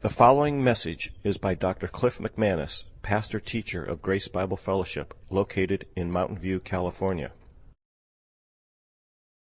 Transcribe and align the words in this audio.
The 0.00 0.08
following 0.08 0.62
message 0.62 1.12
is 1.24 1.38
by 1.38 1.54
Dr. 1.54 1.88
Cliff 1.88 2.18
McManus, 2.18 2.84
pastor 3.02 3.40
teacher 3.40 3.82
of 3.82 4.00
Grace 4.00 4.28
Bible 4.28 4.56
Fellowship, 4.56 5.12
located 5.28 5.86
in 5.96 6.12
Mountain 6.12 6.38
View, 6.38 6.60
California. 6.60 7.32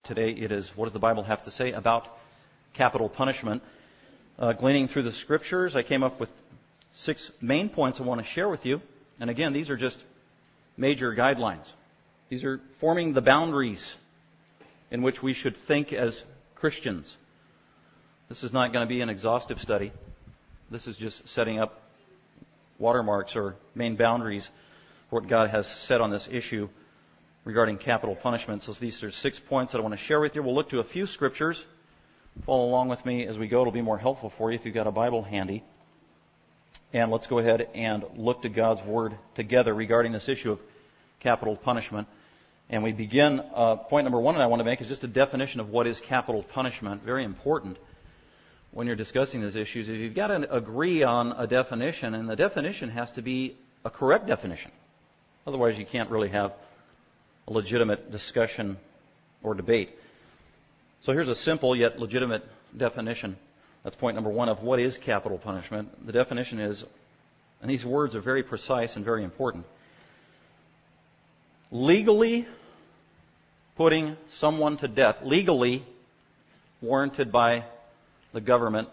Today 0.04 0.32
it 0.32 0.52
is 0.52 0.76
what 0.76 0.84
does 0.84 0.92
the 0.92 1.00
Bible 1.00 1.24
have 1.24 1.44
to 1.44 1.52
say 1.52 1.71
about 1.71 2.10
capital 2.74 3.08
punishment? 3.08 3.64
Uh, 4.38 4.52
gleaning 4.52 4.90
through 4.90 5.04
the 5.04 5.14
scriptures, 5.14 5.78
I 5.78 5.82
came 5.82 6.03
up 6.03 6.19
with 6.19 6.28
six 6.91 7.31
main 7.39 7.69
points 7.69 8.01
I 8.01 8.03
want 8.03 8.19
to 8.19 8.28
share 8.28 8.49
with 8.49 8.65
you. 8.65 8.81
And 9.21 9.29
again, 9.29 9.53
these 9.53 9.69
are 9.69 9.78
just 9.78 10.03
major 10.75 11.15
guidelines. 11.15 11.71
These 12.28 12.44
are 12.44 12.60
forming 12.81 13.13
the 13.13 13.21
boundaries 13.21 13.96
in 14.91 15.03
which 15.03 15.23
we 15.23 15.31
should 15.31 15.55
think 15.55 15.94
as 15.94 16.21
Christians. 16.55 17.16
This 18.27 18.44
is 18.44 18.52
not 18.52 18.73
going 18.73 18.85
to 18.85 18.94
be 18.94 18.99
an 18.99 19.07
exhaustive 19.07 19.62
study. 19.62 19.94
This 20.73 20.88
is 20.88 20.98
just 20.98 21.30
setting 21.30 21.59
up 21.59 21.80
watermarks 22.79 23.35
or 23.35 23.53
main 23.75 23.95
boundaries 23.95 24.49
for 25.07 25.20
what 25.20 25.29
God 25.29 25.52
has 25.52 25.67
said 25.85 26.02
on 26.02 26.09
this 26.09 26.27
issue 26.31 26.67
regarding 27.45 27.77
capital 27.77 28.15
punishment. 28.15 28.63
So 28.63 28.73
these 28.81 29.03
are 29.03 29.12
six 29.12 29.39
points 29.39 29.71
that 29.71 29.77
I 29.77 29.81
want 29.81 29.93
to 29.93 29.99
share 29.99 30.20
with 30.20 30.34
you. 30.34 30.41
We'll 30.41 30.55
look 30.55 30.71
to 30.71 30.79
a 30.79 30.84
few 30.84 31.05
scriptures. 31.05 31.63
Follow 32.48 32.65
along 32.65 32.89
with 32.89 33.05
me 33.05 33.27
as 33.27 33.38
we 33.38 33.48
go. 33.48 33.62
It'll 33.62 33.71
be 33.71 33.84
more 33.84 33.99
helpful 33.99 34.34
for 34.35 34.51
you 34.51 34.57
if 34.57 34.65
you've 34.65 34.73
got 34.73 34.88
a 34.88 34.91
Bible 34.91 35.21
handy. 35.21 35.63
And 36.91 37.12
let's 37.12 37.27
go 37.27 37.37
ahead 37.37 37.70
and 37.76 38.03
look 38.15 38.41
to 38.41 38.49
God's 38.49 38.81
Word 38.84 39.15
together 39.35 39.76
regarding 39.76 40.12
this 40.12 40.27
issue 40.27 40.53
of 40.53 40.59
capital 41.20 41.55
punishment. 41.55 42.07
And 42.71 42.81
we 42.81 42.93
begin, 42.93 43.41
uh, 43.53 43.76
point 43.76 44.05
number 44.05 44.20
one 44.20 44.34
that 44.34 44.41
I 44.41 44.48
want 44.48 44.62
to 44.62 44.65
make 44.65 44.81
is 44.81 44.87
just 44.87 45.03
a 45.03 45.07
definition 45.07 45.59
of 45.59 45.70
what 45.70 45.85
is 45.85 45.99
capital 45.99 46.41
punishment. 46.41 47.03
Very 47.03 47.26
important 47.26 47.77
when 48.73 48.88
you're 48.88 48.95
discussing 48.95 49.41
these 49.41 49.55
issues 49.55 49.88
is 49.88 50.00
you've 50.00 50.16
got 50.16 50.27
to 50.27 50.54
agree 50.54 51.04
on 51.04 51.32
a 51.34 51.48
definition, 51.48 52.13
and 52.13 52.27
the 52.27 52.36
definition 52.36 52.90
has 52.90 53.12
to 53.13 53.22
be 53.22 53.55
a 53.86 53.90
correct 53.90 54.27
definition. 54.27 54.71
Otherwise, 55.46 55.77
you 55.77 55.85
can't 55.85 56.10
really 56.10 56.30
have 56.30 56.54
a 57.48 57.54
legitimate 57.54 58.12
discussion 58.12 58.77
or 59.43 59.54
debate. 59.54 59.90
So 61.02 61.12
here's 61.12 61.30
a 61.30 61.35
simple 61.35 61.76
yet 61.76 61.99
legitimate 61.99 62.43
definition. 62.76 63.38
That's 63.84 63.96
point 63.96 64.16
number 64.16 64.30
one 64.30 64.50
of 64.50 64.64
what 64.64 64.80
is 64.80 64.98
capital 64.98 65.38
punishment. 65.38 66.06
The 66.06 66.14
definition 66.14 66.60
is, 66.60 66.84
and 67.62 67.70
these 67.70 67.86
words 67.86 68.16
are 68.16 68.22
very 68.22 68.44
precise 68.44 68.96
and 68.96 69.06
very 69.06 69.24
important 69.24 69.66
legally 71.74 72.48
putting 73.76 74.16
someone 74.34 74.78
to 74.78 74.88
death, 74.88 75.18
legally 75.24 75.84
warranted 76.82 77.32
by 77.32 77.66
the 78.34 78.42
government 78.42 78.89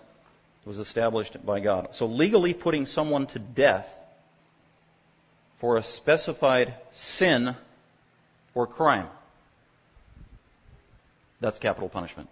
was 0.65 0.79
established 0.79 1.37
by 1.45 1.61
God. 1.61 1.89
So 1.93 2.07
legally 2.07 2.55
putting 2.55 2.87
someone 2.87 3.27
to 3.29 3.39
death 3.39 3.87
for 5.61 5.77
a 5.77 5.83
specified 5.83 6.75
sin 6.93 7.57
or 8.55 8.67
crime. 8.67 9.09
That's 11.41 11.59
capital 11.59 11.89
punishment. 11.89 12.29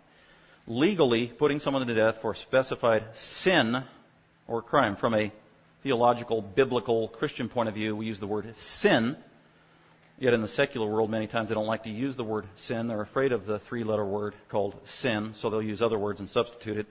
Legally 0.66 1.28
putting 1.38 1.60
someone 1.60 1.86
to 1.86 1.94
death 1.94 2.16
for 2.20 2.32
a 2.32 2.36
specified 2.36 3.04
sin 3.14 3.82
or 4.46 4.60
crime. 4.60 4.96
From 4.96 5.14
a 5.14 5.32
theological, 5.82 6.42
biblical, 6.42 7.08
Christian 7.08 7.48
point 7.48 7.68
of 7.68 7.74
view, 7.74 7.96
we 7.96 8.06
use 8.06 8.20
the 8.20 8.26
word 8.26 8.54
sin. 8.60 9.16
Yet 10.18 10.34
in 10.34 10.42
the 10.42 10.48
secular 10.48 10.86
world, 10.86 11.10
many 11.10 11.26
times 11.26 11.48
they 11.48 11.54
don't 11.54 11.66
like 11.66 11.84
to 11.84 11.90
use 11.90 12.16
the 12.16 12.24
word 12.24 12.46
sin. 12.56 12.88
They're 12.88 13.00
afraid 13.00 13.32
of 13.32 13.46
the 13.46 13.60
three 13.60 13.84
letter 13.84 14.04
word 14.04 14.34
called 14.50 14.74
sin, 14.84 15.32
so 15.34 15.48
they'll 15.48 15.62
use 15.62 15.80
other 15.80 15.98
words 15.98 16.20
and 16.20 16.28
substitute 16.28 16.78
it. 16.78 16.86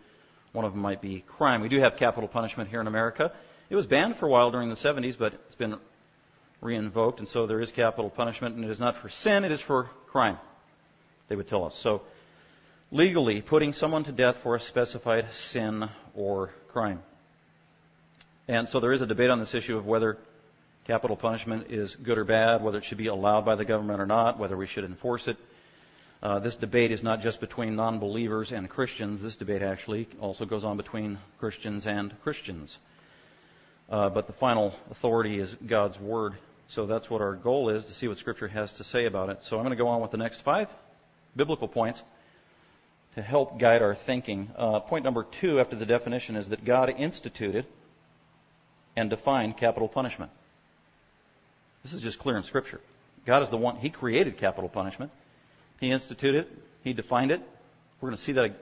One 0.57 0.65
of 0.65 0.71
them 0.71 0.81
might 0.81 1.03
be 1.03 1.23
crime. 1.27 1.61
We 1.61 1.69
do 1.69 1.79
have 1.81 1.97
capital 1.97 2.27
punishment 2.27 2.71
here 2.71 2.81
in 2.81 2.87
America. 2.87 3.31
It 3.69 3.75
was 3.75 3.85
banned 3.85 4.15
for 4.15 4.25
a 4.25 4.29
while 4.29 4.49
during 4.49 4.69
the 4.69 4.75
70s, 4.75 5.15
but 5.15 5.33
it's 5.33 5.53
been 5.53 5.75
reinvoked, 6.63 7.19
and 7.19 7.27
so 7.27 7.45
there 7.45 7.61
is 7.61 7.69
capital 7.69 8.09
punishment, 8.09 8.55
and 8.55 8.65
it 8.65 8.71
is 8.71 8.79
not 8.79 8.99
for 8.99 9.07
sin, 9.07 9.43
it 9.43 9.51
is 9.51 9.61
for 9.61 9.91
crime, 10.09 10.39
they 11.29 11.35
would 11.35 11.47
tell 11.47 11.63
us. 11.63 11.79
So, 11.83 12.01
legally, 12.89 13.39
putting 13.43 13.71
someone 13.71 14.03
to 14.05 14.11
death 14.11 14.37
for 14.41 14.55
a 14.55 14.59
specified 14.59 15.25
sin 15.31 15.87
or 16.15 16.49
crime. 16.73 17.03
And 18.47 18.67
so 18.67 18.79
there 18.79 18.93
is 18.93 19.03
a 19.03 19.05
debate 19.05 19.29
on 19.29 19.37
this 19.39 19.53
issue 19.53 19.77
of 19.77 19.85
whether 19.85 20.17
capital 20.87 21.17
punishment 21.17 21.69
is 21.69 21.95
good 22.03 22.17
or 22.17 22.25
bad, 22.25 22.63
whether 22.63 22.79
it 22.79 22.85
should 22.85 22.97
be 22.97 23.09
allowed 23.09 23.45
by 23.45 23.53
the 23.53 23.65
government 23.65 24.01
or 24.01 24.07
not, 24.07 24.39
whether 24.39 24.57
we 24.57 24.65
should 24.65 24.85
enforce 24.85 25.27
it. 25.27 25.37
Uh, 26.21 26.39
this 26.39 26.55
debate 26.55 26.91
is 26.91 27.03
not 27.03 27.21
just 27.21 27.39
between 27.39 27.75
non 27.75 27.99
believers 27.99 28.51
and 28.51 28.69
Christians. 28.69 29.21
This 29.21 29.35
debate 29.35 29.61
actually 29.61 30.07
also 30.19 30.45
goes 30.45 30.63
on 30.63 30.77
between 30.77 31.19
Christians 31.39 31.85
and 31.85 32.13
Christians. 32.23 32.77
Uh, 33.89 34.09
but 34.09 34.27
the 34.27 34.33
final 34.33 34.73
authority 34.89 35.39
is 35.39 35.55
God's 35.67 35.99
Word. 35.99 36.33
So 36.69 36.85
that's 36.85 37.09
what 37.09 37.21
our 37.21 37.35
goal 37.35 37.69
is 37.69 37.85
to 37.85 37.93
see 37.93 38.07
what 38.07 38.17
Scripture 38.17 38.47
has 38.47 38.73
to 38.73 38.83
say 38.83 39.05
about 39.05 39.29
it. 39.29 39.39
So 39.43 39.57
I'm 39.57 39.63
going 39.63 39.77
to 39.77 39.81
go 39.81 39.87
on 39.87 40.01
with 40.01 40.11
the 40.11 40.17
next 40.17 40.41
five 40.41 40.67
biblical 41.35 41.67
points 41.67 42.01
to 43.15 43.21
help 43.21 43.59
guide 43.59 43.81
our 43.81 43.95
thinking. 43.95 44.49
Uh, 44.57 44.79
point 44.79 45.05
number 45.05 45.25
two 45.39 45.59
after 45.59 45.75
the 45.75 45.85
definition 45.85 46.35
is 46.35 46.49
that 46.49 46.65
God 46.65 46.89
instituted 46.89 47.65
and 48.95 49.09
defined 49.09 49.55
capital 49.57 49.87
punishment. 49.87 50.31
This 51.83 51.93
is 51.93 52.01
just 52.01 52.19
clear 52.19 52.37
in 52.37 52.43
Scripture. 52.43 52.81
God 53.25 53.43
is 53.43 53.49
the 53.49 53.57
one, 53.57 53.77
He 53.77 53.89
created 53.89 54.37
capital 54.37 54.69
punishment. 54.69 55.11
He 55.79 55.91
instituted 55.91 56.45
it. 56.45 56.51
He 56.83 56.93
defined 56.93 57.31
it. 57.31 57.41
We're 57.99 58.09
going 58.09 58.17
to 58.17 58.23
see 58.23 58.33
that 58.33 58.55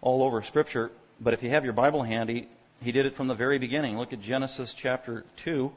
all 0.00 0.22
over 0.22 0.42
Scripture. 0.42 0.90
But 1.20 1.34
if 1.34 1.42
you 1.42 1.50
have 1.50 1.64
your 1.64 1.72
Bible 1.72 2.02
handy, 2.02 2.48
He 2.80 2.92
did 2.92 3.06
it 3.06 3.14
from 3.14 3.28
the 3.28 3.34
very 3.34 3.58
beginning. 3.58 3.98
Look 3.98 4.12
at 4.12 4.20
Genesis 4.20 4.74
chapter 4.76 5.24
2. 5.44 5.70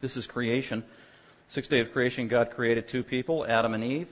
This 0.00 0.16
is 0.16 0.26
creation. 0.26 0.84
Sixth 1.48 1.70
day 1.70 1.80
of 1.80 1.92
creation, 1.92 2.28
God 2.28 2.50
created 2.50 2.88
two 2.88 3.02
people, 3.02 3.46
Adam 3.46 3.74
and 3.74 3.84
Eve. 3.84 4.08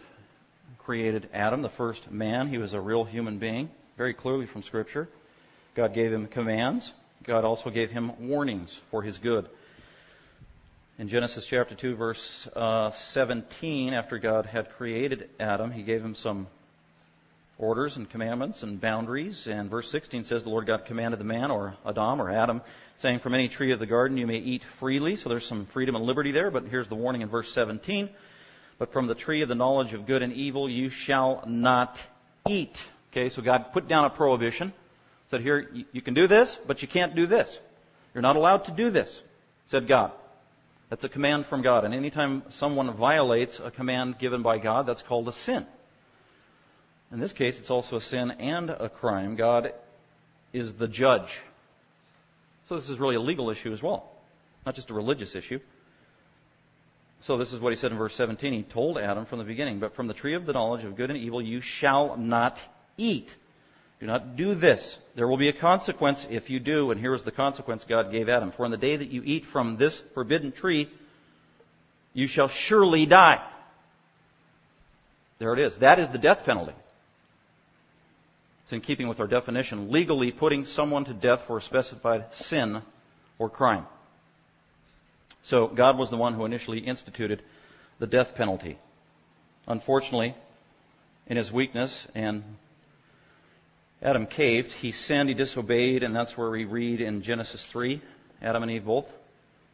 Created 0.78 1.28
Adam, 1.32 1.62
the 1.62 1.70
first 1.70 2.10
man. 2.10 2.48
He 2.48 2.58
was 2.58 2.74
a 2.74 2.80
real 2.80 3.04
human 3.04 3.38
being, 3.38 3.70
very 3.96 4.14
clearly 4.14 4.46
from 4.46 4.62
Scripture. 4.62 5.08
God 5.74 5.94
gave 5.94 6.12
him 6.12 6.26
commands. 6.26 6.92
God 7.24 7.44
also 7.44 7.70
gave 7.70 7.90
him 7.90 8.28
warnings 8.28 8.78
for 8.90 9.02
his 9.02 9.18
good. 9.18 9.48
In 10.96 11.08
Genesis 11.08 11.44
chapter 11.50 11.74
2, 11.74 11.96
verse 11.96 12.48
uh, 12.54 12.92
17, 12.92 13.94
after 13.94 14.16
God 14.20 14.46
had 14.46 14.70
created 14.70 15.28
Adam, 15.40 15.72
he 15.72 15.82
gave 15.82 16.00
him 16.00 16.14
some 16.14 16.46
orders 17.58 17.96
and 17.96 18.08
commandments 18.08 18.62
and 18.62 18.80
boundaries. 18.80 19.48
And 19.50 19.68
verse 19.68 19.90
16 19.90 20.22
says, 20.22 20.44
The 20.44 20.50
Lord 20.50 20.68
God 20.68 20.84
commanded 20.86 21.18
the 21.18 21.24
man, 21.24 21.50
or 21.50 21.74
Adam, 21.84 22.22
or 22.22 22.30
Adam, 22.30 22.62
saying, 22.98 23.18
From 23.18 23.34
any 23.34 23.48
tree 23.48 23.72
of 23.72 23.80
the 23.80 23.86
garden 23.86 24.16
you 24.16 24.28
may 24.28 24.36
eat 24.36 24.62
freely. 24.78 25.16
So 25.16 25.28
there's 25.28 25.48
some 25.48 25.66
freedom 25.66 25.96
and 25.96 26.04
liberty 26.04 26.30
there, 26.30 26.52
but 26.52 26.66
here's 26.66 26.88
the 26.88 26.94
warning 26.94 27.22
in 27.22 27.28
verse 27.28 27.52
17. 27.52 28.08
But 28.78 28.92
from 28.92 29.08
the 29.08 29.16
tree 29.16 29.42
of 29.42 29.48
the 29.48 29.56
knowledge 29.56 29.94
of 29.94 30.06
good 30.06 30.22
and 30.22 30.32
evil 30.32 30.70
you 30.70 30.90
shall 30.90 31.42
not 31.44 31.98
eat. 32.48 32.78
Okay, 33.10 33.30
so 33.30 33.42
God 33.42 33.72
put 33.72 33.88
down 33.88 34.04
a 34.04 34.10
prohibition. 34.10 34.72
Said, 35.26 35.40
Here, 35.40 35.68
you 35.90 36.02
can 36.02 36.14
do 36.14 36.28
this, 36.28 36.56
but 36.68 36.82
you 36.82 36.86
can't 36.86 37.16
do 37.16 37.26
this. 37.26 37.58
You're 38.14 38.22
not 38.22 38.36
allowed 38.36 38.66
to 38.66 38.72
do 38.72 38.90
this, 38.90 39.20
said 39.66 39.88
God. 39.88 40.12
That's 40.90 41.04
a 41.04 41.08
command 41.08 41.46
from 41.46 41.62
God. 41.62 41.84
And 41.84 41.94
anytime 41.94 42.42
someone 42.50 42.94
violates 42.96 43.60
a 43.62 43.70
command 43.70 44.18
given 44.18 44.42
by 44.42 44.58
God, 44.58 44.86
that's 44.86 45.02
called 45.02 45.28
a 45.28 45.32
sin. 45.32 45.66
In 47.12 47.20
this 47.20 47.32
case, 47.32 47.58
it's 47.58 47.70
also 47.70 47.96
a 47.96 48.00
sin 48.00 48.30
and 48.32 48.70
a 48.70 48.88
crime. 48.88 49.36
God 49.36 49.72
is 50.52 50.74
the 50.74 50.88
judge. 50.88 51.28
So 52.68 52.76
this 52.76 52.88
is 52.88 52.98
really 52.98 53.16
a 53.16 53.20
legal 53.20 53.50
issue 53.50 53.72
as 53.72 53.82
well, 53.82 54.10
not 54.64 54.74
just 54.74 54.90
a 54.90 54.94
religious 54.94 55.34
issue. 55.34 55.60
So 57.26 57.38
this 57.38 57.52
is 57.52 57.60
what 57.60 57.72
he 57.72 57.76
said 57.76 57.90
in 57.90 57.98
verse 57.98 58.14
17. 58.14 58.52
He 58.52 58.62
told 58.62 58.98
Adam 58.98 59.26
from 59.26 59.38
the 59.38 59.44
beginning, 59.44 59.80
But 59.80 59.94
from 59.94 60.08
the 60.08 60.14
tree 60.14 60.34
of 60.34 60.44
the 60.44 60.52
knowledge 60.52 60.84
of 60.84 60.96
good 60.96 61.10
and 61.10 61.18
evil 61.18 61.40
you 61.40 61.60
shall 61.62 62.16
not 62.16 62.58
eat. 62.98 63.34
Do 64.00 64.06
not 64.06 64.36
do 64.36 64.54
this. 64.54 64.98
There 65.16 65.28
will 65.28 65.36
be 65.36 65.48
a 65.48 65.52
consequence 65.52 66.26
if 66.28 66.50
you 66.50 66.60
do, 66.60 66.90
and 66.90 67.00
here 67.00 67.14
is 67.14 67.22
the 67.22 67.32
consequence 67.32 67.84
God 67.88 68.10
gave 68.10 68.28
Adam. 68.28 68.52
For 68.52 68.64
in 68.64 68.70
the 68.70 68.76
day 68.76 68.96
that 68.96 69.08
you 69.08 69.22
eat 69.24 69.44
from 69.46 69.76
this 69.76 70.00
forbidden 70.14 70.52
tree, 70.52 70.90
you 72.12 72.26
shall 72.26 72.48
surely 72.48 73.06
die. 73.06 73.42
There 75.38 75.52
it 75.52 75.58
is. 75.58 75.76
That 75.76 75.98
is 75.98 76.08
the 76.10 76.18
death 76.18 76.44
penalty. 76.44 76.74
It's 78.64 78.72
in 78.72 78.80
keeping 78.80 79.08
with 79.08 79.20
our 79.20 79.26
definition, 79.26 79.92
legally 79.92 80.32
putting 80.32 80.64
someone 80.64 81.04
to 81.04 81.14
death 81.14 81.42
for 81.46 81.58
a 81.58 81.62
specified 81.62 82.26
sin 82.32 82.82
or 83.38 83.50
crime. 83.50 83.86
So 85.42 85.66
God 85.68 85.98
was 85.98 86.10
the 86.10 86.16
one 86.16 86.34
who 86.34 86.46
initially 86.46 86.78
instituted 86.78 87.42
the 87.98 88.06
death 88.06 88.34
penalty. 88.34 88.78
Unfortunately, 89.66 90.34
in 91.26 91.36
his 91.36 91.52
weakness 91.52 92.06
and 92.14 92.42
Adam 94.04 94.26
caved. 94.26 94.70
He 94.70 94.92
sinned, 94.92 95.30
he 95.30 95.34
disobeyed, 95.34 96.02
and 96.02 96.14
that's 96.14 96.36
where 96.36 96.50
we 96.50 96.66
read 96.66 97.00
in 97.00 97.22
Genesis 97.22 97.66
3 97.72 98.02
Adam 98.42 98.62
and 98.62 98.70
Eve 98.70 98.84
both 98.84 99.06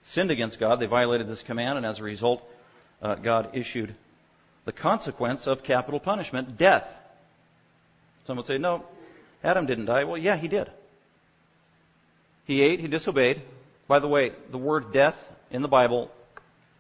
sinned 0.05 0.31
against 0.31 0.61
God. 0.61 0.81
They 0.81 0.87
violated 0.87 1.29
this 1.29 1.43
command, 1.43 1.77
and 1.77 1.85
as 1.85 1.99
a 1.99 2.03
result, 2.03 2.43
uh, 3.03 3.17
God 3.17 3.51
issued 3.55 3.95
the 4.65 4.73
consequence 4.73 5.47
of 5.47 5.65
capital 5.65 5.99
punishment 5.99 6.57
death. 6.57 6.87
Some 8.25 8.37
would 8.37 8.47
say, 8.47 8.59
no, 8.59 8.85
Adam 9.43 9.67
didn't 9.67 9.87
die. 9.87 10.05
Well, 10.05 10.19
yeah, 10.19 10.37
he 10.37 10.49
did. 10.49 10.71
He 12.45 12.63
ate, 12.63 12.81
he 12.81 12.89
disobeyed. 12.89 13.43
By 13.89 13.99
the 13.99 14.09
way, 14.09 14.33
the 14.51 14.59
word 14.59 14.93
death 14.93 15.17
in 15.51 15.63
the 15.63 15.69
Bible 15.69 16.11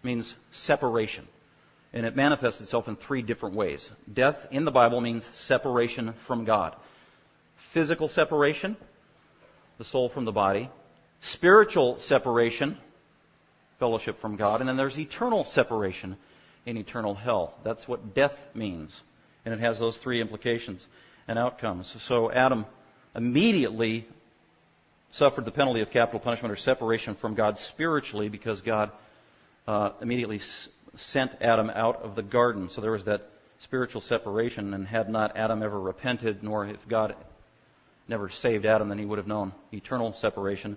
means 0.02 0.32
separation. 0.52 1.26
And 1.92 2.06
it 2.06 2.14
manifests 2.14 2.60
itself 2.60 2.86
in 2.86 2.94
three 2.94 3.22
different 3.22 3.56
ways. 3.56 3.88
Death 4.12 4.36
in 4.52 4.64
the 4.64 4.70
Bible 4.70 5.00
means 5.00 5.28
separation 5.34 6.14
from 6.26 6.44
God. 6.44 6.76
Physical 7.72 8.08
separation, 8.08 8.76
the 9.78 9.84
soul 9.84 10.08
from 10.08 10.24
the 10.24 10.32
body. 10.32 10.70
Spiritual 11.20 11.98
separation, 12.00 12.78
fellowship 13.78 14.20
from 14.20 14.36
God. 14.36 14.60
And 14.60 14.68
then 14.68 14.76
there's 14.76 14.98
eternal 14.98 15.44
separation 15.44 16.16
in 16.66 16.76
eternal 16.76 17.14
hell. 17.14 17.54
That's 17.64 17.86
what 17.86 18.14
death 18.14 18.34
means. 18.54 18.92
And 19.44 19.54
it 19.54 19.60
has 19.60 19.78
those 19.78 19.96
three 19.98 20.20
implications 20.20 20.84
and 21.28 21.38
outcomes. 21.38 21.94
So 22.06 22.30
Adam 22.30 22.66
immediately 23.14 24.06
suffered 25.12 25.44
the 25.44 25.50
penalty 25.50 25.80
of 25.80 25.90
capital 25.90 26.20
punishment 26.20 26.52
or 26.52 26.56
separation 26.56 27.16
from 27.16 27.34
God 27.34 27.58
spiritually 27.58 28.28
because 28.28 28.60
God 28.60 28.90
uh, 29.66 29.90
immediately 30.00 30.38
s- 30.38 30.68
sent 30.96 31.32
Adam 31.40 31.70
out 31.70 32.02
of 32.02 32.16
the 32.16 32.22
garden. 32.22 32.68
So 32.68 32.80
there 32.80 32.92
was 32.92 33.04
that 33.04 33.28
spiritual 33.60 34.00
separation, 34.00 34.72
and 34.72 34.86
had 34.86 35.08
not 35.08 35.36
Adam 35.36 35.62
ever 35.62 35.78
repented, 35.78 36.42
nor 36.42 36.66
if 36.66 36.78
God 36.88 37.14
never 38.10 38.28
saved 38.28 38.66
Adam, 38.66 38.88
then 38.88 38.98
he 38.98 39.06
would 39.06 39.18
have 39.18 39.26
known 39.26 39.52
eternal 39.72 40.12
separation. 40.12 40.76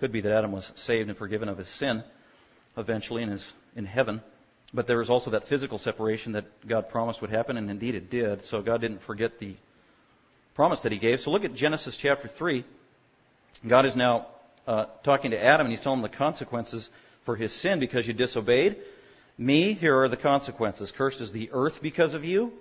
Could 0.00 0.12
be 0.12 0.20
that 0.20 0.32
Adam 0.32 0.52
was 0.52 0.70
saved 0.76 1.08
and 1.08 1.16
forgiven 1.16 1.48
of 1.48 1.56
his 1.56 1.68
sin 1.78 2.02
eventually 2.76 3.22
and 3.22 3.32
is 3.32 3.44
in 3.76 3.86
heaven. 3.86 4.20
But 4.74 4.86
there 4.86 4.98
was 4.98 5.10
also 5.10 5.30
that 5.30 5.48
physical 5.48 5.78
separation 5.78 6.32
that 6.32 6.44
God 6.66 6.88
promised 6.88 7.20
would 7.20 7.30
happen, 7.30 7.56
and 7.56 7.70
indeed 7.70 7.94
it 7.94 8.10
did. 8.10 8.44
So 8.46 8.62
God 8.62 8.80
didn't 8.80 9.02
forget 9.02 9.38
the 9.38 9.54
promise 10.54 10.80
that 10.80 10.92
He 10.92 10.98
gave. 10.98 11.20
So 11.20 11.30
look 11.30 11.44
at 11.44 11.54
Genesis 11.54 11.96
chapter 12.00 12.28
3. 12.28 12.64
God 13.68 13.84
is 13.84 13.94
now 13.94 14.26
uh, 14.66 14.86
talking 15.04 15.32
to 15.32 15.42
Adam, 15.42 15.66
and 15.66 15.74
He's 15.74 15.82
telling 15.82 15.98
him 15.98 16.10
the 16.10 16.16
consequences 16.16 16.88
for 17.24 17.36
his 17.36 17.52
sin 17.52 17.80
because 17.80 18.06
you 18.06 18.14
disobeyed 18.14 18.76
me. 19.38 19.74
Here 19.74 20.00
are 20.00 20.08
the 20.08 20.16
consequences. 20.16 20.92
Cursed 20.96 21.20
is 21.20 21.32
the 21.32 21.50
earth 21.52 21.74
because 21.82 22.14
of 22.14 22.24
you. 22.24 22.52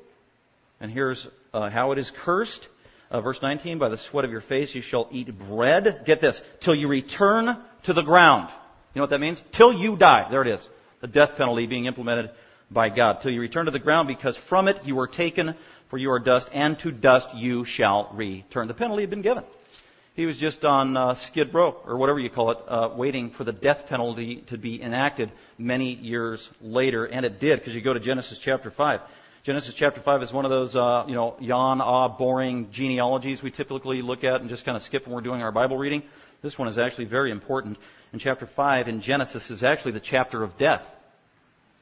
And 0.80 0.92
here's 0.92 1.26
uh, 1.54 1.70
how 1.70 1.92
it 1.92 1.98
is 1.98 2.12
cursed. 2.24 2.68
Uh, 3.12 3.20
verse 3.20 3.40
19, 3.42 3.78
by 3.78 3.90
the 3.90 3.98
sweat 3.98 4.24
of 4.24 4.32
your 4.32 4.40
face 4.40 4.74
you 4.74 4.82
shall 4.82 5.10
eat 5.12 5.38
bread. 5.38 6.04
Get 6.06 6.22
this, 6.22 6.42
till 6.62 6.74
you 6.74 6.88
return 6.88 7.58
to 7.84 7.94
the 7.94 8.04
ground. 8.04 8.50
You 8.94 9.00
know 9.00 9.04
what 9.04 9.10
that 9.10 9.20
means? 9.20 9.42
Till 9.52 9.74
you 9.74 9.98
die. 9.98 10.28
There 10.32 10.42
it 10.42 10.48
is. 10.48 10.66
The 11.02 11.08
death 11.08 11.36
penalty 11.36 11.68
being 11.68 11.88
implemented 11.88 12.32
by 12.70 12.88
God. 12.88 13.20
Till 13.22 13.32
you 13.32 13.42
return 13.42 13.66
to 13.66 13.72
the 13.72 13.80
ground 13.80 14.08
because 14.08 14.38
from 14.48 14.70
it 14.70 14.86
you 14.86 14.96
were 14.96 15.08
taken, 15.08 15.56
for 15.90 15.98
you 15.98 16.10
are 16.12 16.20
dust, 16.20 16.50
and 16.54 16.80
to 16.80 16.92
dust 16.92 17.28
you 17.36 17.66
shall 17.66 18.10
return. 18.14 18.70
The 18.70 18.74
penalty 18.74 19.04
had 19.04 19.10
been 19.10 19.22
given. 19.22 19.44
He 20.14 20.26
was 20.26 20.38
just 20.38 20.64
on 20.64 20.96
uh, 20.96 21.16
Skid 21.16 21.54
Row, 21.54 21.82
or 21.86 21.98
whatever 21.98 22.20
you 22.20 22.30
call 22.30 22.52
it, 22.52 22.58
uh, 22.66 22.90
waiting 22.96 23.32
for 23.32 23.44
the 23.44 23.52
death 23.52 23.88
penalty 23.90 24.44
to 24.48 24.58
be 24.58 24.82
enacted 24.82 25.32
many 25.58 25.96
years 25.96 26.48
later, 26.62 27.06
and 27.06 27.26
it 27.26 27.42
did, 27.42 27.60
because 27.60 27.76
you 27.76 27.82
go 27.82 27.94
to 27.94 28.00
Genesis 28.00 28.40
chapter 28.42 28.72
5. 28.72 29.02
Genesis 29.44 29.74
chapter 29.76 30.00
5 30.00 30.22
is 30.22 30.32
one 30.32 30.46
of 30.46 30.52
those, 30.52 30.76
uh, 30.76 31.04
you 31.08 31.16
know, 31.16 31.36
yawn, 31.40 31.82
ah, 31.82 32.08
boring 32.08 32.68
genealogies 32.72 33.42
we 33.42 33.50
typically 33.50 34.04
look 34.04 34.24
at 34.24 34.40
and 34.40 34.48
just 34.48 34.66
kind 34.66 34.78
of 34.78 34.84
skip 34.84 35.08
when 35.08 35.16
we're 35.16 35.22
doing 35.22 35.42
our 35.42 35.52
Bible 35.52 35.80
reading. 35.80 36.04
This 36.44 36.60
one 36.60 36.68
is 36.68 36.78
actually 36.78 37.06
very 37.06 37.32
important. 37.32 37.80
In 38.14 38.20
chapter 38.20 38.46
5 38.46 38.88
in 38.88 39.02
Genesis 39.02 39.50
is 39.50 39.64
actually 39.64 39.94
the 39.94 40.00
chapter 40.00 40.44
of 40.44 40.60
death. 40.60 40.84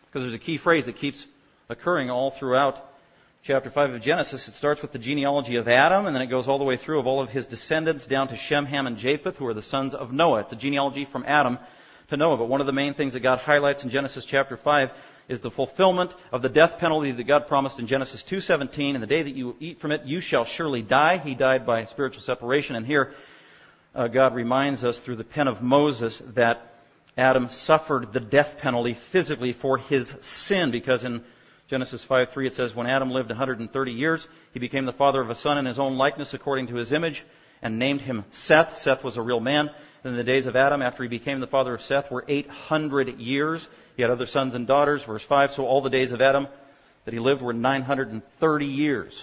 Because 0.06 0.22
there's 0.24 0.34
a 0.34 0.40
key 0.40 0.58
phrase 0.58 0.86
that 0.86 0.96
keeps 0.96 1.26
occurring 1.68 2.10
all 2.10 2.32
throughout 2.32 2.78
chapter 3.44 3.70
5 3.70 3.96
of 3.96 4.02
Genesis. 4.02 4.48
It 4.48 4.54
starts 4.54 4.82
with 4.82 4.94
the 4.94 5.00
genealogy 5.00 5.58
of 5.58 5.68
Adam, 5.68 6.06
and 6.06 6.16
then 6.16 6.22
it 6.24 6.30
goes 6.30 6.48
all 6.48 6.60
the 6.60 6.64
way 6.64 6.78
through 6.78 7.02
of 7.02 7.08
all 7.08 7.22
of 7.22 7.28
his 7.28 7.46
descendants 7.46 8.08
down 8.08 8.30
to 8.30 8.38
Shem, 8.38 8.68
Ham, 8.68 8.88
and 8.88 8.96
Japheth, 8.96 9.36
who 9.36 9.46
are 9.48 9.54
the 9.54 9.62
sons 9.62 9.94
of 9.94 10.14
Noah. 10.14 10.42
It's 10.42 10.54
a 10.54 10.56
genealogy 10.56 11.04
from 11.04 11.26
Adam 11.28 11.60
to 12.10 12.16
Noah. 12.16 12.38
But 12.38 12.48
one 12.48 12.62
of 12.62 12.68
the 12.68 12.74
main 12.74 12.94
things 12.94 13.14
that 13.14 13.20
God 13.20 13.40
highlights 13.40 13.84
in 13.84 13.90
Genesis 13.90 14.26
chapter 14.26 14.56
5 14.56 14.90
is 15.30 15.40
the 15.42 15.52
fulfillment 15.52 16.14
of 16.34 16.42
the 16.42 16.50
death 16.50 16.80
penalty 16.80 17.12
that 17.12 17.24
God 17.24 17.48
promised 17.48 17.80
in 17.80 17.88
Genesis 17.88 18.24
2:17. 18.24 18.96
In 18.96 19.02
the 19.02 19.08
day 19.08 19.22
that 19.22 19.36
you 19.36 19.56
eat 19.60 19.80
from 19.80 19.92
it, 19.92 20.02
you 20.04 20.20
shall 20.20 20.44
surely 20.44 20.82
die. 20.82 21.18
He 21.18 21.36
died 21.36 21.66
by 21.66 21.86
spiritual 21.86 22.22
separation. 22.22 22.76
And 22.76 22.86
here, 22.86 23.12
uh, 23.96 24.08
God 24.08 24.34
reminds 24.34 24.84
us 24.84 24.98
through 25.00 25.18
the 25.18 25.24
pen 25.24 25.48
of 25.48 25.62
Moses 25.62 26.22
that 26.34 26.74
Adam 27.16 27.48
suffered 27.48 28.12
the 28.12 28.20
death 28.20 28.58
penalty 28.58 28.98
physically 29.12 29.54
for 29.54 29.78
his 29.78 30.14
sin, 30.22 30.72
because 30.72 31.04
in 31.04 31.24
Genesis 31.70 32.04
5:3 32.04 32.48
it 32.48 32.54
says, 32.54 32.74
"When 32.74 32.88
Adam 32.88 33.12
lived 33.12 33.30
130 33.30 33.92
years, 33.92 34.28
he 34.54 34.60
became 34.60 34.86
the 34.86 34.94
father 34.94 35.22
of 35.22 35.30
a 35.30 35.36
son 35.36 35.60
in 35.60 35.66
his 35.66 35.78
own 35.78 35.98
likeness, 35.98 36.34
according 36.34 36.68
to 36.68 36.76
his 36.76 36.92
image, 36.92 37.24
and 37.62 37.78
named 37.78 38.02
him 38.02 38.26
Seth. 38.32 38.78
Seth 38.78 39.04
was 39.04 39.18
a 39.18 39.22
real 39.22 39.40
man. 39.40 39.70
Then 40.04 40.16
the 40.16 40.24
days 40.24 40.46
of 40.46 40.56
Adam, 40.56 40.82
after 40.82 41.04
he 41.04 41.10
became 41.10 41.40
the 41.40 41.48
father 41.48 41.74
of 41.74 41.82
Seth, 41.82 42.10
were 42.10 42.24
800 42.28 43.20
years. 43.20 43.68
He 43.96 44.02
had 44.02 44.12
other 44.12 44.28
sons 44.28 44.56
and 44.56 44.66
daughters. 44.66 45.04
Verse 45.04 45.24
5. 45.28 45.52
So 45.52 45.66
all 45.66 45.82
the 45.82 45.90
days 45.90 46.12
of 46.12 46.22
Adam 46.22 46.48
that 47.06 47.14
he 47.14 47.20
lived 47.20 47.42
were 47.42 47.54
930 47.54 48.66
years. 48.66 49.22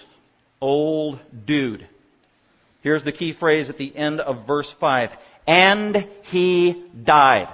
Old 0.61 1.19
dude. 1.45 1.87
Here's 2.81 3.03
the 3.03 3.11
key 3.11 3.33
phrase 3.33 3.69
at 3.69 3.77
the 3.77 3.95
end 3.95 4.19
of 4.19 4.45
verse 4.45 4.73
5. 4.79 5.09
And 5.47 6.07
he 6.23 6.85
died. 7.03 7.47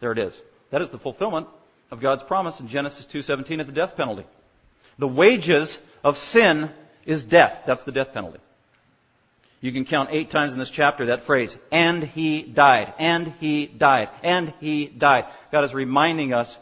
There 0.00 0.12
it 0.12 0.18
is. 0.18 0.38
That 0.70 0.82
is 0.82 0.90
the 0.90 0.98
fulfillment 0.98 1.48
of 1.90 2.00
God's 2.00 2.22
promise 2.22 2.60
in 2.60 2.68
Genesis 2.68 3.06
2:17 3.06 3.60
at 3.60 3.66
the 3.66 3.72
death 3.72 3.96
penalty. 3.96 4.24
The 4.98 5.08
wages 5.08 5.76
of 6.04 6.16
sin 6.16 6.70
is 7.04 7.24
death. 7.24 7.62
That's 7.66 7.82
the 7.84 7.92
death 7.92 8.12
penalty. 8.12 8.38
You 9.60 9.72
can 9.72 9.84
count 9.84 10.08
eight 10.12 10.30
times 10.30 10.54
in 10.54 10.58
this 10.58 10.70
chapter 10.70 11.06
that 11.06 11.26
phrase, 11.26 11.54
and 11.70 12.02
he 12.02 12.42
died, 12.42 12.94
and 12.98 13.34
he 13.40 13.66
died, 13.66 14.08
and 14.22 14.54
he 14.58 14.86
died. 14.86 15.26
God 15.52 15.64
is 15.64 15.74
reminding 15.74 16.32
us 16.32 16.54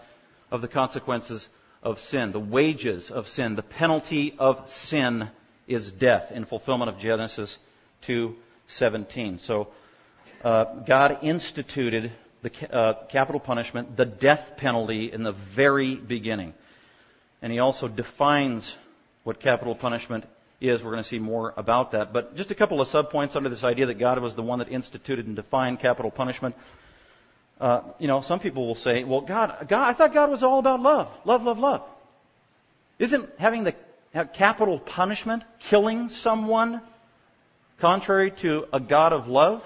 of 0.50 0.62
the 0.62 0.68
consequences 0.68 1.46
of 1.82 2.00
sin, 2.00 2.32
the 2.32 2.40
wages 2.40 3.10
of 3.10 3.28
sin, 3.28 3.54
the 3.54 3.62
penalty 3.62 4.34
of 4.38 4.68
sin 4.68 5.30
is 5.68 5.92
death 5.92 6.32
in 6.32 6.44
fulfillment 6.44 6.90
of 6.90 6.98
Genesis 6.98 7.56
2:17. 8.06 9.38
So 9.40 9.68
uh, 10.42 10.64
God 10.86 11.18
instituted 11.22 12.12
the 12.42 12.74
uh, 12.74 13.06
capital 13.06 13.40
punishment, 13.40 13.96
the 13.96 14.06
death 14.06 14.56
penalty, 14.56 15.12
in 15.12 15.22
the 15.22 15.36
very 15.54 15.94
beginning, 15.94 16.52
and 17.42 17.52
He 17.52 17.60
also 17.60 17.86
defines 17.86 18.74
what 19.22 19.38
capital 19.38 19.76
punishment 19.76 20.24
is. 20.60 20.82
We're 20.82 20.90
going 20.90 21.02
to 21.02 21.08
see 21.08 21.18
more 21.18 21.54
about 21.56 21.92
that. 21.92 22.12
But 22.12 22.34
just 22.36 22.50
a 22.50 22.54
couple 22.54 22.80
of 22.80 22.88
subpoints 22.88 23.36
under 23.36 23.48
this 23.48 23.64
idea 23.64 23.86
that 23.86 23.98
God 23.98 24.20
was 24.20 24.34
the 24.34 24.42
one 24.42 24.58
that 24.58 24.68
instituted 24.68 25.26
and 25.26 25.36
defined 25.36 25.80
capital 25.80 26.10
punishment. 26.10 26.54
Uh, 27.60 27.82
you 27.98 28.08
know, 28.08 28.20
some 28.22 28.40
people 28.40 28.66
will 28.66 28.76
say, 28.76 29.04
"Well, 29.04 29.20
God, 29.20 29.66
God, 29.68 29.88
I 29.88 29.92
thought 29.92 30.14
God 30.14 30.30
was 30.30 30.42
all 30.42 30.58
about 30.58 30.80
love, 30.80 31.08
love, 31.24 31.42
love, 31.42 31.58
love. 31.58 31.82
Isn't 32.98 33.28
having 33.38 33.64
the 33.64 33.74
capital 34.34 34.78
punishment, 34.78 35.44
killing 35.70 36.08
someone, 36.08 36.80
contrary 37.80 38.32
to 38.42 38.66
a 38.72 38.80
God 38.80 39.12
of 39.12 39.26
love?" 39.26 39.62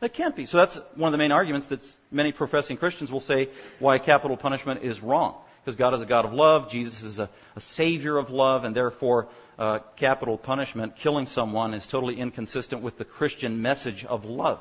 That 0.00 0.14
can't 0.14 0.36
be. 0.36 0.46
So 0.46 0.58
that's 0.58 0.78
one 0.94 1.08
of 1.08 1.12
the 1.12 1.18
main 1.18 1.32
arguments 1.32 1.68
that 1.68 1.80
many 2.10 2.32
professing 2.32 2.76
Christians 2.76 3.10
will 3.10 3.20
say 3.20 3.48
why 3.78 3.98
capital 3.98 4.36
punishment 4.36 4.84
is 4.84 5.02
wrong 5.02 5.34
because 5.68 5.76
God 5.76 5.92
is 5.92 6.00
a 6.00 6.06
God 6.06 6.24
of 6.24 6.32
love, 6.32 6.70
Jesus 6.70 7.02
is 7.02 7.18
a, 7.18 7.28
a 7.54 7.60
savior 7.60 8.16
of 8.16 8.30
love, 8.30 8.64
and 8.64 8.74
therefore 8.74 9.28
uh, 9.58 9.80
capital 9.98 10.38
punishment, 10.38 10.94
killing 10.96 11.26
someone, 11.26 11.74
is 11.74 11.86
totally 11.86 12.18
inconsistent 12.18 12.80
with 12.80 12.96
the 12.96 13.04
Christian 13.04 13.60
message 13.60 14.02
of 14.08 14.24
love 14.24 14.60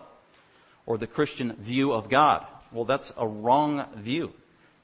or 0.86 0.98
the 0.98 1.08
Christian 1.08 1.56
view 1.62 1.94
of 1.94 2.10
God. 2.10 2.46
Well, 2.74 2.84
that's 2.84 3.10
a 3.16 3.26
wrong 3.26 3.86
view. 4.04 4.32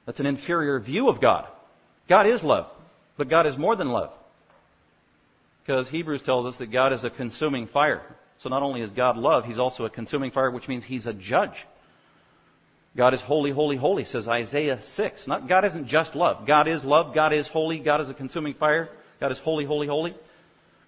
That's 0.06 0.22
an 0.22 0.26
inferior 0.26 0.80
view 0.80 1.10
of 1.10 1.20
God. 1.20 1.46
God 2.08 2.26
is 2.26 2.42
love, 2.42 2.68
but 3.18 3.30
God 3.30 3.46
is 3.46 3.58
more 3.58 3.76
than 3.76 3.90
love. 3.90 4.14
Because 5.66 5.90
Hebrews 5.90 6.22
tells 6.22 6.46
us 6.46 6.58
that 6.60 6.72
God 6.72 6.94
is 6.94 7.04
a 7.04 7.10
consuming 7.10 7.68
fire. 7.68 8.02
So 8.38 8.48
not 8.48 8.64
only 8.64 8.80
is 8.80 8.92
God 8.92 9.18
love, 9.18 9.44
He's 9.44 9.60
also 9.60 9.84
a 9.84 9.90
consuming 9.90 10.32
fire, 10.32 10.52
which 10.52 10.70
means 10.70 10.86
He's 10.86 11.06
a 11.06 11.14
judge. 11.14 11.66
God 12.96 13.16
is 13.16 13.22
holy, 13.22 13.52
holy, 13.52 13.76
holy, 13.76 14.06
says 14.06 14.28
Isaiah 14.28 14.80
6. 14.82 15.28
Not, 15.28 15.48
God 15.48 15.66
isn't 15.66 15.88
just 15.88 16.14
love. 16.14 16.46
God 16.46 16.68
is 16.68 16.84
love. 16.84 17.16
God 17.16 17.34
is 17.34 17.48
holy. 17.48 17.80
God 17.80 18.02
is 18.02 18.10
a 18.10 18.14
consuming 18.14 18.54
fire. 18.54 18.90
God 19.20 19.32
is 19.32 19.40
holy, 19.40 19.66
holy, 19.66 19.88
holy. 19.88 20.16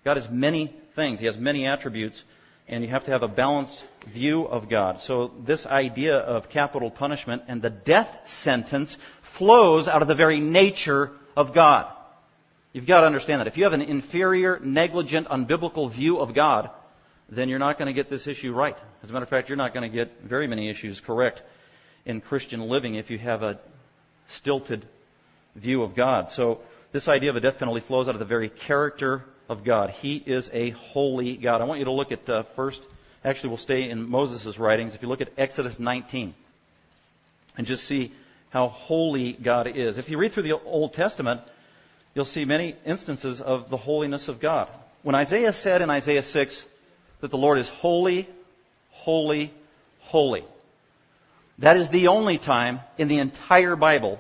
God 0.04 0.18
is 0.18 0.28
many 0.30 0.76
things. 0.96 1.20
He 1.20 1.26
has 1.26 1.36
many 1.36 1.66
attributes, 1.66 2.24
and 2.68 2.84
you 2.84 2.92
have 2.92 3.06
to 3.06 3.12
have 3.12 3.24
a 3.24 3.28
balanced 3.28 3.84
view 4.14 4.44
of 4.44 4.70
God. 4.70 5.00
So 5.00 5.32
this 5.46 5.66
idea 5.66 6.16
of 6.18 6.50
capital 6.50 6.92
punishment 6.92 7.44
and 7.48 7.60
the 7.60 7.72
death 7.72 8.10
sentence 8.26 8.96
flows 9.40 9.88
out 9.88 10.04
of 10.04 10.08
the 10.08 10.16
very 10.16 10.40
nature 10.40 11.12
of 11.36 11.56
God. 11.56 11.92
You've 12.72 12.86
got 12.86 13.02
to 13.02 13.08
understand 13.08 13.40
that. 13.40 13.48
If 13.48 13.58
you 13.58 13.64
have 13.64 13.74
an 13.74 13.82
inferior, 13.82 14.60
negligent, 14.60 15.28
unbiblical 15.28 15.92
view 15.92 16.20
of 16.20 16.36
God, 16.36 16.70
then 17.30 17.50
you're 17.50 17.58
not 17.58 17.80
going 17.80 17.88
to 17.88 17.94
get 17.94 18.12
this 18.12 18.28
issue 18.28 18.54
right. 18.54 18.76
As 19.02 19.10
a 19.10 19.14
matter 19.14 19.24
of 19.24 19.30
fact, 19.30 19.50
you're 19.50 19.56
not 19.56 19.74
going 19.74 19.90
to 19.90 19.96
get 19.96 20.22
very 20.22 20.46
many 20.46 20.70
issues 20.70 21.00
correct 21.00 21.42
in 22.06 22.22
Christian 22.22 22.62
living 22.62 22.96
if 22.96 23.10
you 23.10 23.18
have 23.18 23.42
a 23.44 23.60
stilted 24.30 24.88
view 25.56 25.84
of 25.84 25.96
God. 25.96 26.30
So 26.30 26.60
this 26.92 27.08
idea 27.08 27.30
of 27.30 27.36
a 27.36 27.40
death 27.40 27.58
penalty 27.58 27.82
flows 27.86 28.08
out 28.08 28.16
of 28.16 28.20
the 28.20 28.26
very 28.26 28.50
character 28.50 29.24
of 29.50 29.64
God. 29.64 29.90
He 29.90 30.18
is 30.18 30.50
a 30.54 30.72
holy 30.72 31.38
God. 31.38 31.62
I 31.62 31.66
want 31.66 31.80
you 31.80 31.86
to 31.86 31.92
look 31.92 32.12
at 32.12 32.28
uh, 32.30 32.44
first 32.56 32.82
actually 33.24 33.50
we'll 33.50 33.58
stay 33.58 33.90
in 33.90 34.08
Moses' 34.08 34.58
writings. 34.60 34.94
If 34.94 35.02
you 35.02 35.08
look 35.08 35.22
at 35.22 35.32
Exodus 35.38 35.80
19 35.80 36.34
and 37.58 37.68
just 37.68 37.84
see 37.84 38.14
how 38.52 38.68
holy 38.68 39.34
God 39.34 39.68
is. 39.68 39.98
If 39.98 40.10
you 40.10 40.18
read 40.18 40.34
through 40.34 40.44
the 40.44 40.58
Old 40.58 40.94
Testament, 40.94 41.42
you'll 42.14 42.26
see 42.26 42.46
many 42.46 42.76
instances 42.86 43.42
of 43.42 43.70
the 43.70 43.78
holiness 43.78 44.28
of 44.28 44.40
God. 44.40 44.70
When 45.04 45.16
Isaiah 45.16 45.54
said 45.54 45.82
in 45.82 45.90
Isaiah 45.90 46.24
6 46.24 46.64
that 47.22 47.32
the 47.32 47.38
Lord 47.38 47.60
is 47.60 47.68
holy, 47.68 48.30
holy, 48.92 49.54
holy, 50.00 50.46
that 51.60 51.78
is 51.78 51.90
the 51.90 52.08
only 52.08 52.38
time 52.38 52.82
in 52.98 53.08
the 53.08 53.20
entire 53.20 53.76
Bible 53.76 54.20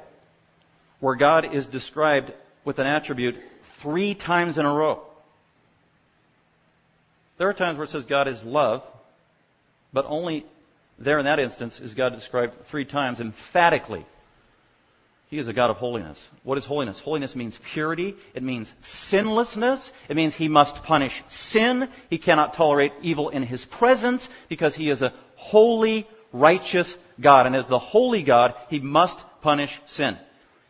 where 0.99 1.15
God 1.15 1.53
is 1.53 1.67
described 1.67 2.31
with 2.63 2.79
an 2.79 2.87
attribute 2.87 3.35
three 3.81 4.15
times 4.15 4.57
in 4.57 4.65
a 4.65 4.73
row. 4.73 5.01
There 7.37 7.49
are 7.49 7.53
times 7.53 7.77
where 7.77 7.85
it 7.85 7.89
says 7.89 8.05
God 8.05 8.27
is 8.27 8.41
love, 8.43 8.83
but 9.91 10.05
only 10.07 10.45
there 10.97 11.19
in 11.19 11.25
that 11.25 11.39
instance 11.39 11.79
is 11.79 11.93
God 11.93 12.13
described 12.13 12.53
three 12.71 12.85
times 12.85 13.19
emphatically. 13.19 14.05
He 15.27 15.37
is 15.37 15.47
a 15.47 15.53
God 15.53 15.69
of 15.69 15.77
holiness. 15.77 16.21
What 16.43 16.57
is 16.57 16.65
holiness? 16.65 16.99
Holiness 16.99 17.35
means 17.35 17.57
purity. 17.73 18.15
It 18.33 18.43
means 18.43 18.71
sinlessness. 19.09 19.91
It 20.07 20.15
means 20.15 20.35
he 20.35 20.47
must 20.47 20.83
punish 20.83 21.23
sin. 21.27 21.89
He 22.09 22.19
cannot 22.19 22.53
tolerate 22.53 22.93
evil 23.01 23.29
in 23.29 23.43
his 23.43 23.65
presence 23.65 24.27
because 24.47 24.75
he 24.75 24.89
is 24.89 25.01
a 25.01 25.13
holy, 25.35 26.07
righteous 26.31 26.95
God. 27.19 27.45
And 27.45 27.55
as 27.55 27.67
the 27.67 27.79
holy 27.79 28.23
God, 28.23 28.53
he 28.69 28.79
must 28.79 29.19
punish 29.41 29.79
sin. 29.85 30.17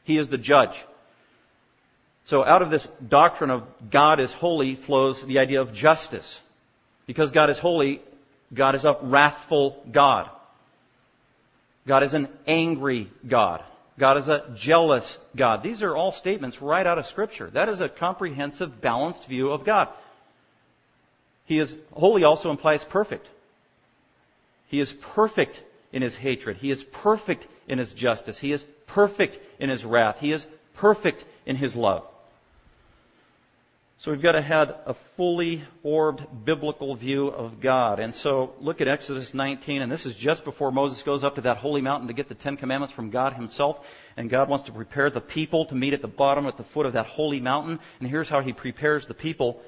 He 0.04 0.18
is 0.18 0.30
the 0.30 0.38
judge. 0.38 0.75
So 2.25 2.44
out 2.44 2.62
of 2.62 2.72
this 2.72 2.88
doctrine 3.08 3.52
of 3.52 3.64
God 3.92 4.20
is 4.20 4.34
holy 4.34 4.75
flows 4.75 5.24
the 5.25 5.40
idea 5.40 5.62
of 5.62 5.74
justice. 5.74 6.40
Because 7.06 7.32
God 7.32 7.50
is 7.50 7.60
holy, 7.60 8.02
God 8.54 8.75
is 8.75 8.84
a 8.84 8.98
wrathful 9.02 9.84
God. 9.92 10.30
God 11.88 12.04
is 12.04 12.14
an 12.14 12.30
angry 12.48 13.12
God. 13.28 13.64
God 14.00 14.18
is 14.18 14.28
a 14.28 14.54
jealous 14.56 15.18
God. 15.36 15.64
These 15.64 15.84
are 15.84 15.96
all 15.96 16.12
statements 16.12 16.62
right 16.62 16.86
out 16.86 16.98
of 16.98 17.06
Scripture. 17.06 17.50
That 17.50 17.70
is 17.70 17.80
a 17.80 17.88
comprehensive, 17.88 18.82
balanced 18.82 19.28
view 19.28 19.52
of 19.52 19.66
God. 19.66 19.90
He 21.46 21.60
is 21.60 21.74
holy 21.94 22.24
also 22.24 22.50
implies 22.50 22.84
perfect. 22.84 23.30
He 24.68 24.80
is 24.80 24.94
perfect 25.14 25.62
in 25.96 26.02
his 26.02 26.16
hatred. 26.16 26.58
He 26.58 26.70
is 26.70 26.84
perfect 26.92 27.48
in 27.70 27.80
his 27.80 27.92
justice. 27.94 28.38
He 28.38 28.52
is 28.52 28.64
perfect 28.86 29.40
in 29.60 29.70
his 29.70 29.86
wrath. 29.86 30.18
He 30.20 30.34
is 30.34 30.46
perfect 30.75 31.24
in 31.46 31.56
his 31.56 31.74
love. 31.74 32.04
So 34.00 34.12
we've 34.12 34.22
got 34.22 34.34
to 34.34 34.42
have 34.42 34.70
a 34.86 34.96
fully 35.16 35.64
orbed 35.84 36.28
biblical 36.44 36.98
view 36.98 37.30
of 37.30 37.62
God. 37.62 38.02
And 38.02 38.14
so 38.14 38.54
look 38.60 38.82
at 38.82 38.90
Exodus 38.90 39.34
19, 39.34 39.82
and 39.82 39.90
this 39.90 40.06
is 40.06 40.14
just 40.16 40.44
before 40.44 40.70
Moses 40.70 41.02
goes 41.02 41.24
up 41.24 41.36
to 41.36 41.42
that 41.42 41.58
holy 41.58 41.82
mountain 41.82 42.10
to 42.10 42.14
get 42.14 42.28
the 42.28 42.36
Ten 42.36 42.58
Commandments 42.58 42.94
from 42.94 43.10
God 43.10 43.32
himself. 43.34 43.78
And 44.18 44.30
God 44.30 44.50
wants 44.50 44.66
to 44.66 44.74
prepare 44.74 45.10
the 45.10 45.22
people 45.22 45.66
to 45.68 45.75
meet 45.75 45.94
at 45.94 46.02
the 46.02 46.10
bottom, 46.10 46.46
at 46.46 46.58
the 46.58 46.66
foot 46.66 46.86
of 46.86 46.94
that 46.94 47.06
holy 47.06 47.40
mountain. 47.40 47.80
And 48.02 48.10
here's 48.10 48.28
how 48.28 48.42
he 48.42 48.52
prepares 48.52 49.08
the 49.08 49.14
people. 49.14 49.62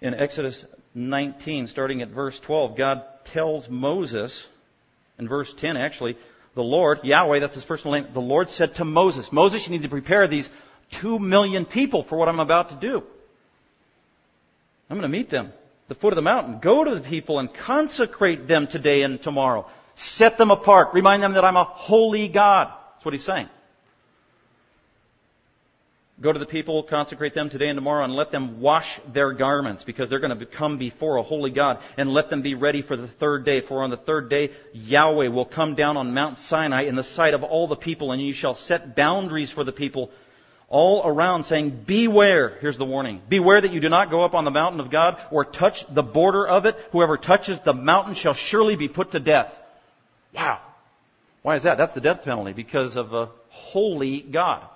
In 0.00 0.14
Exodus 0.14 0.64
19, 0.94 1.66
starting 1.66 2.02
at 2.02 2.10
verse 2.10 2.38
12, 2.46 2.76
God 2.76 3.02
tells 3.24 3.68
Moses, 3.68 4.46
in 5.18 5.28
verse 5.28 5.52
10 5.58 5.76
actually, 5.76 6.16
the 6.54 6.62
Lord, 6.62 7.00
Yahweh, 7.02 7.40
that's 7.40 7.54
his 7.54 7.64
personal 7.64 8.00
name, 8.00 8.12
the 8.12 8.20
Lord 8.20 8.48
said 8.48 8.76
to 8.76 8.84
Moses, 8.84 9.28
Moses, 9.32 9.66
you 9.66 9.72
need 9.72 9.82
to 9.82 9.88
prepare 9.88 10.28
these 10.28 10.48
two 11.00 11.18
million 11.18 11.64
people 11.64 12.04
for 12.04 12.16
what 12.16 12.28
I'm 12.28 12.40
about 12.40 12.70
to 12.70 12.76
do. 12.76 13.02
I'm 14.88 14.96
going 14.96 15.10
to 15.10 15.16
meet 15.16 15.30
them. 15.30 15.46
At 15.46 15.88
the 15.88 15.94
foot 15.96 16.12
of 16.12 16.16
the 16.16 16.22
mountain. 16.22 16.60
Go 16.62 16.84
to 16.84 16.94
the 16.94 17.00
people 17.00 17.38
and 17.38 17.52
consecrate 17.52 18.46
them 18.46 18.68
today 18.68 19.02
and 19.02 19.20
tomorrow. 19.20 19.66
Set 19.96 20.38
them 20.38 20.50
apart. 20.50 20.94
Remind 20.94 21.22
them 21.22 21.34
that 21.34 21.44
I'm 21.44 21.56
a 21.56 21.64
holy 21.64 22.28
God. 22.28 22.72
That's 22.94 23.04
what 23.04 23.14
he's 23.14 23.24
saying. 23.24 23.48
Go 26.20 26.32
to 26.32 26.38
the 26.38 26.46
people, 26.46 26.84
consecrate 26.84 27.34
them 27.34 27.50
today 27.50 27.68
and 27.68 27.76
tomorrow, 27.76 28.04
and 28.04 28.14
let 28.14 28.30
them 28.30 28.60
wash 28.60 29.00
their 29.12 29.32
garments, 29.32 29.82
because 29.82 30.08
they're 30.08 30.20
going 30.20 30.38
to 30.38 30.46
come 30.46 30.78
before 30.78 31.16
a 31.16 31.24
holy 31.24 31.50
God, 31.50 31.80
and 31.96 32.08
let 32.08 32.30
them 32.30 32.40
be 32.40 32.54
ready 32.54 32.82
for 32.82 32.96
the 32.96 33.08
third 33.08 33.44
day. 33.44 33.62
For 33.62 33.82
on 33.82 33.90
the 33.90 33.96
third 33.96 34.30
day, 34.30 34.50
Yahweh 34.72 35.28
will 35.28 35.44
come 35.44 35.74
down 35.74 35.96
on 35.96 36.14
Mount 36.14 36.38
Sinai 36.38 36.84
in 36.84 36.94
the 36.94 37.02
sight 37.02 37.34
of 37.34 37.42
all 37.42 37.66
the 37.66 37.74
people, 37.74 38.12
and 38.12 38.22
you 38.22 38.32
shall 38.32 38.54
set 38.54 38.94
boundaries 38.94 39.50
for 39.50 39.64
the 39.64 39.72
people 39.72 40.10
all 40.68 41.02
around 41.04 41.44
saying, 41.44 41.84
beware. 41.86 42.58
Here's 42.60 42.78
the 42.78 42.84
warning. 42.84 43.20
Beware 43.28 43.60
that 43.60 43.72
you 43.72 43.80
do 43.80 43.88
not 43.88 44.10
go 44.10 44.24
up 44.24 44.34
on 44.34 44.44
the 44.44 44.50
mountain 44.50 44.80
of 44.80 44.90
God 44.90 45.18
or 45.30 45.44
touch 45.44 45.84
the 45.92 46.02
border 46.02 46.46
of 46.46 46.64
it. 46.64 46.76
Whoever 46.92 47.16
touches 47.16 47.58
the 47.64 47.74
mountain 47.74 48.14
shall 48.14 48.34
surely 48.34 48.76
be 48.76 48.88
put 48.88 49.12
to 49.12 49.20
death. 49.20 49.52
Wow. 50.32 50.60
Why 51.42 51.56
is 51.56 51.64
that? 51.64 51.76
That's 51.76 51.92
the 51.92 52.00
death 52.00 52.22
penalty 52.24 52.54
because 52.54 52.96
of 52.96 53.12
a 53.12 53.30
holy 53.50 54.22
God. 54.22 54.68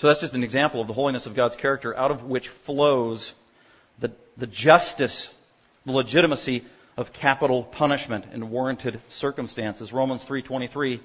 So 0.00 0.06
that's 0.06 0.22
just 0.22 0.32
an 0.32 0.42
example 0.42 0.80
of 0.80 0.86
the 0.86 0.94
holiness 0.94 1.26
of 1.26 1.36
God's 1.36 1.56
character 1.56 1.94
out 1.94 2.10
of 2.10 2.22
which 2.22 2.48
flows 2.64 3.34
the, 3.98 4.10
the 4.38 4.46
justice, 4.46 5.28
the 5.84 5.92
legitimacy 5.92 6.64
of 6.96 7.12
capital 7.12 7.64
punishment 7.64 8.24
in 8.32 8.50
warranted 8.50 8.98
circumstances. 9.10 9.92
Romans 9.92 10.24
3:23, 10.26 11.00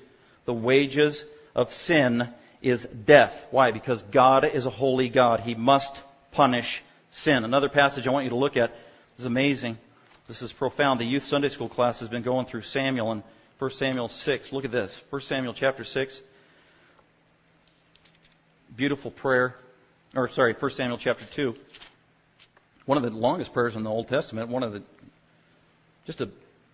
the 0.45 0.53
wages 0.53 1.21
of 1.53 1.73
sin 1.73 2.29
is 2.61 2.85
death. 2.85 3.33
Why? 3.51 3.71
Because 3.71 4.01
God 4.13 4.45
is 4.45 4.65
a 4.65 4.69
holy 4.69 5.09
God. 5.09 5.41
He 5.41 5.55
must 5.55 5.99
punish 6.31 6.81
sin. 7.11 7.43
Another 7.43 7.67
passage 7.67 8.07
I 8.07 8.11
want 8.11 8.23
you 8.23 8.29
to 8.29 8.37
look 8.37 8.55
at 8.55 8.71
is 9.17 9.25
amazing. 9.25 9.77
This 10.29 10.41
is 10.41 10.53
profound. 10.53 11.01
The 11.01 11.05
youth 11.05 11.23
Sunday 11.23 11.49
school 11.49 11.67
class 11.67 11.99
has 11.99 12.07
been 12.07 12.23
going 12.23 12.45
through 12.45 12.61
Samuel 12.61 13.11
and 13.11 13.23
1 13.59 13.71
Samuel 13.71 14.07
6. 14.07 14.53
Look 14.53 14.63
at 14.63 14.71
this. 14.71 14.97
1 15.09 15.21
Samuel 15.23 15.53
chapter 15.53 15.83
6. 15.83 16.21
Beautiful 18.75 19.11
prayer. 19.11 19.55
Or 20.15 20.27
sorry, 20.29 20.53
1 20.53 20.71
Samuel 20.71 20.97
chapter 20.97 21.25
2. 21.33 21.55
One 22.85 22.97
of 22.97 23.03
the 23.03 23.17
longest 23.17 23.53
prayers 23.53 23.75
in 23.75 23.83
the 23.83 23.89
Old 23.89 24.09
Testament. 24.09 24.49
One 24.49 24.63
of 24.63 24.73
the 24.73 24.83
just 26.05 26.21
a 26.21 26.29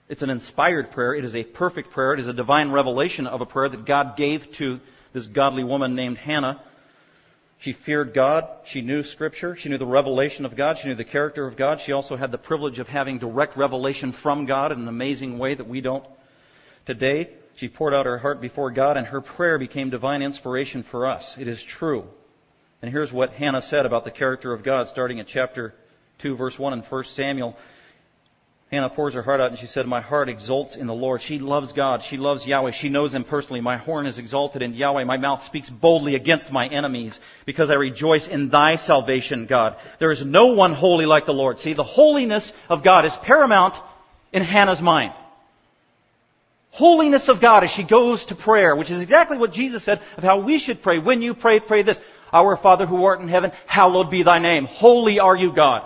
it's 0.09 0.23
an 0.23 0.29
inspired 0.29 0.91
prayer. 0.91 1.13
It 1.13 1.23
is 1.23 1.35
a 1.35 1.43
perfect 1.43 1.91
prayer. 1.91 2.13
It 2.13 2.19
is 2.19 2.27
a 2.27 2.33
divine 2.33 2.71
revelation 2.71 3.27
of 3.27 3.39
a 3.39 3.45
prayer 3.45 3.69
that 3.69 3.85
God 3.85 4.17
gave 4.17 4.51
to 4.57 4.79
this 5.13 5.25
godly 5.27 5.63
woman 5.63 5.95
named 5.95 6.17
Hannah. 6.17 6.61
She 7.59 7.73
feared 7.73 8.13
God. 8.13 8.47
She 8.65 8.81
knew 8.81 9.03
Scripture. 9.03 9.55
She 9.55 9.69
knew 9.69 9.77
the 9.77 9.85
revelation 9.85 10.45
of 10.45 10.57
God. 10.57 10.79
She 10.79 10.87
knew 10.87 10.95
the 10.95 11.05
character 11.05 11.45
of 11.45 11.55
God. 11.55 11.79
She 11.79 11.91
also 11.91 12.17
had 12.17 12.31
the 12.31 12.37
privilege 12.37 12.79
of 12.79 12.87
having 12.87 13.19
direct 13.19 13.55
revelation 13.55 14.11
from 14.11 14.47
God 14.47 14.71
in 14.71 14.79
an 14.79 14.87
amazing 14.87 15.37
way 15.37 15.53
that 15.53 15.67
we 15.67 15.81
don't 15.81 16.03
today. 16.85 17.29
She 17.55 17.67
poured 17.67 17.93
out 17.93 18.05
her 18.05 18.17
heart 18.17 18.41
before 18.41 18.71
God, 18.71 18.97
and 18.97 19.05
her 19.07 19.21
prayer 19.21 19.59
became 19.59 19.89
divine 19.89 20.21
inspiration 20.21 20.83
for 20.83 21.07
us. 21.07 21.35
It 21.39 21.47
is 21.47 21.61
true. 21.61 22.05
And 22.81 22.91
here's 22.91 23.11
what 23.11 23.31
Hannah 23.33 23.61
said 23.61 23.85
about 23.85 24.05
the 24.05 24.11
character 24.11 24.53
of 24.53 24.63
God, 24.63 24.87
starting 24.87 25.19
at 25.19 25.27
chapter 25.27 25.73
2, 26.19 26.35
verse 26.35 26.57
1 26.57 26.73
in 26.73 26.79
1 26.81 27.03
Samuel. 27.05 27.55
Hannah 28.71 28.89
pours 28.89 29.13
her 29.15 29.21
heart 29.21 29.41
out 29.41 29.49
and 29.49 29.59
she 29.59 29.67
said, 29.67 29.85
My 29.85 29.99
heart 29.99 30.29
exults 30.29 30.77
in 30.77 30.87
the 30.87 30.93
Lord. 30.93 31.21
She 31.21 31.39
loves 31.39 31.73
God. 31.73 32.01
She 32.03 32.15
loves 32.15 32.47
Yahweh. 32.47 32.71
She 32.71 32.87
knows 32.87 33.13
Him 33.13 33.25
personally. 33.25 33.59
My 33.59 33.75
horn 33.75 34.05
is 34.05 34.17
exalted 34.17 34.61
in 34.61 34.73
Yahweh. 34.73 35.03
My 35.03 35.17
mouth 35.17 35.43
speaks 35.43 35.69
boldly 35.69 36.15
against 36.15 36.53
my 36.53 36.67
enemies 36.69 37.19
because 37.45 37.69
I 37.69 37.73
rejoice 37.73 38.29
in 38.29 38.49
Thy 38.49 38.77
salvation, 38.77 39.45
God. 39.45 39.75
There 39.99 40.11
is 40.11 40.25
no 40.25 40.53
one 40.53 40.73
holy 40.73 41.05
like 41.05 41.25
the 41.25 41.33
Lord. 41.33 41.59
See, 41.59 41.73
the 41.73 41.83
holiness 41.83 42.49
of 42.69 42.81
God 42.81 43.05
is 43.05 43.13
paramount 43.23 43.75
in 44.31 44.41
Hannah's 44.41 44.81
mind. 44.81 45.11
Holiness 46.71 47.27
of 47.27 47.41
God 47.41 47.63
as 47.63 47.69
she 47.69 47.85
goes 47.85 48.25
to 48.25 48.35
prayer, 48.35 48.75
which 48.75 48.89
is 48.89 49.01
exactly 49.01 49.37
what 49.37 49.51
Jesus 49.51 49.83
said 49.83 49.99
of 50.17 50.23
how 50.23 50.41
we 50.41 50.57
should 50.57 50.81
pray. 50.81 50.99
When 50.99 51.21
you 51.21 51.33
pray, 51.33 51.59
pray 51.59 51.83
this. 51.83 51.99
Our 52.33 52.55
Father 52.55 52.85
who 52.85 53.03
art 53.03 53.19
in 53.19 53.27
heaven, 53.27 53.51
hallowed 53.67 54.09
be 54.09 54.23
thy 54.23 54.39
name. 54.39 54.65
Holy 54.65 55.19
are 55.19 55.35
you, 55.35 55.53
God. 55.53 55.85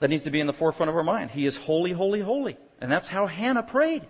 That 0.00 0.10
needs 0.10 0.24
to 0.24 0.32
be 0.32 0.40
in 0.40 0.48
the 0.48 0.52
forefront 0.52 0.90
of 0.90 0.96
our 0.96 1.04
mind. 1.04 1.30
He 1.30 1.46
is 1.46 1.56
holy, 1.56 1.92
holy, 1.92 2.20
holy. 2.20 2.56
And 2.80 2.90
that's 2.90 3.06
how 3.06 3.28
Hannah 3.28 3.62
prayed. 3.62 4.04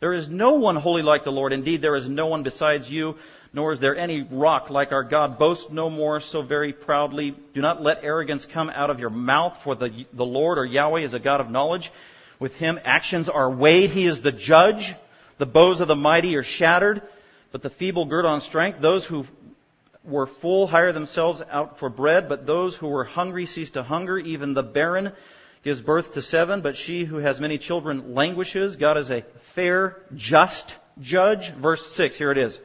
There 0.00 0.12
is 0.12 0.28
no 0.28 0.54
one 0.54 0.76
holy 0.76 1.00
like 1.00 1.24
the 1.24 1.30
Lord. 1.30 1.54
Indeed, 1.54 1.80
there 1.80 1.96
is 1.96 2.06
no 2.06 2.26
one 2.26 2.42
besides 2.42 2.90
you, 2.90 3.14
nor 3.54 3.72
is 3.72 3.80
there 3.80 3.96
any 3.96 4.26
rock 4.30 4.68
like 4.68 4.92
our 4.92 5.04
God. 5.04 5.38
Boast 5.38 5.70
no 5.70 5.88
more 5.88 6.20
so 6.20 6.42
very 6.42 6.74
proudly. 6.74 7.34
Do 7.54 7.62
not 7.62 7.80
let 7.80 8.04
arrogance 8.04 8.46
come 8.52 8.68
out 8.68 8.90
of 8.90 8.98
your 8.98 9.08
mouth, 9.08 9.56
for 9.64 9.74
the, 9.74 10.04
the 10.12 10.24
Lord 10.24 10.58
or 10.58 10.66
Yahweh 10.66 11.04
is 11.04 11.14
a 11.14 11.20
God 11.20 11.40
of 11.40 11.48
knowledge. 11.48 11.90
With 12.42 12.54
him, 12.54 12.76
actions 12.84 13.28
are 13.28 13.48
weighed. 13.48 13.90
He 13.90 14.04
is 14.04 14.20
the 14.20 14.32
judge. 14.32 14.92
The 15.38 15.46
bows 15.46 15.80
of 15.80 15.86
the 15.86 15.94
mighty 15.94 16.34
are 16.34 16.42
shattered, 16.42 17.00
but 17.52 17.62
the 17.62 17.70
feeble 17.70 18.04
gird 18.06 18.24
on 18.24 18.40
strength. 18.40 18.82
Those 18.82 19.06
who 19.06 19.26
were 20.04 20.26
full 20.26 20.66
hire 20.66 20.92
themselves 20.92 21.40
out 21.48 21.78
for 21.78 21.88
bread, 21.88 22.28
but 22.28 22.44
those 22.44 22.74
who 22.74 22.88
were 22.88 23.04
hungry 23.04 23.46
cease 23.46 23.70
to 23.70 23.84
hunger. 23.84 24.18
Even 24.18 24.54
the 24.54 24.64
barren 24.64 25.12
gives 25.62 25.80
birth 25.80 26.14
to 26.14 26.22
seven, 26.22 26.62
but 26.62 26.74
she 26.74 27.04
who 27.04 27.18
has 27.18 27.38
many 27.38 27.58
children 27.58 28.12
languishes. 28.12 28.74
God 28.74 28.98
is 28.98 29.08
a 29.08 29.24
fair, 29.54 29.98
just 30.16 30.74
judge. 31.00 31.52
Verse 31.62 31.94
6, 31.94 32.18
here 32.18 32.32
it 32.32 32.38
is. 32.38 32.58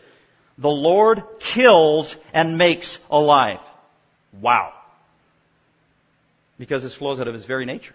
The 0.58 0.70
Lord 0.70 1.22
kills 1.54 2.16
and 2.34 2.58
makes 2.58 2.98
alive. 3.12 3.60
Wow. 4.42 4.74
because 6.58 6.82
this 6.82 6.96
flows 6.96 7.20
out 7.20 7.28
of 7.28 7.36
his 7.36 7.46
very 7.46 7.66
nature. 7.66 7.94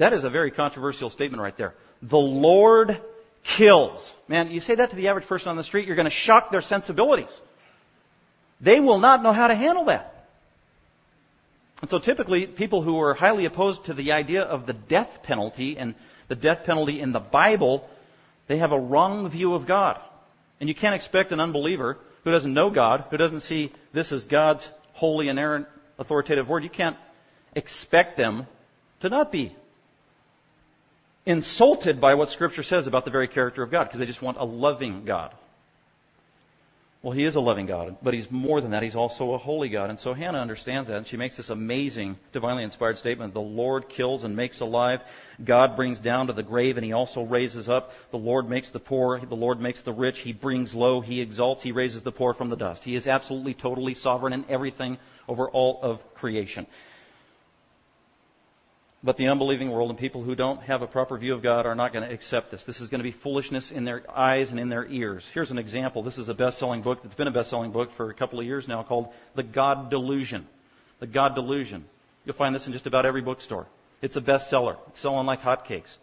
That 0.00 0.14
is 0.14 0.24
a 0.24 0.30
very 0.30 0.50
controversial 0.50 1.10
statement 1.10 1.42
right 1.42 1.56
there. 1.58 1.74
The 2.00 2.16
Lord 2.16 3.02
kills. 3.58 4.10
Man, 4.28 4.50
you 4.50 4.60
say 4.60 4.74
that 4.74 4.88
to 4.90 4.96
the 4.96 5.08
average 5.08 5.26
person 5.26 5.48
on 5.48 5.58
the 5.58 5.62
street, 5.62 5.86
you're 5.86 5.94
going 5.94 6.08
to 6.08 6.10
shock 6.10 6.50
their 6.50 6.62
sensibilities. 6.62 7.38
They 8.62 8.80
will 8.80 8.98
not 8.98 9.22
know 9.22 9.34
how 9.34 9.48
to 9.48 9.54
handle 9.54 9.84
that. 9.84 10.26
And 11.82 11.90
so 11.90 11.98
typically, 11.98 12.46
people 12.46 12.82
who 12.82 12.98
are 12.98 13.12
highly 13.12 13.44
opposed 13.44 13.84
to 13.84 13.94
the 13.94 14.12
idea 14.12 14.40
of 14.40 14.66
the 14.66 14.72
death 14.72 15.22
penalty 15.22 15.76
and 15.76 15.94
the 16.28 16.34
death 16.34 16.64
penalty 16.64 16.98
in 16.98 17.12
the 17.12 17.20
Bible, 17.20 17.86
they 18.48 18.56
have 18.56 18.72
a 18.72 18.80
wrong 18.80 19.30
view 19.30 19.52
of 19.52 19.66
God. 19.66 20.00
And 20.60 20.68
you 20.70 20.74
can't 20.74 20.94
expect 20.94 21.30
an 21.32 21.40
unbeliever 21.40 21.98
who 22.24 22.30
doesn't 22.30 22.54
know 22.54 22.70
God, 22.70 23.04
who 23.10 23.18
doesn't 23.18 23.42
see 23.42 23.70
this 23.92 24.12
as 24.12 24.24
God's 24.24 24.66
holy, 24.94 25.28
inerrant, 25.28 25.66
authoritative 25.98 26.48
word, 26.48 26.64
you 26.64 26.70
can't 26.70 26.96
expect 27.54 28.16
them 28.16 28.46
to 29.00 29.10
not 29.10 29.30
be 29.30 29.54
insulted 31.26 32.00
by 32.00 32.14
what 32.14 32.28
Scripture 32.30 32.62
says 32.62 32.86
about 32.86 33.04
the 33.04 33.10
very 33.10 33.28
character 33.28 33.62
of 33.62 33.70
God 33.70 33.84
because 33.84 34.00
they 34.00 34.06
just 34.06 34.22
want 34.22 34.38
a 34.38 34.44
loving 34.44 35.04
God. 35.04 35.34
Well, 37.02 37.12
He 37.14 37.24
is 37.24 37.34
a 37.34 37.40
loving 37.40 37.64
God, 37.64 37.96
but 38.02 38.12
He's 38.12 38.30
more 38.30 38.60
than 38.60 38.72
that. 38.72 38.82
He's 38.82 38.96
also 38.96 39.32
a 39.32 39.38
holy 39.38 39.70
God. 39.70 39.88
And 39.88 39.98
so 39.98 40.12
Hannah 40.12 40.40
understands 40.40 40.88
that, 40.88 40.98
and 40.98 41.08
she 41.08 41.16
makes 41.16 41.38
this 41.38 41.48
amazing, 41.48 42.18
divinely 42.34 42.62
inspired 42.62 42.98
statement 42.98 43.32
The 43.32 43.40
Lord 43.40 43.88
kills 43.88 44.22
and 44.22 44.36
makes 44.36 44.60
alive. 44.60 45.00
God 45.42 45.76
brings 45.76 45.98
down 45.98 46.26
to 46.26 46.34
the 46.34 46.42
grave, 46.42 46.76
and 46.76 46.84
He 46.84 46.92
also 46.92 47.22
raises 47.22 47.70
up. 47.70 47.92
The 48.10 48.18
Lord 48.18 48.50
makes 48.50 48.68
the 48.68 48.80
poor. 48.80 49.18
The 49.18 49.34
Lord 49.34 49.60
makes 49.60 49.80
the 49.80 49.94
rich. 49.94 50.18
He 50.18 50.34
brings 50.34 50.74
low. 50.74 51.00
He 51.00 51.22
exalts. 51.22 51.62
He 51.62 51.72
raises 51.72 52.02
the 52.02 52.12
poor 52.12 52.34
from 52.34 52.48
the 52.48 52.56
dust. 52.56 52.84
He 52.84 52.94
is 52.94 53.06
absolutely, 53.06 53.54
totally 53.54 53.94
sovereign 53.94 54.34
in 54.34 54.44
everything 54.50 54.98
over 55.26 55.48
all 55.48 55.80
of 55.82 56.00
creation. 56.14 56.66
But 59.02 59.16
the 59.16 59.28
unbelieving 59.28 59.70
world 59.70 59.88
and 59.88 59.98
people 59.98 60.22
who 60.22 60.34
don't 60.34 60.60
have 60.62 60.82
a 60.82 60.86
proper 60.86 61.16
view 61.16 61.34
of 61.34 61.42
God 61.42 61.64
are 61.64 61.74
not 61.74 61.94
going 61.94 62.06
to 62.06 62.12
accept 62.12 62.50
this. 62.50 62.64
This 62.64 62.80
is 62.80 62.90
going 62.90 62.98
to 62.98 63.10
be 63.10 63.12
foolishness 63.12 63.70
in 63.70 63.84
their 63.86 64.02
eyes 64.10 64.50
and 64.50 64.60
in 64.60 64.68
their 64.68 64.86
ears. 64.86 65.26
Here's 65.32 65.50
an 65.50 65.58
example. 65.58 66.02
This 66.02 66.18
is 66.18 66.28
a 66.28 66.34
best-selling 66.34 66.82
book 66.82 67.02
that's 67.02 67.14
been 67.14 67.26
a 67.26 67.32
best-selling 67.32 67.72
book 67.72 67.90
for 67.96 68.10
a 68.10 68.14
couple 68.14 68.38
of 68.38 68.44
years 68.44 68.68
now 68.68 68.82
called 68.82 69.08
The 69.36 69.42
God 69.42 69.90
Delusion. 69.90 70.46
The 70.98 71.06
God 71.06 71.34
Delusion. 71.34 71.86
You'll 72.26 72.36
find 72.36 72.54
this 72.54 72.66
in 72.66 72.74
just 72.74 72.86
about 72.86 73.06
every 73.06 73.22
bookstore. 73.22 73.66
It's 74.02 74.16
a 74.16 74.20
bestseller. 74.20 74.76
It's 74.88 75.00
selling 75.00 75.24
like 75.24 75.40
hotcakes. 75.40 75.96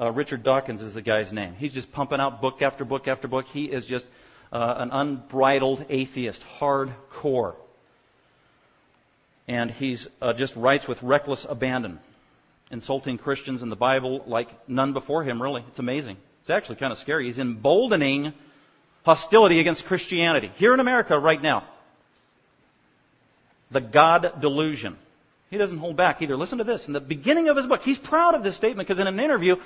Uh, 0.00 0.10
Richard 0.12 0.42
Dawkins 0.42 0.80
is 0.80 0.94
the 0.94 1.02
guy's 1.02 1.32
name. 1.34 1.52
He's 1.52 1.72
just 1.74 1.92
pumping 1.92 2.18
out 2.18 2.40
book 2.40 2.62
after 2.62 2.86
book 2.86 3.08
after 3.08 3.28
book. 3.28 3.44
He 3.46 3.64
is 3.64 3.84
just 3.84 4.06
uh, 4.50 4.76
an 4.78 4.90
unbridled 4.90 5.84
atheist, 5.90 6.42
hardcore. 6.58 7.56
And 9.46 9.70
he 9.70 9.98
uh, 10.22 10.32
just 10.32 10.56
writes 10.56 10.88
with 10.88 11.02
reckless 11.02 11.44
abandon 11.46 12.00
insulting 12.70 13.18
Christians 13.18 13.62
in 13.62 13.70
the 13.70 13.76
Bible 13.76 14.22
like 14.26 14.48
none 14.68 14.92
before 14.92 15.24
him, 15.24 15.40
really. 15.40 15.64
It's 15.68 15.78
amazing. 15.78 16.16
It's 16.42 16.50
actually 16.50 16.76
kind 16.76 16.92
of 16.92 16.98
scary. 16.98 17.26
He's 17.26 17.38
emboldening 17.38 18.32
hostility 19.04 19.60
against 19.60 19.84
Christianity 19.86 20.50
here 20.56 20.74
in 20.74 20.80
America 20.80 21.18
right 21.18 21.40
now. 21.40 21.66
The 23.70 23.80
God 23.80 24.40
delusion. 24.40 24.96
He 25.50 25.56
doesn't 25.56 25.78
hold 25.78 25.96
back 25.96 26.20
either. 26.20 26.36
Listen 26.36 26.58
to 26.58 26.64
this. 26.64 26.86
In 26.86 26.92
the 26.92 27.00
beginning 27.00 27.48
of 27.48 27.56
his 27.56 27.66
book, 27.66 27.80
he's 27.82 27.98
proud 27.98 28.34
of 28.34 28.42
this 28.42 28.56
statement 28.56 28.86
because 28.86 29.00
in 29.00 29.06
an 29.06 29.20
interview, 29.20 29.56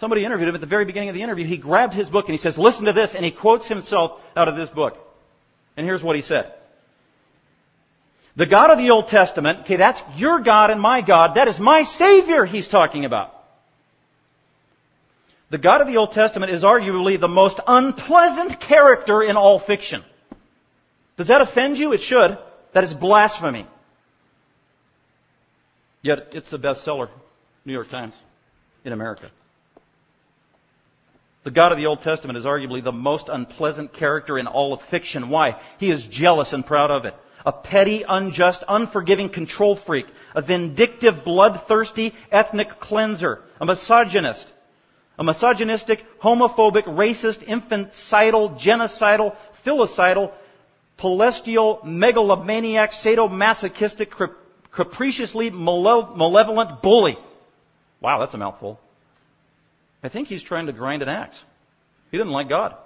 somebody 0.00 0.24
interviewed 0.24 0.48
him 0.48 0.54
at 0.54 0.60
the 0.60 0.66
very 0.66 0.84
beginning 0.84 1.08
of 1.08 1.14
the 1.14 1.22
interview. 1.22 1.46
He 1.46 1.58
grabbed 1.58 1.94
his 1.94 2.08
book 2.08 2.26
and 2.26 2.36
he 2.36 2.40
says, 2.40 2.58
listen 2.58 2.86
to 2.86 2.92
this, 2.92 3.14
and 3.14 3.24
he 3.24 3.30
quotes 3.30 3.68
himself 3.68 4.20
out 4.36 4.48
of 4.48 4.56
this 4.56 4.68
book. 4.68 4.96
And 5.76 5.86
here's 5.86 6.02
what 6.02 6.16
he 6.16 6.22
said. 6.22 6.52
The 8.38 8.46
God 8.46 8.70
of 8.70 8.78
the 8.78 8.90
Old 8.90 9.08
Testament, 9.08 9.62
okay, 9.62 9.74
that's 9.74 10.00
your 10.14 10.38
God 10.38 10.70
and 10.70 10.80
my 10.80 11.02
God. 11.02 11.34
That 11.34 11.48
is 11.48 11.58
my 11.58 11.82
Savior 11.82 12.44
he's 12.44 12.68
talking 12.68 13.04
about. 13.04 13.34
The 15.50 15.58
God 15.58 15.80
of 15.80 15.88
the 15.88 15.96
Old 15.96 16.12
Testament 16.12 16.52
is 16.52 16.62
arguably 16.62 17.20
the 17.20 17.26
most 17.26 17.58
unpleasant 17.66 18.60
character 18.60 19.24
in 19.24 19.36
all 19.36 19.58
fiction. 19.58 20.04
Does 21.16 21.26
that 21.26 21.40
offend 21.40 21.78
you? 21.78 21.92
It 21.92 22.00
should. 22.00 22.38
That 22.74 22.84
is 22.84 22.94
blasphemy. 22.94 23.66
Yet 26.02 26.28
it's 26.30 26.52
a 26.52 26.58
bestseller, 26.58 27.08
New 27.64 27.72
York 27.72 27.90
Times, 27.90 28.14
in 28.84 28.92
America. 28.92 29.32
The 31.42 31.50
God 31.50 31.72
of 31.72 31.78
the 31.78 31.86
Old 31.86 32.02
Testament 32.02 32.38
is 32.38 32.44
arguably 32.44 32.84
the 32.84 32.92
most 32.92 33.28
unpleasant 33.28 33.94
character 33.94 34.38
in 34.38 34.46
all 34.46 34.74
of 34.74 34.80
fiction. 34.82 35.28
Why? 35.28 35.60
He 35.80 35.90
is 35.90 36.06
jealous 36.06 36.52
and 36.52 36.64
proud 36.64 36.92
of 36.92 37.04
it 37.04 37.14
a 37.48 37.52
petty, 37.52 38.04
unjust, 38.06 38.62
unforgiving 38.68 39.30
control 39.30 39.74
freak, 39.74 40.04
a 40.34 40.42
vindictive, 40.42 41.24
bloodthirsty 41.24 42.12
ethnic 42.30 42.68
cleanser, 42.78 43.38
a 43.58 43.64
misogynist, 43.64 44.52
a 45.18 45.24
misogynistic, 45.24 46.04
homophobic, 46.22 46.84
racist, 46.84 47.42
infanticidal, 47.48 48.60
genocidal, 48.60 49.34
filicidal, 49.64 50.30
palestial, 50.98 51.80
megalomaniac, 51.86 52.90
sadomasochistic, 52.90 54.12
capriciously 54.70 55.48
malevolent 55.48 56.82
bully. 56.82 57.16
Wow, 58.02 58.20
that's 58.20 58.34
a 58.34 58.36
mouthful. 58.36 58.78
I 60.02 60.10
think 60.10 60.28
he's 60.28 60.42
trying 60.42 60.66
to 60.66 60.74
grind 60.74 61.00
an 61.00 61.08
axe. 61.08 61.40
He 62.10 62.18
didn't 62.18 62.32
like 62.32 62.50
God. 62.50 62.76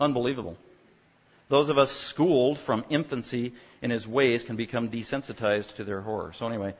Unbelievable. 0.00 0.56
Those 1.52 1.68
of 1.68 1.76
us 1.76 1.92
schooled 2.08 2.58
from 2.64 2.82
infancy 2.88 3.52
in 3.82 3.90
his 3.90 4.06
ways 4.06 4.42
can 4.42 4.56
become 4.56 4.88
desensitized 4.88 5.74
to 5.74 5.84
their 5.84 6.00
horror. 6.00 6.32
So, 6.34 6.46
anyway, 6.46 6.74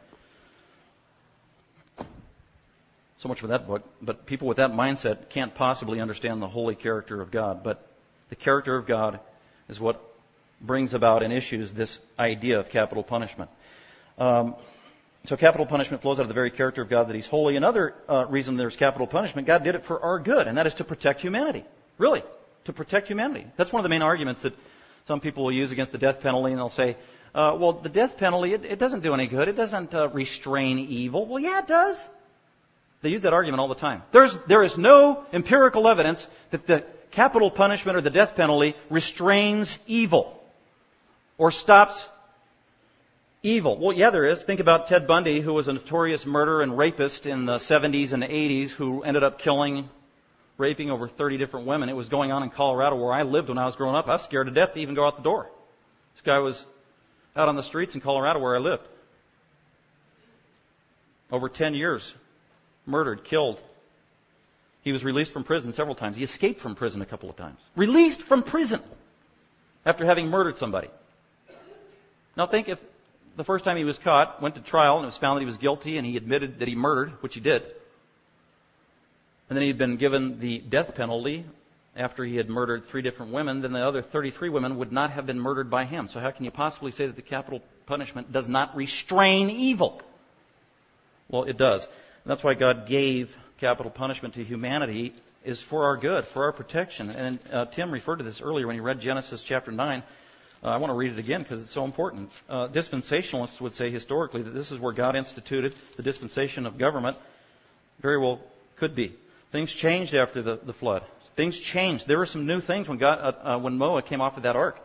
so 3.19 3.29
much 3.29 3.39
for 3.39 3.49
that 3.49 3.67
book. 3.67 3.83
But 4.01 4.25
people 4.25 4.49
with 4.49 4.57
that 4.57 4.71
mindset 4.71 5.29
can't 5.29 5.55
possibly 5.55 6.01
understand 6.01 6.41
the 6.41 6.49
holy 6.49 6.75
character 6.75 7.21
of 7.21 7.31
God. 7.31 7.63
But 7.63 7.87
the 8.31 8.35
character 8.35 8.75
of 8.75 8.87
God 8.87 9.21
is 9.69 9.79
what 9.79 10.01
brings 10.59 10.95
about 10.95 11.23
and 11.23 11.35
issues 11.35 11.75
this 11.75 11.99
idea 12.19 12.59
of 12.59 12.71
capital 12.71 13.03
punishment. 13.03 13.51
Um, 14.17 14.55
so 15.27 15.37
capital 15.37 15.67
punishment 15.67 16.01
flows 16.01 16.19
out 16.19 16.23
of 16.23 16.29
the 16.29 16.35
very 16.35 16.51
character 16.51 16.81
of 16.81 16.89
God 16.89 17.11
that 17.11 17.15
He's 17.15 17.27
holy. 17.27 17.57
Another 17.57 17.93
uh, 18.09 18.25
reason 18.31 18.57
there's 18.57 18.77
capital 18.77 19.07
punishment, 19.07 19.47
God 19.47 19.65
did 19.65 19.75
it 19.75 19.85
for 19.85 20.01
our 20.01 20.19
good, 20.19 20.47
and 20.47 20.57
that 20.57 20.67
is 20.67 20.77
to 20.77 20.85
protect 20.85 21.21
humanity. 21.21 21.67
Really 21.99 22.23
to 22.65 22.73
protect 22.73 23.09
humanity. 23.09 23.47
That's 23.57 23.73
one 23.73 23.81
of 23.81 23.85
the 23.85 23.89
main 23.89 24.03
arguments 24.03 24.43
that 24.43 24.55
some 25.07 25.21
people 25.21 25.45
will 25.45 25.53
use 25.53 25.73
against 25.73 25.93
the 25.93 25.99
death 25.99 26.21
penalty, 26.21 26.51
and 26.53 26.59
they'll 26.59 26.71
say, 26.71 26.97
uh, 27.35 27.57
well, 27.59 27.73
the 27.73 27.89
death 27.89 28.17
penalty, 28.19 28.55
it, 28.55 28.65
it, 28.65 28.79
doesn't 28.79 29.03
do 29.03 29.15
any 29.15 29.27
good. 29.27 29.49
It 29.49 29.57
doesn't 29.57 29.95
uh, 29.95 30.09
restrain 30.11 30.79
evil. 30.79 31.27
Well, 31.27 31.41
yeah, 31.41 31.61
it 31.61 31.67
does. 31.67 32.01
They 33.03 33.09
use 33.09 33.23
that 33.23 33.33
argument 33.33 33.61
all 33.61 33.69
the 33.69 33.75
time. 33.75 34.03
There's, 34.13 34.35
there 34.49 34.63
is 34.63 34.77
no 34.79 35.25
empirical 35.33 35.89
evidence 35.89 36.25
that 36.51 36.67
the 36.67 36.85
capital 37.11 37.51
punishment 37.51 37.97
or 37.97 38.01
the 38.01 38.11
death 38.11 38.37
penalty 38.37 38.75
restrains 38.91 39.77
evil 39.87 40.41
or 41.39 41.51
stops 41.51 42.05
evil. 43.43 43.79
Well, 43.79 43.97
yeah, 43.97 44.11
there 44.11 44.27
is. 44.27 44.43
Think 44.43 44.61
about 44.61 44.87
Ted 44.87 45.07
Bundy, 45.07 45.41
who 45.41 45.53
was 45.53 45.69
a 45.69 45.73
notorious 45.73 46.25
murderer 46.25 46.63
and 46.63 46.77
rapist 46.77 47.27
in 47.27 47.45
the 47.47 47.59
70s 47.59 48.13
and 48.13 48.23
80s, 48.23 48.71
who 48.71 49.03
ended 49.03 49.25
up 49.25 49.39
killing 49.39 49.89
raping 50.59 50.91
over 50.91 51.09
30 51.09 51.39
different 51.39 51.67
women. 51.67 51.89
It 51.89 51.97
was 51.97 52.09
going 52.09 52.31
on 52.31 52.43
in 52.43 52.51
Colorado 52.51 52.97
where 52.97 53.13
I 53.13 53.23
lived 53.23 53.49
when 53.49 53.59
I 53.59 53.67
was 53.67 53.77
growing 53.77 53.97
up. 53.97 54.07
I 54.07 54.13
was 54.13 54.25
scared 54.25 54.47
to 54.47 54.53
death 54.53 54.75
to 54.75 54.81
even 54.81 54.95
go 54.95 55.07
out 55.07 55.17
the 55.17 55.23
door. 55.23 55.49
This 56.15 56.23
guy 56.25 56.39
was 56.39 56.63
out 57.35 57.49
on 57.49 57.57
the 57.57 57.63
streets 57.63 57.95
in 57.95 58.01
Colorado 58.01 58.41
where 58.41 58.55
I 58.55 58.59
lived. 58.59 58.83
Over 61.31 61.49
10 61.49 61.75
years. 61.75 62.15
Murdered, 62.85 63.25
killed. 63.25 63.61
He 64.83 64.93
was 64.93 65.05
released 65.05 65.33
from 65.33 65.45
prison 65.45 65.73
several 65.73 65.95
times. 65.95 66.17
He 66.17 66.25
escaped 66.25 66.61
from 66.61 66.75
prison 66.75 67.01
a 67.01 67.07
couple 67.07 67.31
of 67.31 67.37
times. 67.37 67.59
Released 67.77 68.23
from 68.23 68.43
prison 68.43 68.83
after 69.87 70.05
having 70.05 70.27
murdered 70.27 70.57
somebody. 70.57 70.89
Now 72.37 72.47
think 72.47 72.69
if 72.69 72.79
the 73.37 73.45
first 73.45 73.65
time 73.65 73.77
he 73.77 73.85
was 73.85 73.99
caught, 73.99 74.43
went 74.43 74.57
to 74.57 74.61
trial, 74.61 74.97
and 74.97 75.05
it 75.05 75.07
was 75.07 75.17
found 75.17 75.37
that 75.37 75.41
he 75.41 75.47
was 75.47 75.57
guilty, 75.57 75.97
and 75.97 76.07
he 76.07 76.17
admitted 76.17 76.59
that 76.59 76.69
he 76.69 76.75
murdered, 76.75 77.13
which 77.21 77.35
he 77.35 77.41
did. 77.41 77.63
And 79.53 79.59
then 79.59 79.65
he'd 79.65 79.77
been 79.77 79.99
given 79.99 80.41
the 80.41 80.61
death 80.61 80.95
penalty 80.95 81.45
after 81.95 82.25
he 82.25 82.37
had 82.37 82.49
murdered 82.49 82.87
three 82.87 83.03
different 83.03 83.35
women, 83.35 83.61
then 83.61 83.73
the 83.73 83.87
other 83.87 84.01
33 84.01 84.49
women 84.49 84.79
would 84.79 84.91
not 84.91 85.11
have 85.11 85.27
been 85.27 85.39
murdered 85.39 85.69
by 85.69 85.85
him. 85.85 86.09
So 86.09 86.21
how 86.21 86.31
can 86.31 86.47
you 86.47 86.51
possibly 86.51 86.91
say 86.91 87.07
that 87.07 87.17
the 87.17 87.21
capital 87.21 87.61
punishment 87.85 88.33
does 88.33 88.49
not 88.49 88.75
restrain 88.75 89.51
evil? 89.51 90.01
Well, 91.29 91.45
it 91.45 91.59
does. 91.59 91.83
And 91.83 92.31
that's 92.31 92.43
why 92.43 92.55
God 92.55 92.89
gave 92.89 93.29
capital 93.61 93.91
punishment 93.91 94.37
to 94.37 94.43
humanity 94.43 95.13
is 95.45 95.61
for 95.61 95.85
our 95.85 95.99
good, 95.99 96.25
for 96.33 96.45
our 96.45 96.53
protection. 96.53 97.11
And 97.11 97.39
uh, 97.53 97.67
Tim 97.67 97.91
referred 97.91 98.21
to 98.21 98.25
this 98.25 98.41
earlier 98.41 98.67
when 98.67 98.77
he 98.77 98.81
read 98.81 99.01
Genesis 99.01 99.45
chapter 99.47 99.71
9. 99.71 100.03
Uh, 100.63 100.67
I 100.67 100.79
want 100.79 100.93
to 100.93 100.97
read 100.97 101.13
it 101.13 101.19
again 101.19 101.43
because 101.43 101.61
it's 101.61 101.75
so 101.75 101.85
important. 101.85 102.31
Uh, 102.49 102.69
dispensationalists 102.69 103.61
would 103.61 103.75
say 103.75 103.91
historically 103.91 104.41
that 104.45 104.53
this 104.53 104.73
is 104.73 104.81
where 104.81 104.95
God 104.95 105.15
instituted 105.15 105.75
the 105.99 106.03
dispensation 106.03 106.65
of 106.65 106.79
government. 106.79 107.19
Very 108.01 108.19
well 108.19 108.41
could 108.79 108.97
be. 108.97 109.15
Things 109.53 109.73
changed 109.73 110.15
after 110.15 110.43
the, 110.43 110.59
the 110.65 110.73
flood. 110.73 111.05
Things 111.37 111.59
changed. 111.59 112.09
There 112.09 112.19
were 112.19 112.27
some 112.27 112.47
new 112.47 112.61
things 112.61 112.89
when, 112.89 112.99
God, 112.99 113.19
uh, 113.21 113.49
uh, 113.49 113.59
when 113.59 113.79
Noah 113.79 114.03
came 114.03 114.21
off 114.21 114.37
of 114.37 114.43
that 114.43 114.57
ark. 114.57 114.77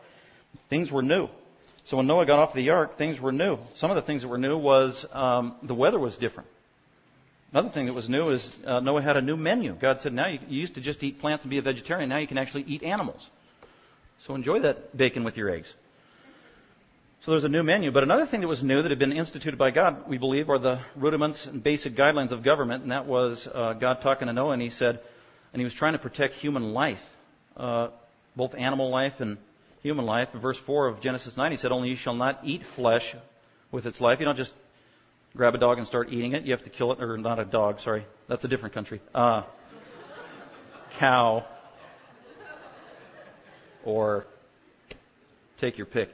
Things 0.70 0.92
were 0.92 1.02
new. 1.02 1.30
So 1.86 1.98
when 1.98 2.08
Noah 2.08 2.26
got 2.26 2.40
off 2.40 2.54
the 2.54 2.70
ark, 2.70 2.98
things 2.98 3.20
were 3.20 3.32
new. 3.32 3.58
Some 3.76 3.92
of 3.92 3.96
the 3.96 4.02
things 4.02 4.22
that 4.22 4.28
were 4.28 4.38
new 4.38 4.58
was 4.58 5.06
um, 5.14 5.56
the 5.64 5.74
weather 5.74 6.00
was 6.00 6.18
different. 6.18 6.50
Another 7.52 7.70
thing 7.70 7.86
that 7.86 7.96
was 7.96 8.10
new 8.10 8.30
is 8.30 8.52
uh, 8.66 8.82
Noah 8.82 9.02
had 9.02 9.16
a 9.16 9.22
new 9.22 9.38
menu. 9.38 9.74
God 9.74 10.02
said, 10.02 10.12
now 10.12 10.28
you, 10.28 10.40
you 10.50 10.60
used 10.60 10.76
to 10.76 10.82
just 10.82 11.02
eat 11.02 11.20
plants 11.20 11.46
and 11.46 11.50
be 11.50 11.58
a 11.58 11.62
vegetarian. 11.62 12.10
Now 12.10 12.18
you 12.18 12.28
can 12.28 12.38
actually 12.38 12.64
eat 12.64 12.84
animals. 12.84 13.26
So 14.26 14.36
enjoy 14.36 14.62
that 14.62 14.98
bacon 14.98 15.24
with 15.24 15.38
your 15.38 15.50
eggs. 15.50 15.74
So 17.22 17.32
there's 17.32 17.44
a 17.44 17.50
new 17.50 17.64
menu. 17.64 17.92
But 17.92 18.04
another 18.04 18.26
thing 18.26 18.42
that 18.42 18.48
was 18.48 18.64
new 18.64 18.82
that 18.82 18.90
had 18.90 19.00
been 19.00 19.12
instituted 19.12 19.58
by 19.58 19.72
God, 19.72 20.08
we 20.08 20.18
believe, 20.18 20.50
are 20.50 20.60
the 20.60 20.82
rudiments 20.96 21.46
and 21.46 21.64
basic 21.64 21.96
guidelines 21.96 22.32
of 22.32 22.44
government. 22.44 22.84
And 22.84 22.92
that 22.92 23.06
was 23.06 23.48
uh, 23.54 23.74
God 23.74 24.00
talking 24.02 24.28
to 24.28 24.34
Noah, 24.34 24.52
and 24.52 24.62
he 24.62 24.70
said, 24.70 25.00
and 25.52 25.60
he 25.60 25.64
was 25.64 25.74
trying 25.74 25.94
to 25.94 26.00
protect 26.00 26.36
human 26.36 26.74
life, 26.74 27.02
uh, 27.56 27.90
both 28.36 28.54
animal 28.56 28.90
life 28.90 29.14
and 29.20 29.38
human 29.82 30.06
life. 30.06 30.30
In 30.34 30.40
verse 30.40 30.58
4 30.66 30.88
of 30.88 31.02
Genesis 31.02 31.36
9, 31.36 31.52
he 31.52 31.58
said, 31.58 31.72
Only 31.72 31.90
you 31.90 31.96
shall 31.96 32.16
not 32.16 32.42
eat 32.44 32.62
flesh 32.76 33.16
with 33.72 33.86
its 33.86 34.00
life. 34.00 34.20
You 34.20 34.26
don't 34.26 34.38
just 34.38 34.54
grab 35.36 35.56
a 35.56 35.58
dog 35.58 35.78
and 35.78 35.88
start 35.88 36.10
eating 36.12 36.34
it. 36.34 36.44
You 36.44 36.52
have 36.52 36.64
to 36.64 36.70
kill 36.70 36.92
it, 36.94 37.02
or 37.02 37.18
not 37.18 37.40
a 37.40 37.46
dog, 37.46 37.80
sorry. 37.80 38.06
That's 38.28 38.44
a 38.44 38.48
different 38.48 38.74
country. 38.74 39.02
Uh, 39.14 39.44
cow. 41.00 41.46
Or 43.84 44.26
take 45.60 45.78
your 45.78 45.88
pick. 45.88 46.10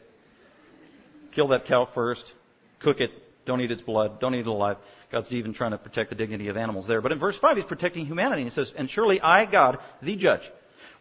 Kill 1.33 1.49
that 1.49 1.65
cow 1.65 1.87
first. 1.93 2.31
Cook 2.79 2.99
it. 2.99 3.11
Don't 3.45 3.61
eat 3.61 3.71
its 3.71 3.81
blood. 3.81 4.19
Don't 4.19 4.35
eat 4.35 4.41
it 4.41 4.47
alive. 4.47 4.77
God's 5.11 5.31
even 5.31 5.53
trying 5.53 5.71
to 5.71 5.77
protect 5.77 6.09
the 6.09 6.15
dignity 6.15 6.47
of 6.47 6.57
animals 6.57 6.87
there. 6.87 7.01
But 7.01 7.11
in 7.11 7.19
verse 7.19 7.37
5, 7.37 7.57
he's 7.57 7.65
protecting 7.65 8.05
humanity. 8.05 8.43
He 8.43 8.49
says, 8.49 8.73
And 8.75 8.89
surely 8.89 9.19
I, 9.19 9.45
God, 9.45 9.79
the 10.01 10.15
judge, 10.15 10.41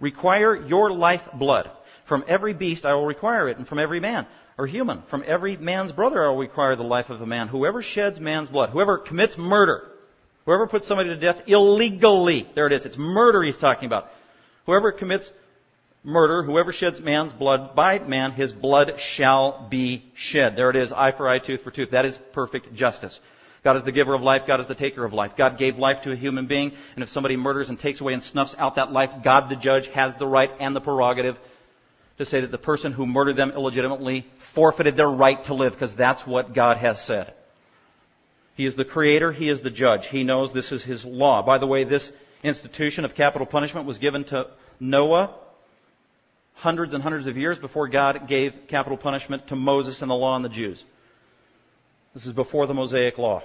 require 0.01 0.57
your 0.57 0.90
life 0.90 1.23
blood 1.38 1.71
from 2.07 2.25
every 2.29 2.53
beast 2.53 2.85
I 2.85 2.95
will 2.95 3.07
require 3.07 3.49
it, 3.49 3.59
and 3.59 3.66
from 3.66 3.79
every 3.79 4.01
man 4.01 4.27
or 4.59 4.66
human. 4.66 5.03
From 5.09 5.25
every 5.27 5.57
man's 5.57 5.92
brother 5.92 6.25
I 6.25 6.29
will 6.29 6.38
require 6.38 6.77
the 6.77 6.83
life 6.83 7.11
of 7.11 7.21
a 7.21 7.27
man. 7.27 7.49
Whoever 7.49 7.83
sheds 7.83 8.21
man's 8.21 8.49
blood, 8.49 8.71
whoever 8.71 8.99
commits 8.99 9.37
murder, 9.38 9.88
whoever 10.45 10.66
puts 10.66 10.87
somebody 10.87 11.11
to 11.11 11.16
death 11.16 11.42
illegally, 11.47 12.49
there 12.55 12.66
it 12.66 12.73
is, 12.73 12.85
it's 12.85 12.99
murder 12.99 13.42
he's 13.42 13.59
talking 13.59 13.87
about. 13.87 14.09
Whoever 14.66 14.92
commits 14.92 15.31
murder, 16.05 16.43
whoever 16.43 16.73
sheds 16.73 17.01
man's 17.01 17.33
blood, 17.33 17.75
by 17.75 17.99
man 17.99 18.33
his 18.33 18.53
blood 18.53 18.95
shall 18.99 19.69
be 19.71 20.05
shed. 20.15 20.57
There 20.57 20.71
it 20.71 20.77
is, 20.77 20.93
eye 20.93 21.12
for 21.12 21.29
eye, 21.29 21.38
tooth 21.38 21.62
for 21.62 21.71
tooth. 21.71 21.91
That 21.93 22.05
is 22.05 22.19
perfect 22.33 22.75
justice. 22.75 23.19
God 23.65 23.77
is 23.77 23.85
the 23.85 23.93
giver 23.93 24.15
of 24.15 24.23
life. 24.23 24.43
God 24.47 24.59
is 24.59 24.67
the 24.67 24.75
taker 24.75 25.05
of 25.05 25.12
life. 25.12 25.33
God 25.38 25.57
gave 25.57 25.79
life 25.79 26.03
to 26.03 26.12
a 26.12 26.17
human 26.17 26.49
being, 26.49 26.73
and 26.97 27.05
if 27.05 27.11
somebody 27.11 27.37
murders 27.37 27.69
and 27.69 27.79
takes 27.79 28.01
away 28.01 28.12
and 28.12 28.23
snuffs 28.23 28.57
out 28.59 28.75
that 28.77 28.91
life, 28.91 29.11
God 29.23 29.49
the 29.49 29.57
judge 29.57 29.87
has 29.88 30.12
the 30.19 30.27
right 30.27 30.51
and 30.59 30.75
the 30.75 30.81
prerogative 30.81 31.38
to 32.19 32.27
say 32.27 32.41
that 32.41 32.51
the 32.51 32.59
person 32.59 32.93
who 32.93 33.07
murdered 33.07 33.37
them 33.37 33.53
illegitimately 33.53 34.27
forfeited 34.55 34.97
their 34.97 35.09
right 35.09 35.43
to 35.45 35.55
live, 35.55 35.73
because 35.73 35.95
that's 35.95 36.27
what 36.27 36.55
God 36.55 36.77
has 36.77 37.01
said. 37.07 37.33
He 38.57 38.67
is 38.67 38.77
the 38.77 38.85
creator, 38.85 39.33
He 39.33 39.49
is 39.49 39.62
the 39.62 39.71
judge. 39.71 40.09
He 40.09 40.25
knows 40.25 40.53
this 40.53 40.73
is 40.73 40.83
His 40.83 41.05
law. 41.05 41.43
By 41.43 41.59
the 41.59 41.67
way, 41.67 41.85
this 41.85 42.11
institution 42.43 43.05
of 43.05 43.15
capital 43.15 43.47
punishment 43.47 43.87
was 43.87 43.99
given 43.99 44.25
to 44.25 44.49
Noah 44.81 45.37
hundreds 46.62 46.94
and 46.94 47.03
hundreds 47.03 47.27
of 47.27 47.37
years 47.37 47.59
before 47.59 47.88
God 47.88 48.29
gave 48.29 48.55
capital 48.68 48.96
punishment 48.96 49.48
to 49.48 49.57
Moses 49.57 50.01
and 50.01 50.09
the 50.09 50.14
law 50.14 50.37
and 50.37 50.44
the 50.44 50.48
Jews. 50.48 50.85
This 52.14 52.25
is 52.25 52.33
before 52.33 52.68
the 52.68 52.75
Mosaic 52.75 53.18
law. 53.18 53.42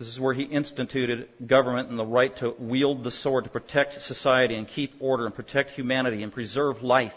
This 0.00 0.08
is 0.08 0.18
where 0.18 0.34
he 0.34 0.42
instituted 0.42 1.28
government 1.46 1.90
and 1.90 1.98
the 1.98 2.04
right 2.04 2.36
to 2.38 2.54
wield 2.58 3.04
the 3.04 3.12
sword 3.12 3.44
to 3.44 3.50
protect 3.50 4.00
society 4.02 4.56
and 4.56 4.66
keep 4.66 4.94
order 4.98 5.26
and 5.26 5.34
protect 5.34 5.70
humanity 5.70 6.24
and 6.24 6.32
preserve 6.32 6.82
life. 6.82 7.12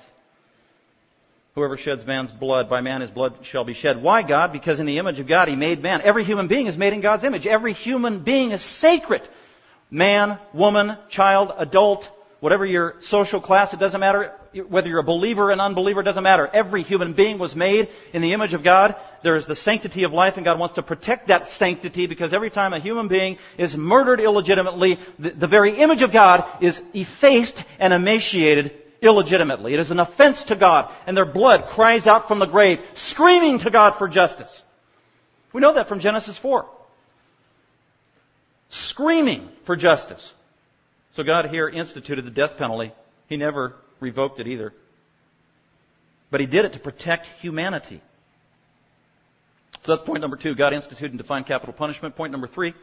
Whoever 1.55 1.77
sheds 1.77 2.05
man's 2.05 2.31
blood, 2.31 2.69
by 2.69 2.81
man 2.81 3.01
his 3.01 3.09
blood 3.09 3.39
shall 3.41 3.65
be 3.65 3.73
shed. 3.73 4.01
Why, 4.01 4.21
God? 4.21 4.53
Because 4.53 4.79
in 4.79 4.85
the 4.85 4.99
image 4.99 5.19
of 5.19 5.27
God 5.27 5.47
he 5.47 5.55
made 5.55 5.81
man. 5.81 6.01
Every 6.03 6.23
human 6.23 6.47
being 6.47 6.67
is 6.67 6.77
made 6.77 6.93
in 6.93 7.01
God's 7.01 7.23
image. 7.23 7.47
Every 7.47 7.73
human 7.73 8.23
being 8.23 8.51
is 8.51 8.63
sacred. 8.63 9.27
Man, 9.89 10.39
woman, 10.53 10.95
child, 11.09 11.51
adult, 11.57 12.07
whatever 12.39 12.65
your 12.65 12.95
social 13.01 13.41
class, 13.41 13.73
it 13.73 13.79
doesn't 13.79 13.99
matter. 13.99 14.33
Whether 14.53 14.89
you're 14.89 14.99
a 14.99 15.03
believer 15.03 15.43
or 15.43 15.51
an 15.51 15.61
unbeliever, 15.61 16.03
doesn't 16.03 16.23
matter. 16.23 16.45
Every 16.45 16.83
human 16.83 17.13
being 17.13 17.39
was 17.39 17.55
made 17.55 17.87
in 18.13 18.21
the 18.21 18.33
image 18.33 18.53
of 18.53 18.63
God. 18.63 18.95
There 19.23 19.37
is 19.37 19.47
the 19.47 19.55
sanctity 19.55 20.03
of 20.03 20.11
life, 20.11 20.35
and 20.35 20.43
God 20.43 20.59
wants 20.59 20.75
to 20.75 20.83
protect 20.83 21.29
that 21.29 21.47
sanctity 21.47 22.05
because 22.05 22.33
every 22.33 22.49
time 22.49 22.73
a 22.73 22.79
human 22.81 23.07
being 23.07 23.37
is 23.57 23.75
murdered 23.75 24.19
illegitimately, 24.19 24.99
the, 25.17 25.29
the 25.31 25.47
very 25.47 25.79
image 25.79 26.01
of 26.01 26.11
God 26.11 26.61
is 26.61 26.79
effaced 26.93 27.63
and 27.79 27.93
emaciated 27.93 28.73
illegitimately. 29.01 29.73
It 29.73 29.79
is 29.79 29.91
an 29.91 29.99
offense 29.99 30.43
to 30.45 30.55
God, 30.55 30.93
and 31.07 31.15
their 31.15 31.25
blood 31.25 31.65
cries 31.67 32.05
out 32.05 32.27
from 32.27 32.39
the 32.39 32.45
grave, 32.45 32.79
screaming 32.93 33.59
to 33.59 33.71
God 33.71 33.97
for 33.97 34.07
justice. 34.07 34.61
We 35.53 35.61
know 35.61 35.73
that 35.73 35.87
from 35.87 35.99
Genesis 35.99 36.37
4. 36.37 36.65
Screaming 38.69 39.49
for 39.65 39.75
justice. 39.75 40.31
So 41.13 41.23
God 41.23 41.49
here 41.49 41.67
instituted 41.67 42.25
the 42.25 42.31
death 42.31 42.57
penalty. 42.57 42.93
He 43.27 43.37
never 43.37 43.75
revoked 44.01 44.39
it 44.39 44.47
either. 44.47 44.73
But 46.29 46.41
He 46.41 46.47
did 46.47 46.65
it 46.65 46.73
to 46.73 46.79
protect 46.79 47.27
humanity. 47.39 48.01
So 49.83 49.95
that's 49.95 50.05
point 50.05 50.21
number 50.21 50.37
two. 50.37 50.53
God 50.55 50.73
instituted 50.73 51.11
and 51.11 51.17
defined 51.17 51.47
capital 51.47 51.73
punishment. 51.73 52.15
Point 52.15 52.31
number 52.31 52.47
three 52.47 52.73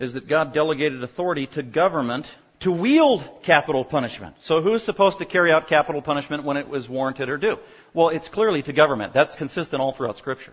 is 0.00 0.14
that 0.14 0.28
God 0.28 0.54
delegated 0.54 1.04
authority 1.04 1.46
to 1.48 1.62
government 1.62 2.26
to 2.60 2.72
wield 2.72 3.22
capital 3.44 3.84
punishment. 3.84 4.36
So 4.40 4.60
who's 4.60 4.84
supposed 4.84 5.18
to 5.18 5.24
carry 5.24 5.52
out 5.52 5.68
capital 5.68 6.02
punishment 6.02 6.44
when 6.44 6.56
it 6.56 6.68
was 6.68 6.88
warranted 6.88 7.28
or 7.28 7.38
due? 7.38 7.56
Well, 7.94 8.08
it's 8.10 8.28
clearly 8.28 8.62
to 8.62 8.72
government. 8.72 9.14
That's 9.14 9.34
consistent 9.36 9.80
all 9.80 9.92
throughout 9.92 10.18
Scripture. 10.18 10.52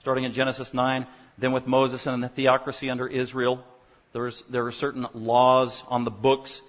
Starting 0.00 0.24
in 0.24 0.32
Genesis 0.32 0.72
9, 0.72 1.06
then 1.38 1.52
with 1.52 1.66
Moses 1.66 2.06
and 2.06 2.22
the 2.22 2.28
theocracy 2.28 2.90
under 2.90 3.08
Israel, 3.08 3.64
there, 4.12 4.22
was, 4.22 4.42
there 4.50 4.62
were 4.62 4.72
certain 4.72 5.06
laws 5.14 5.82
on 5.88 6.04
the 6.04 6.10
books 6.10 6.60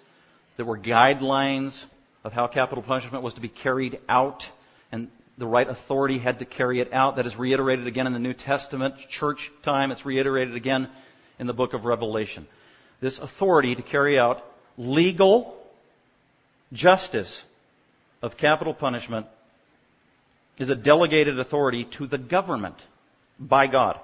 that 0.57 0.65
were 0.65 0.77
guidelines 0.77 1.79
of 2.23 2.31
how 2.31 2.47
capital 2.47 2.83
punishment 2.83 3.23
was 3.23 3.33
to 3.33 3.41
be 3.41 3.49
carried 3.49 3.99
out, 4.07 4.43
and 4.91 5.09
the 5.37 5.47
right 5.47 5.67
authority 5.67 6.19
had 6.19 6.39
to 6.39 6.45
carry 6.45 6.79
it 6.79 6.93
out. 6.93 7.17
That 7.17 7.25
is 7.25 7.35
reiterated 7.35 7.87
again 7.87 8.07
in 8.07 8.13
the 8.13 8.19
New 8.19 8.33
Testament, 8.33 8.95
church 9.09 9.51
time. 9.63 9.91
It's 9.91 10.05
reiterated 10.05 10.55
again 10.55 10.89
in 11.39 11.47
the 11.47 11.53
book 11.53 11.73
of 11.73 11.85
Revelation. 11.85 12.47
This 13.01 13.19
authority 13.19 13.75
to 13.75 13.81
carry 13.81 14.17
out 14.17 14.43
legal 14.77 15.57
justice 16.71 17.41
of 18.21 18.37
capital 18.37 18.73
punishment 18.73 19.27
is 20.57 20.69
a 20.69 20.75
delegated 20.75 21.39
authority 21.39 21.87
to 21.97 22.07
the 22.07 22.17
government 22.17 22.75
by 23.39 23.67
God. 23.67 23.99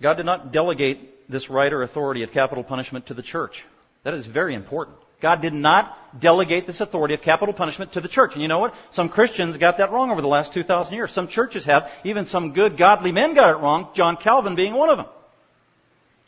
God 0.00 0.14
did 0.14 0.26
not 0.26 0.52
delegate 0.52 1.28
this 1.28 1.48
right 1.50 1.72
or 1.72 1.82
authority 1.82 2.22
of 2.22 2.30
capital 2.30 2.62
punishment 2.62 3.06
to 3.06 3.14
the 3.14 3.22
church. 3.22 3.64
That 4.04 4.14
is 4.14 4.26
very 4.26 4.54
important. 4.54 4.98
God 5.20 5.40
did 5.40 5.54
not 5.54 6.20
delegate 6.20 6.66
this 6.66 6.80
authority 6.80 7.14
of 7.14 7.22
capital 7.22 7.54
punishment 7.54 7.92
to 7.92 8.00
the 8.00 8.08
church. 8.08 8.32
And 8.34 8.42
you 8.42 8.48
know 8.48 8.58
what? 8.58 8.74
Some 8.90 9.08
Christians 9.08 9.56
got 9.56 9.78
that 9.78 9.90
wrong 9.90 10.10
over 10.10 10.20
the 10.20 10.28
last 10.28 10.52
2,000 10.52 10.94
years. 10.94 11.12
Some 11.12 11.28
churches 11.28 11.64
have. 11.64 11.90
Even 12.04 12.26
some 12.26 12.52
good, 12.52 12.76
godly 12.76 13.12
men 13.12 13.34
got 13.34 13.50
it 13.50 13.60
wrong, 13.60 13.88
John 13.94 14.16
Calvin 14.16 14.56
being 14.56 14.74
one 14.74 14.90
of 14.90 14.98
them. 14.98 15.06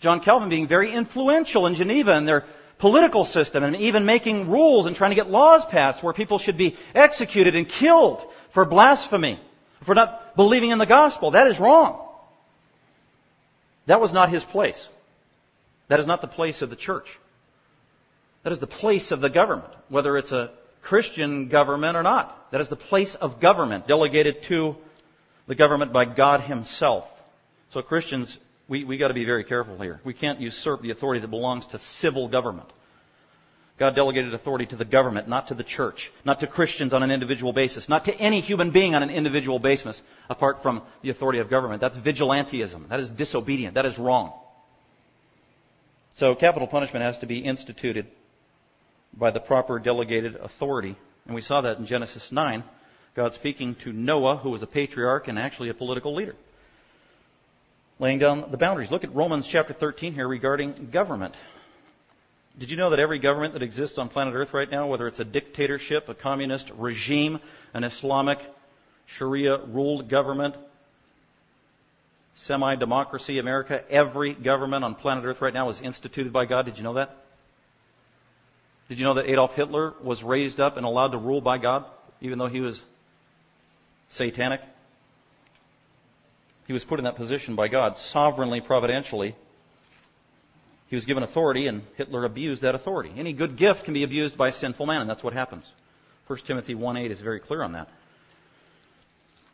John 0.01 0.21
Calvin 0.21 0.49
being 0.49 0.69
very 0.69 0.93
influential 0.95 1.67
in 1.67 1.75
Geneva 1.75 2.13
and 2.13 2.27
their 2.27 2.45
political 2.79 3.25
system 3.25 3.65
and 3.65 3.77
even 3.77 4.07
making 4.07 4.49
rules 4.49 4.87
and 4.87 4.95
trying 4.95 5.11
to 5.11 5.17
get 5.17 5.29
laws 5.29 5.65
passed 5.65 6.03
where 6.03 6.13
people 6.13 6.39
should 6.39 6.57
be 6.57 6.77
executed 6.95 7.57
and 7.57 7.69
killed 7.69 8.23
for 8.55 8.65
blasphemy, 8.65 9.41
for 9.85 9.95
not 9.95 10.37
believing 10.37 10.71
in 10.71 10.79
the 10.79 10.87
gospel. 10.87 11.33
That 11.33 11.49
is 11.49 11.59
wrong. 11.59 12.07
That 13.87 14.01
was 14.01 14.13
not 14.13 14.31
his 14.31 14.45
place. 14.45 14.87
That 15.89 15.99
is 15.99 16.07
not 16.07 16.21
the 16.21 16.29
place 16.29 16.63
of 16.63 16.71
the 16.71 16.77
church. 16.77 17.07
That 18.45 18.53
is 18.53 18.61
the 18.61 18.67
place 18.67 19.11
of 19.11 19.21
the 19.21 19.29
government, 19.29 19.73
whether 19.89 20.17
it's 20.17 20.33
a 20.33 20.51
Christian 20.83 21.49
government 21.49 21.97
or 21.97 22.03
not. 22.03 22.51
That 22.53 22.61
is 22.61 22.69
the 22.69 22.77
place 22.77 23.15
of 23.15 23.41
government 23.41 23.87
delegated 23.89 24.45
to 24.45 24.77
the 25.47 25.55
government 25.55 25.93
by 25.93 26.05
God 26.05 26.41
Himself. 26.41 27.05
So 27.73 27.83
Christians 27.83 28.37
we, 28.69 28.85
we 28.85 28.99
got 28.99 29.09
to 29.09 29.15
be 29.15 29.25
very 29.25 29.45
careful 29.45 29.81
here. 29.81 30.01
We 30.05 30.13
can't 30.13 30.41
usurp 30.41 30.83
the 30.83 30.91
authority 30.91 31.21
that 31.23 31.29
belongs 31.29 31.67
to 31.69 31.79
civil 31.79 32.29
government. 32.29 32.71
God 33.79 33.95
delegated 33.95 34.35
authority 34.35 34.67
to 34.67 34.77
the 34.77 34.85
government, 34.85 35.29
not 35.29 35.49
to 35.49 35.55
the 35.55 35.65
church, 35.65 36.11
not 36.25 36.41
to 36.41 36.47
Christians 36.47 36.93
on 36.93 37.03
an 37.03 37.11
individual 37.11 37.53
basis, 37.53 37.89
not 37.89 38.05
to 38.07 38.15
any 38.15 38.41
human 38.41 38.73
being 38.73 38.95
on 38.95 39.03
an 39.03 39.11
individual 39.11 39.61
basis, 39.61 40.03
apart 40.29 40.63
from 40.63 40.83
the 41.03 41.11
authority 41.11 41.39
of 41.39 41.49
government. 41.49 41.81
That's 41.81 41.97
vigilantism. 41.97 42.89
That 42.89 43.01
is 43.01 43.09
disobedient. 43.09 43.75
That 43.75 43.87
is 43.87 43.97
wrong. 43.97 44.33
So 46.17 46.35
capital 46.35 46.67
punishment 46.67 47.05
has 47.05 47.21
to 47.21 47.27
be 47.27 47.39
instituted 47.39 48.09
by 49.13 49.31
the 49.31 49.41
proper 49.41 49.79
delegated 49.79 50.37
authority. 50.37 50.97
And 51.27 51.35
we 51.35 51.41
saw 51.41 51.61
that 51.63 51.79
in 51.79 51.87
Genesis 51.87 52.31
9. 52.31 52.65
God 53.15 53.33
speaking 53.35 53.75
to 53.83 53.93
Noah, 53.93 54.37
who 54.37 54.51
was 54.51 54.63
a 54.63 54.67
patriarch 54.67 55.29
and 55.29 55.39
actually 55.39 55.71
a 55.71 55.75
political 55.75 56.15
leader 56.15 56.37
laying 57.99 58.19
down 58.19 58.51
the 58.51 58.57
boundaries. 58.57 58.91
Look 58.91 59.05
at 59.05 59.15
Romans 59.15 59.47
chapter 59.51 59.73
13 59.73 60.15
here 60.15 60.29
regarding 60.29 60.91
government. 60.91 61.35
Did 62.59 62.71
you 62.71 62.77
know 62.77 62.91
that 62.91 62.99
every 62.99 63.19
government 63.19 63.55
that 63.55 63.63
exists 63.63 63.99
on 63.99 64.09
planet 64.09 64.35
Earth 64.35 64.53
right 64.53 64.71
now, 64.71 64.89
whether 64.89 65.07
it's 65.07 65.21
a 65.21 65.25
dictatorship, 65.25 66.09
a 66.09 66.15
communist 66.15 66.71
regime, 66.77 67.39
an 67.73 67.85
Islamic 67.85 68.39
Sharia 69.07 69.65
ruled 69.67 70.09
government, 70.09 70.57
semi 72.35 72.75
democracy 72.77 73.39
America. 73.39 73.83
Every 73.91 74.35
government 74.35 74.85
on 74.85 74.95
planet 74.95 75.25
Earth 75.25 75.41
right 75.41 75.55
now 75.55 75.69
is 75.69 75.81
instituted 75.81 76.33
by 76.33 76.47
God. 76.47 76.67
Did 76.67 76.79
you 76.79 76.85
know 76.85 76.95
that? 76.95 77.17
Did 78.89 78.99
you 78.99 79.05
know 79.05 79.15
that 79.15 79.29
Adolf 79.29 79.55
Hitler 79.55 79.95
was 80.03 80.23
raised 80.23 80.61
up 80.61 80.77
and 80.77 80.87
allowed 80.87 81.09
to 81.09 81.19
rule 81.19 81.41
by 81.41 81.59
God, 81.59 81.85
even 82.21 82.39
though 82.39 82.47
he 82.47 82.61
was 82.61 82.81
satanic? 84.09 84.61
He 86.67 86.73
was 86.73 86.85
put 86.85 86.99
in 86.99 87.05
that 87.05 87.17
position 87.17 87.55
by 87.55 87.69
God, 87.69 87.97
sovereignly, 87.97 88.61
providentially. 88.61 89.35
He 90.89 90.97
was 90.97 91.05
given 91.05 91.23
authority, 91.23 91.67
and 91.67 91.83
Hitler 91.97 92.25
abused 92.25 92.63
that 92.63 92.75
authority. 92.75 93.13
Any 93.17 93.35
good 93.35 93.59
gift 93.59 93.85
can 93.85 93.93
be 93.93 94.05
abused 94.05 94.39
by 94.39 94.49
a 94.49 94.53
sinful 94.53 94.87
man, 94.87 95.03
and 95.03 95.11
that's 95.11 95.23
what 95.23 95.35
happens. 95.35 95.65
1 96.27 96.39
Timothy 96.47 96.75
1.8 96.75 97.11
is 97.11 97.21
very 97.21 97.41
clear 97.41 97.63
on 97.63 97.73
that. 97.73 97.89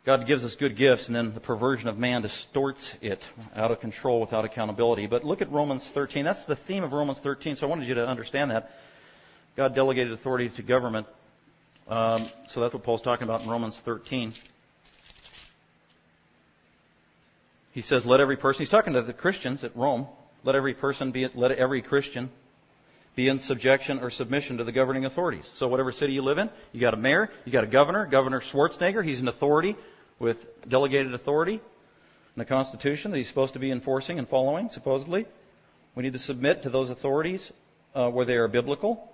God 0.05 0.27
gives 0.27 0.45
us 0.45 0.55
good 0.55 0.77
gifts, 0.77 1.07
and 1.07 1.15
then 1.15 1.33
the 1.33 1.39
perversion 1.39 1.87
of 1.87 1.97
man 1.97 2.21
distorts 2.21 2.93
it 3.01 3.19
out 3.55 3.71
of 3.71 3.79
control 3.79 4.21
without 4.21 4.45
accountability. 4.45 5.07
But 5.07 5.25
look 5.25 5.41
at 5.41 5.51
Romans 5.51 5.89
13. 5.93 6.23
That's 6.23 6.45
the 6.45 6.55
theme 6.55 6.83
of 6.83 6.93
Romans 6.93 7.19
13, 7.19 7.55
so 7.55 7.65
I 7.65 7.69
wanted 7.69 7.87
you 7.87 7.95
to 7.95 8.07
understand 8.07 8.51
that. 8.51 8.69
God 9.55 9.73
delegated 9.73 10.11
authority 10.11 10.49
to 10.49 10.61
government. 10.61 11.07
Um, 11.87 12.27
so 12.47 12.59
that's 12.59 12.73
what 12.73 12.83
Paul's 12.83 13.01
talking 13.01 13.23
about 13.23 13.41
in 13.41 13.49
Romans 13.49 13.79
13. 13.85 14.33
He 17.71 17.81
says, 17.81 18.05
let 18.05 18.19
every 18.19 18.37
person, 18.37 18.59
he's 18.59 18.69
talking 18.69 18.93
to 18.93 19.01
the 19.01 19.13
Christians 19.13 19.63
at 19.63 19.75
Rome, 19.75 20.07
let 20.43 20.55
every 20.55 20.73
person 20.73 21.11
be, 21.11 21.27
let 21.33 21.51
every 21.51 21.81
Christian 21.81 22.29
be 23.15 23.29
in 23.29 23.39
subjection 23.39 23.99
or 23.99 24.09
submission 24.09 24.57
to 24.57 24.63
the 24.63 24.71
governing 24.71 25.05
authorities. 25.05 25.45
So 25.55 25.67
whatever 25.67 25.91
city 25.91 26.13
you 26.13 26.21
live 26.21 26.37
in, 26.37 26.49
you 26.73 26.81
got 26.81 26.93
a 26.93 26.97
mayor, 26.97 27.29
you 27.45 27.51
got 27.51 27.63
a 27.63 27.67
governor, 27.67 28.05
Governor 28.05 28.41
Schwarzenegger, 28.41 29.05
he's 29.05 29.21
an 29.21 29.27
authority 29.27 29.75
with 30.19 30.37
delegated 30.67 31.13
authority 31.13 31.53
in 31.53 32.39
the 32.39 32.45
Constitution 32.45 33.11
that 33.11 33.17
he's 33.17 33.29
supposed 33.29 33.53
to 33.53 33.59
be 33.59 33.71
enforcing 33.71 34.19
and 34.19 34.27
following, 34.27 34.69
supposedly. 34.69 35.25
We 35.95 36.03
need 36.03 36.13
to 36.13 36.19
submit 36.19 36.63
to 36.63 36.69
those 36.69 36.89
authorities 36.89 37.49
uh, 37.93 38.09
where 38.09 38.25
they 38.25 38.35
are 38.35 38.49
biblical. 38.49 39.09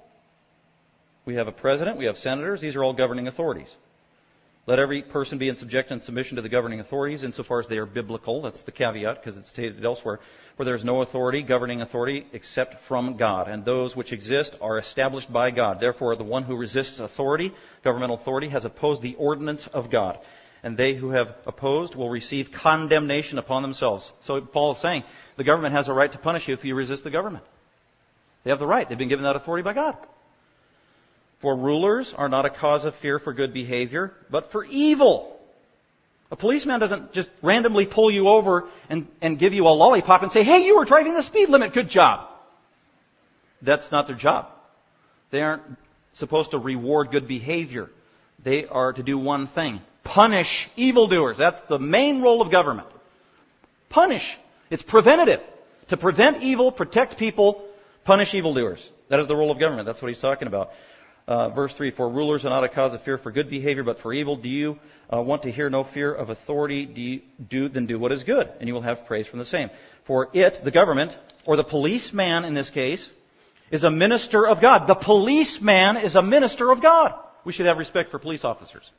We 1.25 1.35
have 1.35 1.47
a 1.47 1.51
president, 1.51 1.97
we 1.97 2.05
have 2.05 2.17
senators, 2.17 2.61
these 2.61 2.75
are 2.75 2.83
all 2.83 2.93
governing 2.93 3.27
authorities. 3.27 3.73
Let 4.67 4.77
every 4.77 5.01
person 5.01 5.39
be 5.39 5.49
in 5.49 5.55
subjection 5.55 5.93
and 5.93 6.03
submission 6.03 6.35
to 6.35 6.43
the 6.43 6.49
governing 6.49 6.79
authorities 6.79 7.23
insofar 7.23 7.59
as 7.59 7.67
they 7.67 7.77
are 7.77 7.87
biblical. 7.87 8.43
That's 8.43 8.61
the 8.61 8.71
caveat 8.71 9.19
because 9.19 9.35
it's 9.35 9.49
stated 9.49 9.83
elsewhere. 9.83 10.19
Where 10.55 10.65
there 10.65 10.75
is 10.75 10.83
no 10.83 11.01
authority, 11.01 11.41
governing 11.41 11.81
authority, 11.81 12.27
except 12.31 12.75
from 12.87 13.17
God. 13.17 13.47
And 13.47 13.65
those 13.65 13.95
which 13.95 14.13
exist 14.13 14.55
are 14.61 14.77
established 14.77 15.33
by 15.33 15.49
God. 15.49 15.79
Therefore, 15.79 16.15
the 16.15 16.23
one 16.23 16.43
who 16.43 16.55
resists 16.55 16.99
authority, 16.99 17.51
governmental 17.83 18.17
authority, 18.17 18.49
has 18.49 18.63
opposed 18.63 19.01
the 19.01 19.15
ordinance 19.15 19.67
of 19.73 19.89
God. 19.89 20.19
And 20.61 20.77
they 20.77 20.93
who 20.93 21.09
have 21.09 21.35
opposed 21.47 21.95
will 21.95 22.09
receive 22.09 22.51
condemnation 22.51 23.39
upon 23.39 23.63
themselves. 23.63 24.11
So 24.21 24.41
Paul 24.41 24.75
is 24.75 24.81
saying 24.81 25.03
the 25.37 25.43
government 25.43 25.73
has 25.73 25.87
a 25.87 25.93
right 25.93 26.11
to 26.11 26.19
punish 26.19 26.47
you 26.47 26.53
if 26.53 26.63
you 26.63 26.75
resist 26.75 27.03
the 27.03 27.09
government. 27.09 27.43
They 28.43 28.51
have 28.51 28.59
the 28.59 28.67
right. 28.67 28.87
They've 28.87 28.97
been 28.97 29.09
given 29.09 29.25
that 29.25 29.35
authority 29.35 29.63
by 29.63 29.73
God. 29.73 29.97
For 31.41 31.55
rulers 31.55 32.13
are 32.15 32.29
not 32.29 32.45
a 32.45 32.49
cause 32.49 32.85
of 32.85 32.95
fear 32.95 33.19
for 33.19 33.33
good 33.33 33.53
behavior, 33.53 34.13
but 34.29 34.51
for 34.51 34.63
evil. 34.63 35.39
A 36.31 36.35
policeman 36.35 36.79
doesn't 36.79 37.13
just 37.13 37.29
randomly 37.41 37.85
pull 37.85 38.11
you 38.11 38.29
over 38.29 38.69
and, 38.89 39.07
and 39.21 39.37
give 39.37 39.53
you 39.53 39.65
a 39.65 39.73
lollipop 39.73 40.23
and 40.23 40.31
say, 40.31 40.43
hey, 40.43 40.59
you 40.59 40.77
were 40.77 40.85
driving 40.85 41.13
the 41.13 41.23
speed 41.23 41.49
limit, 41.49 41.73
good 41.73 41.89
job. 41.89 42.29
That's 43.61 43.91
not 43.91 44.07
their 44.07 44.15
job. 44.15 44.47
They 45.31 45.41
aren't 45.41 45.63
supposed 46.13 46.51
to 46.51 46.57
reward 46.57 47.11
good 47.11 47.27
behavior. 47.27 47.89
They 48.43 48.65
are 48.65 48.93
to 48.93 49.03
do 49.03 49.17
one 49.17 49.47
thing. 49.47 49.81
Punish 50.03 50.69
evildoers. 50.75 51.37
That's 51.37 51.59
the 51.69 51.79
main 51.79 52.21
role 52.21 52.41
of 52.41 52.51
government. 52.51 52.87
Punish. 53.89 54.37
It's 54.69 54.81
preventative. 54.81 55.41
To 55.89 55.97
prevent 55.97 56.43
evil, 56.43 56.71
protect 56.71 57.17
people, 57.17 57.67
punish 58.05 58.33
evildoers. 58.33 58.87
That 59.09 59.19
is 59.19 59.27
the 59.27 59.35
role 59.35 59.51
of 59.51 59.59
government. 59.59 59.85
That's 59.85 60.01
what 60.01 60.07
he's 60.07 60.19
talking 60.19 60.47
about. 60.47 60.69
Uh, 61.27 61.49
verse 61.49 61.73
3 61.75 61.91
For 61.91 62.09
rulers 62.09 62.45
are 62.45 62.49
not 62.49 62.63
a 62.63 62.69
cause 62.69 62.93
of 62.93 63.03
fear 63.03 63.17
for 63.17 63.31
good 63.31 63.49
behavior, 63.49 63.83
but 63.83 63.99
for 63.99 64.13
evil. 64.13 64.35
Do 64.37 64.49
you 64.49 64.77
uh, 65.11 65.21
want 65.21 65.43
to 65.43 65.51
hear 65.51 65.69
no 65.69 65.83
fear 65.83 66.13
of 66.13 66.29
authority? 66.29 66.85
Do, 66.85 67.01
you, 67.01 67.21
do 67.49 67.69
Then 67.69 67.85
do 67.85 67.99
what 67.99 68.11
is 68.11 68.23
good, 68.23 68.49
and 68.59 68.67
you 68.67 68.73
will 68.73 68.81
have 68.81 69.05
praise 69.05 69.27
from 69.27 69.39
the 69.39 69.45
same. 69.45 69.69
For 70.07 70.29
it, 70.33 70.59
the 70.63 70.71
government, 70.71 71.15
or 71.45 71.55
the 71.55 71.63
policeman 71.63 72.45
in 72.45 72.53
this 72.53 72.69
case, 72.69 73.07
is 73.71 73.83
a 73.83 73.91
minister 73.91 74.47
of 74.47 74.61
God. 74.61 74.87
The 74.87 74.95
policeman 74.95 75.97
is 75.97 76.15
a 76.15 76.21
minister 76.21 76.71
of 76.71 76.81
God. 76.81 77.13
We 77.45 77.53
should 77.53 77.65
have 77.65 77.77
respect 77.77 78.11
for 78.11 78.19
police 78.19 78.43
officers. 78.43 78.89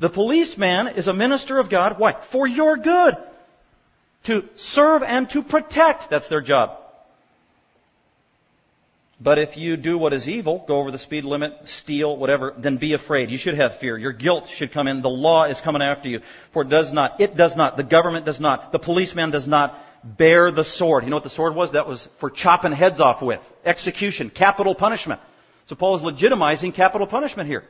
The 0.00 0.08
policeman 0.08 0.88
is 0.88 1.06
a 1.06 1.12
minister 1.12 1.58
of 1.58 1.70
God. 1.70 1.98
Why? 1.98 2.16
For 2.32 2.46
your 2.46 2.76
good. 2.76 3.16
To 4.24 4.44
serve 4.56 5.02
and 5.02 5.28
to 5.30 5.42
protect. 5.42 6.10
That's 6.10 6.28
their 6.28 6.40
job. 6.40 6.78
But 9.20 9.38
if 9.38 9.56
you 9.56 9.76
do 9.76 9.96
what 9.96 10.12
is 10.12 10.28
evil, 10.28 10.64
go 10.66 10.80
over 10.80 10.90
the 10.90 10.98
speed 10.98 11.24
limit, 11.24 11.52
steal, 11.66 12.16
whatever, 12.16 12.52
then 12.58 12.78
be 12.78 12.94
afraid. 12.94 13.30
You 13.30 13.38
should 13.38 13.54
have 13.54 13.78
fear. 13.78 13.96
Your 13.96 14.12
guilt 14.12 14.48
should 14.52 14.72
come 14.72 14.88
in. 14.88 15.02
The 15.02 15.08
law 15.08 15.44
is 15.44 15.60
coming 15.60 15.82
after 15.82 16.08
you. 16.08 16.20
For 16.52 16.62
it 16.62 16.68
does 16.68 16.92
not, 16.92 17.20
it 17.20 17.36
does 17.36 17.54
not, 17.54 17.76
the 17.76 17.84
government 17.84 18.26
does 18.26 18.40
not, 18.40 18.72
the 18.72 18.80
policeman 18.80 19.30
does 19.30 19.46
not 19.46 19.78
bear 20.02 20.50
the 20.50 20.64
sword. 20.64 21.04
You 21.04 21.10
know 21.10 21.16
what 21.16 21.24
the 21.24 21.30
sword 21.30 21.54
was? 21.54 21.72
That 21.72 21.86
was 21.86 22.08
for 22.18 22.28
chopping 22.28 22.72
heads 22.72 23.00
off 23.00 23.22
with. 23.22 23.40
Execution, 23.64 24.30
capital 24.30 24.74
punishment. 24.74 25.20
So 25.66 25.76
Paul 25.76 25.96
is 25.96 26.02
legitimizing 26.02 26.74
capital 26.74 27.06
punishment 27.06 27.48
here. 27.48 27.64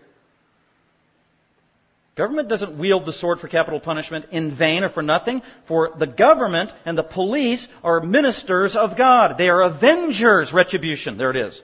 Government 2.16 2.48
doesn't 2.48 2.78
wield 2.78 3.06
the 3.06 3.12
sword 3.12 3.40
for 3.40 3.48
capital 3.48 3.80
punishment 3.80 4.26
in 4.30 4.56
vain 4.56 4.84
or 4.84 4.88
for 4.88 5.02
nothing, 5.02 5.42
for 5.66 5.90
the 5.98 6.06
government 6.06 6.72
and 6.84 6.96
the 6.96 7.02
police 7.02 7.66
are 7.82 8.00
ministers 8.00 8.76
of 8.76 8.96
God. 8.96 9.36
They 9.36 9.48
are 9.48 9.62
avengers, 9.62 10.52
retribution. 10.52 11.18
There 11.18 11.30
it 11.30 11.36
is. 11.36 11.60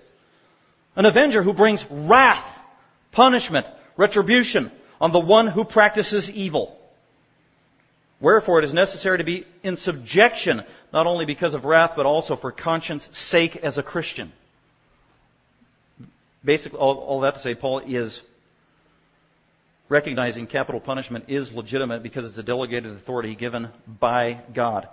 An 0.97 1.07
avenger 1.07 1.45
who 1.45 1.53
brings 1.53 1.85
wrath, 1.89 2.45
punishment, 3.13 3.67
retribution 3.97 4.73
on 5.01 5.13
the 5.13 5.21
one 5.21 5.47
who 5.47 5.65
practices 5.65 6.29
evil. 6.29 6.77
Wherefore 8.21 8.59
it 8.59 8.65
is 8.65 8.75
necessary 8.75 9.19
to 9.19 9.25
be 9.25 9.47
in 9.63 9.77
subjection, 9.77 10.63
not 10.93 11.07
only 11.07 11.27
because 11.27 11.55
of 11.55 11.65
wrath, 11.65 11.93
but 11.97 12.07
also 12.07 12.35
for 12.35 12.51
conscience 12.51 13.09
sake 13.13 13.55
as 13.57 13.79
a 13.79 13.85
Christian. 13.85 14.33
Basically, 16.45 16.79
all, 16.79 16.99
all 16.99 17.21
that 17.21 17.35
to 17.35 17.41
say, 17.41 17.55
Paul 17.55 17.81
is 17.87 18.21
recognizing 19.91 20.47
capital 20.47 20.81
punishment 20.81 21.27
is 21.29 21.53
legitimate 21.53 22.03
because 22.03 22.25
it's 22.25 22.39
a 22.39 22.43
delegated 22.43 22.97
authority 22.97 23.35
given 23.35 23.69
by 23.87 24.41
God. 24.55 24.89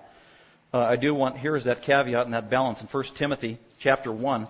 Uh, 0.74 0.80
I 0.80 0.98
do 0.98 1.14
want, 1.14 1.38
here 1.38 1.56
is 1.56 1.64
that 1.64 1.84
caveat 1.84 2.26
and 2.26 2.34
that 2.34 2.50
balance. 2.50 2.82
In 2.82 2.88
1 2.88 3.04
Timothy 3.16 3.58
chapter 3.80 4.12
1, 4.12 4.48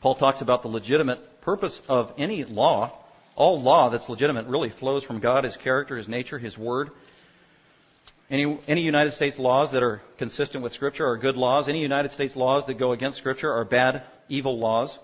Paul 0.00 0.14
talks 0.14 0.42
about 0.42 0.62
the 0.62 0.68
legitimate 0.68 1.18
purpose 1.40 1.80
of 1.88 2.12
any 2.18 2.44
law. 2.44 2.92
All 3.34 3.60
law 3.60 3.90
that's 3.90 4.08
legitimate 4.08 4.46
really 4.46 4.70
flows 4.70 5.02
from 5.02 5.20
God, 5.20 5.44
His 5.44 5.56
character, 5.56 5.96
His 5.96 6.06
nature, 6.06 6.38
His 6.38 6.56
Word. 6.56 6.90
Any, 8.28 8.58
any 8.68 8.82
United 8.82 9.14
States 9.14 9.38
laws 9.38 9.72
that 9.72 9.82
are 9.82 10.02
consistent 10.18 10.62
with 10.62 10.74
Scripture 10.74 11.06
are 11.06 11.16
good 11.16 11.36
laws. 11.36 11.68
Any 11.68 11.80
United 11.80 12.12
States 12.12 12.36
laws 12.36 12.66
that 12.66 12.74
go 12.74 12.92
against 12.92 13.18
Scripture 13.18 13.52
are 13.52 13.64
bad, 13.64 14.02
evil 14.28 14.58
laws. 14.58 14.96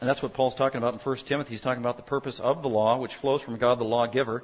And 0.00 0.08
that's 0.08 0.22
what 0.22 0.32
Paul's 0.32 0.54
talking 0.54 0.78
about 0.78 0.94
in 0.94 1.00
1 1.00 1.16
Timothy. 1.26 1.50
He's 1.50 1.60
talking 1.60 1.82
about 1.82 1.96
the 1.96 2.02
purpose 2.02 2.40
of 2.40 2.62
the 2.62 2.68
law, 2.68 2.98
which 2.98 3.14
flows 3.16 3.42
from 3.42 3.58
God 3.58 3.78
the 3.78 3.84
lawgiver. 3.84 4.42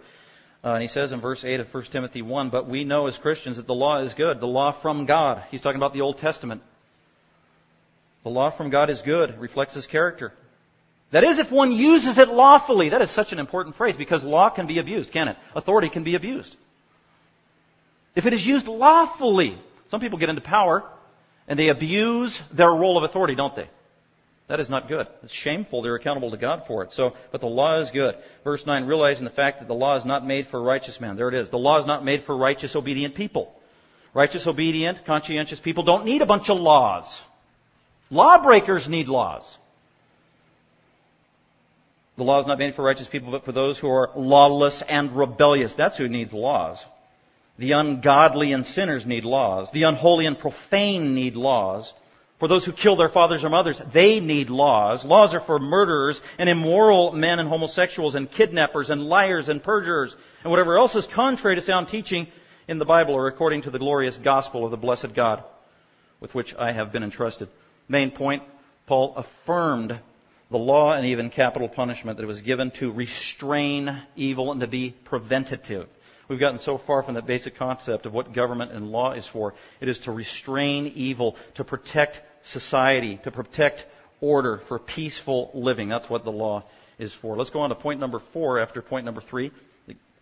Uh, 0.62 0.72
and 0.72 0.82
he 0.82 0.88
says 0.88 1.12
in 1.12 1.20
verse 1.20 1.44
8 1.44 1.60
of 1.60 1.72
1 1.72 1.84
Timothy 1.84 2.22
1, 2.22 2.50
But 2.50 2.68
we 2.68 2.84
know 2.84 3.06
as 3.06 3.16
Christians 3.16 3.56
that 3.56 3.66
the 3.66 3.74
law 3.74 4.02
is 4.02 4.12
good, 4.14 4.40
the 4.40 4.46
law 4.46 4.72
from 4.82 5.06
God. 5.06 5.44
He's 5.50 5.62
talking 5.62 5.78
about 5.78 5.94
the 5.94 6.02
Old 6.02 6.18
Testament. 6.18 6.62
The 8.22 8.30
law 8.30 8.50
from 8.50 8.70
God 8.70 8.90
is 8.90 9.00
good, 9.02 9.38
reflects 9.38 9.74
his 9.74 9.86
character. 9.86 10.32
That 11.12 11.24
is, 11.24 11.38
if 11.38 11.50
one 11.50 11.72
uses 11.72 12.18
it 12.18 12.28
lawfully. 12.28 12.90
That 12.90 13.00
is 13.00 13.10
such 13.14 13.32
an 13.32 13.38
important 13.38 13.76
phrase 13.76 13.96
because 13.96 14.24
law 14.24 14.50
can 14.50 14.66
be 14.66 14.78
abused, 14.78 15.12
can 15.12 15.28
it? 15.28 15.36
Authority 15.54 15.88
can 15.88 16.04
be 16.04 16.16
abused. 16.16 16.54
If 18.14 18.26
it 18.26 18.32
is 18.32 18.44
used 18.44 18.66
lawfully, 18.66 19.58
some 19.88 20.00
people 20.00 20.18
get 20.18 20.28
into 20.28 20.42
power 20.42 20.84
and 21.46 21.58
they 21.58 21.68
abuse 21.68 22.38
their 22.52 22.70
role 22.70 22.98
of 22.98 23.04
authority, 23.04 23.36
don't 23.36 23.54
they? 23.54 23.68
That 24.48 24.60
is 24.60 24.70
not 24.70 24.88
good. 24.88 25.08
It's 25.24 25.32
shameful. 25.32 25.82
They're 25.82 25.96
accountable 25.96 26.30
to 26.30 26.36
God 26.36 26.64
for 26.68 26.84
it. 26.84 26.92
So, 26.92 27.14
but 27.32 27.40
the 27.40 27.48
law 27.48 27.80
is 27.80 27.90
good. 27.90 28.14
Verse 28.44 28.64
9, 28.64 28.86
realizing 28.86 29.24
the 29.24 29.30
fact 29.30 29.58
that 29.58 29.66
the 29.66 29.74
law 29.74 29.96
is 29.96 30.04
not 30.04 30.24
made 30.24 30.46
for 30.46 30.62
righteous 30.62 31.00
man. 31.00 31.16
There 31.16 31.28
it 31.28 31.34
is. 31.34 31.50
The 31.50 31.56
law 31.56 31.80
is 31.80 31.86
not 31.86 32.04
made 32.04 32.22
for 32.24 32.36
righteous, 32.36 32.76
obedient 32.76 33.16
people. 33.16 33.52
Righteous, 34.14 34.46
obedient, 34.46 35.04
conscientious 35.04 35.58
people 35.58 35.82
don't 35.82 36.04
need 36.04 36.22
a 36.22 36.26
bunch 36.26 36.48
of 36.48 36.58
laws. 36.58 37.20
Lawbreakers 38.10 38.88
need 38.88 39.08
laws. 39.08 39.56
The 42.16 42.22
law 42.22 42.40
is 42.40 42.46
not 42.46 42.58
made 42.58 42.74
for 42.74 42.82
righteous 42.82 43.08
people, 43.08 43.32
but 43.32 43.44
for 43.44 43.52
those 43.52 43.78
who 43.78 43.88
are 43.88 44.10
lawless 44.16 44.82
and 44.88 45.14
rebellious. 45.14 45.74
That's 45.74 45.98
who 45.98 46.08
needs 46.08 46.32
laws. 46.32 46.78
The 47.58 47.72
ungodly 47.72 48.52
and 48.52 48.64
sinners 48.64 49.04
need 49.04 49.24
laws. 49.24 49.70
The 49.72 49.82
unholy 49.82 50.26
and 50.26 50.38
profane 50.38 51.14
need 51.14 51.34
laws 51.34 51.92
For 52.38 52.48
those 52.48 52.66
who 52.66 52.72
kill 52.72 52.96
their 52.96 53.08
fathers 53.08 53.44
or 53.44 53.48
mothers, 53.48 53.80
they 53.94 54.20
need 54.20 54.50
laws. 54.50 55.04
Laws 55.04 55.32
are 55.32 55.40
for 55.40 55.58
murderers 55.58 56.20
and 56.38 56.50
immoral 56.50 57.12
men 57.12 57.38
and 57.38 57.48
homosexuals 57.48 58.14
and 58.14 58.30
kidnappers 58.30 58.90
and 58.90 59.04
liars 59.04 59.48
and 59.48 59.62
perjurers 59.62 60.14
and 60.42 60.50
whatever 60.50 60.76
else 60.76 60.94
is 60.94 61.06
contrary 61.06 61.56
to 61.56 61.62
sound 61.62 61.88
teaching 61.88 62.26
in 62.68 62.78
the 62.78 62.84
Bible 62.84 63.14
or 63.14 63.26
according 63.26 63.62
to 63.62 63.70
the 63.70 63.78
glorious 63.78 64.18
gospel 64.18 64.64
of 64.66 64.70
the 64.70 64.76
blessed 64.76 65.14
God 65.14 65.44
with 66.20 66.34
which 66.34 66.54
I 66.58 66.72
have 66.72 66.92
been 66.92 67.02
entrusted. 67.02 67.48
Main 67.88 68.10
point, 68.10 68.42
Paul 68.86 69.14
affirmed 69.16 69.98
the 70.50 70.58
law 70.58 70.92
and 70.92 71.06
even 71.06 71.30
capital 71.30 71.68
punishment 71.68 72.18
that 72.18 72.26
was 72.26 72.42
given 72.42 72.70
to 72.72 72.92
restrain 72.92 74.02
evil 74.14 74.52
and 74.52 74.60
to 74.60 74.66
be 74.66 74.94
preventative. 75.04 75.88
We've 76.28 76.40
gotten 76.40 76.58
so 76.58 76.78
far 76.78 77.02
from 77.02 77.14
that 77.14 77.26
basic 77.26 77.56
concept 77.56 78.06
of 78.06 78.12
what 78.12 78.32
government 78.32 78.72
and 78.72 78.90
law 78.90 79.12
is 79.12 79.26
for. 79.26 79.54
It 79.80 79.88
is 79.88 80.00
to 80.00 80.12
restrain 80.12 80.88
evil, 80.88 81.36
to 81.54 81.64
protect 81.64 82.20
society, 82.42 83.20
to 83.24 83.30
protect 83.30 83.86
order 84.20 84.60
for 84.68 84.78
peaceful 84.78 85.50
living. 85.54 85.88
That's 85.88 86.10
what 86.10 86.24
the 86.24 86.32
law 86.32 86.64
is 86.98 87.14
for. 87.14 87.36
Let's 87.36 87.50
go 87.50 87.60
on 87.60 87.70
to 87.70 87.76
point 87.76 88.00
number 88.00 88.20
four 88.32 88.58
after 88.58 88.82
point 88.82 89.04
number 89.04 89.20
three. 89.20 89.52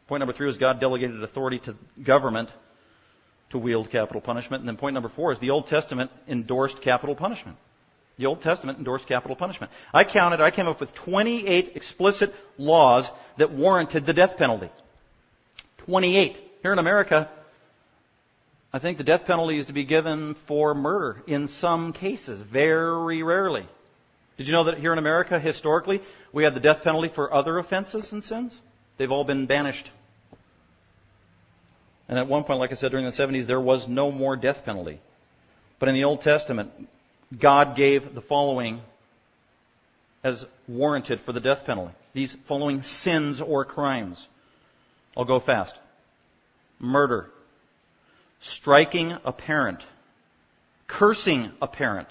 Point 0.06 0.20
number 0.20 0.34
three 0.34 0.50
is 0.50 0.58
God 0.58 0.80
delegated 0.80 1.22
authority 1.22 1.58
to 1.60 1.76
government 2.02 2.50
to 3.50 3.58
wield 3.58 3.90
capital 3.90 4.20
punishment. 4.20 4.60
And 4.60 4.68
then 4.68 4.76
point 4.76 4.94
number 4.94 5.08
four 5.08 5.32
is 5.32 5.38
the 5.38 5.50
Old 5.50 5.68
Testament 5.68 6.10
endorsed 6.28 6.82
capital 6.82 7.14
punishment. 7.14 7.56
The 8.18 8.26
Old 8.26 8.42
Testament 8.42 8.78
endorsed 8.78 9.08
capital 9.08 9.36
punishment. 9.36 9.72
I 9.92 10.04
counted, 10.04 10.40
I 10.40 10.50
came 10.50 10.66
up 10.66 10.80
with 10.80 10.94
28 10.94 11.72
explicit 11.74 12.32
laws 12.58 13.08
that 13.38 13.52
warranted 13.52 14.06
the 14.06 14.12
death 14.12 14.36
penalty. 14.36 14.70
28. 15.86 16.38
Here 16.62 16.72
in 16.72 16.78
America, 16.78 17.30
I 18.72 18.78
think 18.78 18.98
the 18.98 19.04
death 19.04 19.26
penalty 19.26 19.58
is 19.58 19.66
to 19.66 19.72
be 19.72 19.84
given 19.84 20.34
for 20.48 20.74
murder 20.74 21.22
in 21.26 21.48
some 21.48 21.92
cases, 21.92 22.40
very 22.40 23.22
rarely. 23.22 23.66
Did 24.36 24.46
you 24.46 24.52
know 24.52 24.64
that 24.64 24.78
here 24.78 24.92
in 24.92 24.98
America, 24.98 25.38
historically, 25.38 26.02
we 26.32 26.42
had 26.42 26.54
the 26.54 26.60
death 26.60 26.82
penalty 26.82 27.10
for 27.14 27.32
other 27.32 27.58
offenses 27.58 28.12
and 28.12 28.24
sins? 28.24 28.54
They've 28.96 29.10
all 29.10 29.24
been 29.24 29.46
banished. 29.46 29.90
And 32.08 32.18
at 32.18 32.28
one 32.28 32.44
point, 32.44 32.58
like 32.58 32.72
I 32.72 32.74
said, 32.74 32.90
during 32.90 33.06
the 33.06 33.12
70s, 33.12 33.46
there 33.46 33.60
was 33.60 33.86
no 33.86 34.10
more 34.10 34.36
death 34.36 34.64
penalty. 34.64 35.00
But 35.78 35.88
in 35.88 35.94
the 35.94 36.04
Old 36.04 36.22
Testament, 36.22 36.72
God 37.38 37.76
gave 37.76 38.14
the 38.14 38.20
following 38.22 38.80
as 40.22 40.44
warranted 40.66 41.20
for 41.20 41.32
the 41.32 41.40
death 41.40 41.64
penalty. 41.64 41.94
These 42.14 42.36
following 42.48 42.82
sins 42.82 43.40
or 43.40 43.64
crimes. 43.64 44.26
I'll 45.16 45.24
go 45.24 45.40
fast. 45.40 45.74
Murder. 46.78 47.30
Striking 48.40 49.16
a 49.24 49.32
parent. 49.32 49.84
Cursing 50.86 51.52
a 51.62 51.68
parent. 51.68 52.08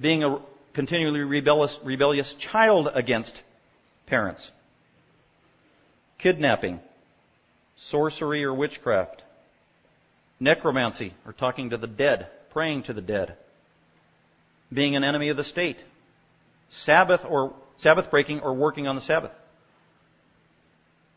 Being 0.00 0.24
a 0.24 0.40
continually 0.74 1.20
rebellious, 1.20 1.78
rebellious 1.84 2.34
child 2.38 2.88
against 2.92 3.42
parents. 4.06 4.50
Kidnapping. 6.18 6.80
Sorcery 7.76 8.44
or 8.44 8.54
witchcraft. 8.54 9.22
Necromancy, 10.40 11.14
or 11.24 11.32
talking 11.32 11.70
to 11.70 11.76
the 11.76 11.86
dead, 11.86 12.28
praying 12.50 12.82
to 12.84 12.92
the 12.92 13.00
dead. 13.00 13.36
Being 14.72 14.96
an 14.96 15.04
enemy 15.04 15.28
of 15.28 15.36
the 15.36 15.44
state. 15.44 15.76
Sabbath 16.70 17.20
or 17.28 17.54
Sabbath 17.76 18.10
breaking 18.10 18.40
or 18.40 18.54
working 18.54 18.88
on 18.88 18.96
the 18.96 19.02
Sabbath 19.02 19.32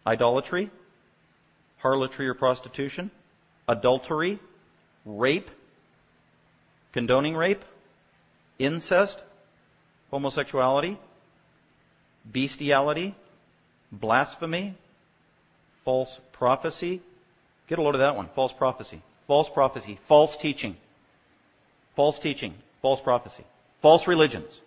idolatry, 0.06 0.72
harlotry 1.78 2.28
or 2.28 2.34
prostitution, 2.34 3.12
adultery, 3.68 4.40
rape, 5.06 5.50
condoning 6.94 7.36
rape, 7.36 7.64
incest, 8.60 9.18
homosexuality, 10.12 10.98
bestiality, 12.32 13.16
blasphemy, 13.92 14.78
false 15.84 16.20
prophecy. 16.34 17.02
Get 17.68 17.80
a 17.80 17.82
load 17.82 17.96
of 17.96 18.00
that 18.00 18.16
one. 18.16 18.30
False 18.36 18.54
prophecy. 18.58 19.02
False 19.28 19.50
prophecy. 19.54 20.00
False 20.08 20.36
teaching. 20.38 20.76
False 21.96 22.20
teaching. 22.20 22.54
False 22.82 23.00
prophecy. 23.02 23.44
False 23.82 24.08
religions. 24.08 24.60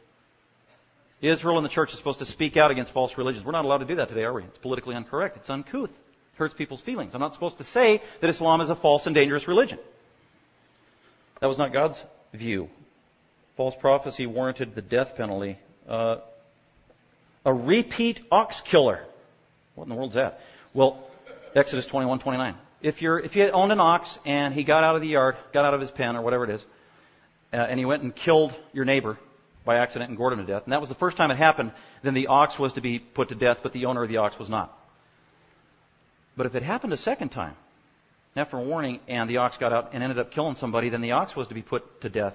Israel 1.21 1.57
and 1.57 1.65
the 1.65 1.71
church 1.71 1.91
is 1.91 1.99
supposed 1.99 2.21
to 2.21 2.27
speak 2.27 2.57
out 2.57 2.71
against 2.71 2.93
false 2.93 3.19
religions. 3.19 3.45
We're 3.45 3.53
not 3.53 3.65
allowed 3.65 3.79
to 3.79 3.85
do 3.85 3.97
that 3.97 4.09
today, 4.09 4.23
are 4.23 4.33
we? 4.33 4.45
It's 4.45 4.59
politically 4.59 4.95
incorrect. 4.95 5.37
It's 5.37 5.51
uncouth. 5.51 5.91
It 5.91 6.37
hurts 6.37 6.55
people's 6.55 6.81
feelings. 6.81 7.15
I'm 7.15 7.21
not 7.21 7.35
supposed 7.35 7.59
to 7.59 7.65
say 7.65 8.03
that 8.21 8.31
Islam 8.31 8.61
is 8.61 8.71
a 8.71 8.77
false 8.77 9.07
and 9.07 9.15
dangerous 9.15 9.49
religion. 9.49 9.79
That 11.41 11.49
was 11.49 11.59
not 11.59 11.73
God's 11.73 12.01
view. 12.33 12.69
False 13.57 13.75
prophecy 13.81 14.27
warranted 14.27 14.75
the 14.77 14.83
death 14.83 15.17
penalty. 15.17 15.59
Uh, 15.89 16.19
a 17.45 17.53
repeat 17.53 18.21
ox 18.31 18.61
killer. 18.61 19.05
What 19.75 19.85
in 19.85 19.91
the 19.91 19.97
world's 19.97 20.15
that? 20.15 20.39
Well, 20.75 21.05
Exodus 21.55 21.87
21, 21.87 22.21
29. 22.21 22.55
If 22.81 23.03
you're, 23.03 23.19
if 23.19 23.35
you 23.35 23.51
owned 23.51 23.73
an 23.73 23.81
ox 23.81 24.17
and 24.25 24.55
he 24.55 24.63
got 24.63 24.85
out 24.85 24.95
of 24.95 25.03
the 25.03 25.09
yard, 25.09 25.37
got 25.53 25.65
out 25.65 25.75
of 25.75 25.81
his 25.81 25.91
pen 25.91 26.15
or 26.15 26.23
whatever 26.23 26.45
it 26.45 26.51
is, 26.51 26.65
uh, 27.53 27.57
and 27.57 27.79
he 27.79 27.85
went 27.85 28.03
and 28.03 28.15
killed 28.15 28.55
your 28.73 28.85
neighbor, 28.85 29.19
by 29.69 29.77
accident 29.77 30.09
and 30.09 30.17
gored 30.17 30.33
him 30.33 30.39
to 30.39 30.51
death. 30.51 30.63
And 30.65 30.73
that 30.73 30.81
was 30.81 30.89
the 30.89 30.95
first 30.95 31.19
time 31.19 31.31
it 31.31 31.37
happened. 31.37 31.73
Then 32.03 32.15
the 32.15 32.29
ox 32.29 32.59
was 32.59 32.73
to 32.73 32.81
be 32.81 32.99
put 32.99 33.29
to 33.29 33.35
death, 33.35 33.59
but 33.63 33.75
the 33.75 33.85
owner 33.85 34.03
of 34.03 34.09
the 34.09 34.17
ox 34.17 34.39
was 34.39 34.49
not. 34.49 34.75
But 36.39 36.47
if 36.47 36.55
it 36.55 36.63
happened 36.63 36.95
a 36.95 36.97
second 36.97 37.29
time, 37.29 37.55
after 38.35 38.59
warning, 38.59 39.01
and 39.09 39.29
the 39.29 39.37
ox 39.37 39.59
got 39.59 39.75
out 39.75 39.91
and 39.93 40.03
ended 40.03 40.19
up 40.19 40.31
killing 40.31 40.55
somebody, 40.55 40.89
then 40.89 41.03
the 41.03 41.13
ox 41.13 41.37
was 41.37 41.49
to 41.49 41.55
be 41.55 41.61
put 41.61 42.01
to 42.01 42.09
death, 42.09 42.35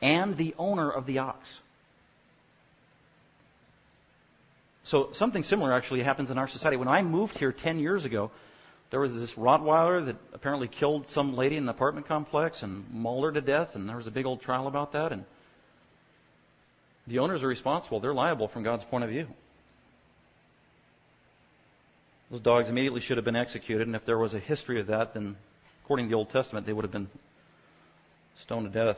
and 0.00 0.34
the 0.38 0.54
owner 0.56 0.90
of 0.90 1.04
the 1.04 1.18
ox. 1.18 1.58
So 4.84 5.10
something 5.12 5.42
similar 5.42 5.74
actually 5.74 6.02
happens 6.02 6.30
in 6.30 6.38
our 6.38 6.48
society. 6.48 6.78
When 6.78 6.88
I 6.88 7.02
moved 7.02 7.36
here 7.36 7.52
10 7.52 7.80
years 7.80 8.06
ago, 8.06 8.30
there 8.90 9.00
was 9.00 9.12
this 9.12 9.32
Rottweiler 9.32 10.06
that 10.06 10.16
apparently 10.32 10.68
killed 10.68 11.06
some 11.08 11.34
lady 11.34 11.56
in 11.58 11.64
an 11.64 11.68
apartment 11.68 12.08
complex 12.08 12.62
and 12.62 12.90
mauled 12.90 13.24
her 13.24 13.32
to 13.32 13.42
death, 13.42 13.70
and 13.74 13.86
there 13.86 13.96
was 13.96 14.06
a 14.06 14.10
big 14.10 14.24
old 14.24 14.40
trial 14.40 14.68
about 14.68 14.92
that. 14.92 15.12
And 15.12 15.24
the 17.06 17.18
owners 17.18 17.42
are 17.42 17.48
responsible. 17.48 18.00
They're 18.00 18.14
liable 18.14 18.48
from 18.48 18.62
God's 18.62 18.84
point 18.84 19.04
of 19.04 19.10
view. 19.10 19.26
Those 22.30 22.40
dogs 22.40 22.68
immediately 22.68 23.00
should 23.00 23.18
have 23.18 23.24
been 23.24 23.36
executed, 23.36 23.86
and 23.86 23.94
if 23.94 24.06
there 24.06 24.18
was 24.18 24.34
a 24.34 24.38
history 24.38 24.80
of 24.80 24.86
that, 24.86 25.12
then 25.12 25.36
according 25.84 26.06
to 26.06 26.10
the 26.10 26.16
Old 26.16 26.30
Testament, 26.30 26.66
they 26.66 26.72
would 26.72 26.84
have 26.84 26.92
been 26.92 27.08
stoned 28.40 28.72
to 28.72 28.84
death. 28.84 28.96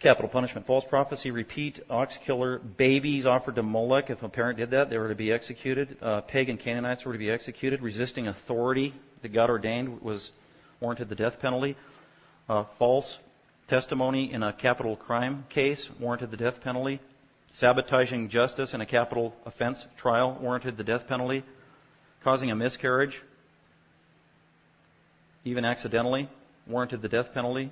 Capital 0.00 0.28
punishment, 0.28 0.64
false 0.64 0.84
prophecy, 0.88 1.32
repeat, 1.32 1.80
ox 1.90 2.16
killer, 2.24 2.60
babies 2.60 3.26
offered 3.26 3.56
to 3.56 3.64
Molech. 3.64 4.10
If 4.10 4.22
a 4.22 4.28
parent 4.28 4.58
did 4.58 4.70
that, 4.70 4.90
they 4.90 4.96
were 4.98 5.08
to 5.08 5.16
be 5.16 5.32
executed. 5.32 5.96
Uh, 6.00 6.20
pagan 6.20 6.56
Canaanites 6.56 7.04
were 7.04 7.12
to 7.12 7.18
be 7.18 7.30
executed. 7.30 7.82
Resisting 7.82 8.28
authority 8.28 8.94
that 9.22 9.32
God 9.32 9.50
ordained 9.50 10.00
was 10.00 10.30
warranted 10.80 11.08
the 11.08 11.16
death 11.16 11.40
penalty. 11.40 11.76
Uh, 12.48 12.64
false 12.78 13.18
testimony 13.68 14.32
in 14.32 14.42
a 14.42 14.52
capital 14.52 14.96
crime 14.96 15.44
case 15.50 15.88
warranted 16.00 16.30
the 16.30 16.36
death 16.36 16.60
penalty. 16.62 17.00
Sabotaging 17.54 18.28
justice 18.30 18.74
in 18.74 18.80
a 18.80 18.86
capital 18.86 19.34
offense 19.44 19.84
trial 19.96 20.38
warranted 20.40 20.76
the 20.76 20.84
death 20.84 21.06
penalty. 21.06 21.44
Causing 22.24 22.50
a 22.50 22.56
miscarriage, 22.56 23.22
even 25.44 25.64
accidentally, 25.64 26.28
warranted 26.66 27.00
the 27.00 27.08
death 27.08 27.32
penalty. 27.32 27.70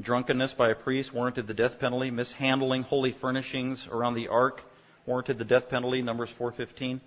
Drunkenness 0.00 0.52
by 0.52 0.70
a 0.70 0.74
priest 0.74 1.12
warranted 1.12 1.46
the 1.46 1.54
death 1.54 1.78
penalty. 1.78 2.10
Mishandling 2.10 2.82
holy 2.82 3.12
furnishings 3.12 3.88
around 3.90 4.14
the 4.14 4.28
ark 4.28 4.60
warranted 5.06 5.38
the 5.38 5.44
death 5.44 5.68
penalty. 5.68 6.02
Numbers 6.02 6.30
415. 6.36 7.00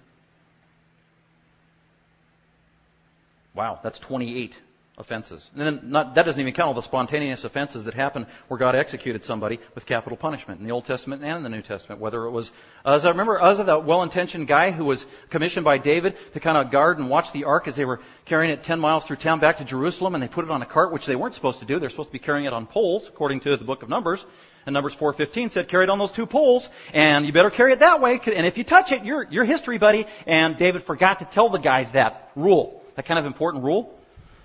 Wow, 3.56 3.80
that's 3.84 4.00
28 4.00 4.56
offenses. 5.00 5.48
And 5.56 5.62
then 5.62 5.92
not, 5.92 6.16
that 6.16 6.26
doesn't 6.26 6.40
even 6.40 6.54
count 6.54 6.68
all 6.68 6.74
the 6.74 6.82
spontaneous 6.82 7.46
offenses 7.46 7.86
that 7.86 7.94
happen 7.94 8.28
where 8.50 8.60
God 8.60 8.76
executed 8.76 9.24
somebody 9.24 9.60
with 9.74 9.86
capital 9.86 10.18
punishment 10.18 10.60
in 10.60 10.68
the 10.68 10.74
Old 10.74 10.86
Testament 10.86 11.24
and 11.24 11.38
in 11.38 11.44
the 11.44 11.50
New 11.50 11.62
Testament. 11.62 12.02
Whether 12.02 12.26
it 12.26 12.32
was 12.32 12.52
Uzzah, 12.84 13.10
remember 13.10 13.42
Uzzah, 13.42 13.64
that 13.64 13.86
well-intentioned 13.86 14.48
guy 14.48 14.72
who 14.72 14.84
was 14.84 15.06
commissioned 15.32 15.64
by 15.64 15.78
David 15.78 16.16
to 16.34 16.40
kind 16.42 16.58
of 16.58 16.72
guard 16.72 17.00
and 17.00 17.10
watch 17.10 17.32
the 17.34 17.46
ark 17.46 17.68
as 17.68 17.78
they 17.78 17.86
were 17.86 18.02
carrying 18.26 18.52
it 18.52 18.64
10 18.64 18.80
miles 18.80 19.06
through 19.06 19.16
town 19.16 19.40
back 19.40 19.58
to 19.58 19.66
Jerusalem, 19.66 20.16
and 20.16 20.24
they 20.24 20.28
put 20.28 20.44
it 20.44 20.52
on 20.52 20.62
a 20.62 20.66
cart, 20.66 20.92
which 20.92 21.06
they 21.08 21.16
weren't 21.16 21.34
supposed 21.34 21.60
to 21.60 21.66
do. 21.66 21.80
They're 21.80 21.90
supposed 21.90 22.10
to 22.10 22.14
be 22.14 22.20
carrying 22.20 22.46
it 22.46 22.54
on 22.54 22.68
poles, 22.68 23.08
according 23.08 23.40
to 23.42 23.56
the 23.56 23.64
book 23.64 23.84
of 23.84 23.90
Numbers. 23.90 24.24
And 24.66 24.74
Numbers 24.74 24.96
4:15 25.00 25.52
said, 25.52 25.70
carry 25.70 25.86
it 25.86 25.90
on 25.90 25.98
those 25.98 26.12
two 26.12 26.26
poles, 26.26 26.68
and 26.94 27.26
you 27.26 27.32
better 27.32 27.50
carry 27.50 27.72
it 27.72 27.80
that 27.80 28.02
way. 28.02 28.20
And 28.26 28.46
if 28.46 28.58
you 28.58 28.66
touch 28.66 28.92
it, 28.92 29.06
you're, 29.06 29.26
you're 29.32 29.46
history, 29.46 29.78
buddy. 29.78 30.06
And 30.28 30.58
David 30.58 30.84
forgot 30.84 31.20
to 31.20 31.26
tell 31.26 31.50
the 31.50 31.60
guys 31.60 31.88
that 31.94 32.32
rule, 32.36 32.82
that 32.98 33.06
kind 33.06 33.18
of 33.18 33.26
important 33.26 33.64
rule. 33.64 33.99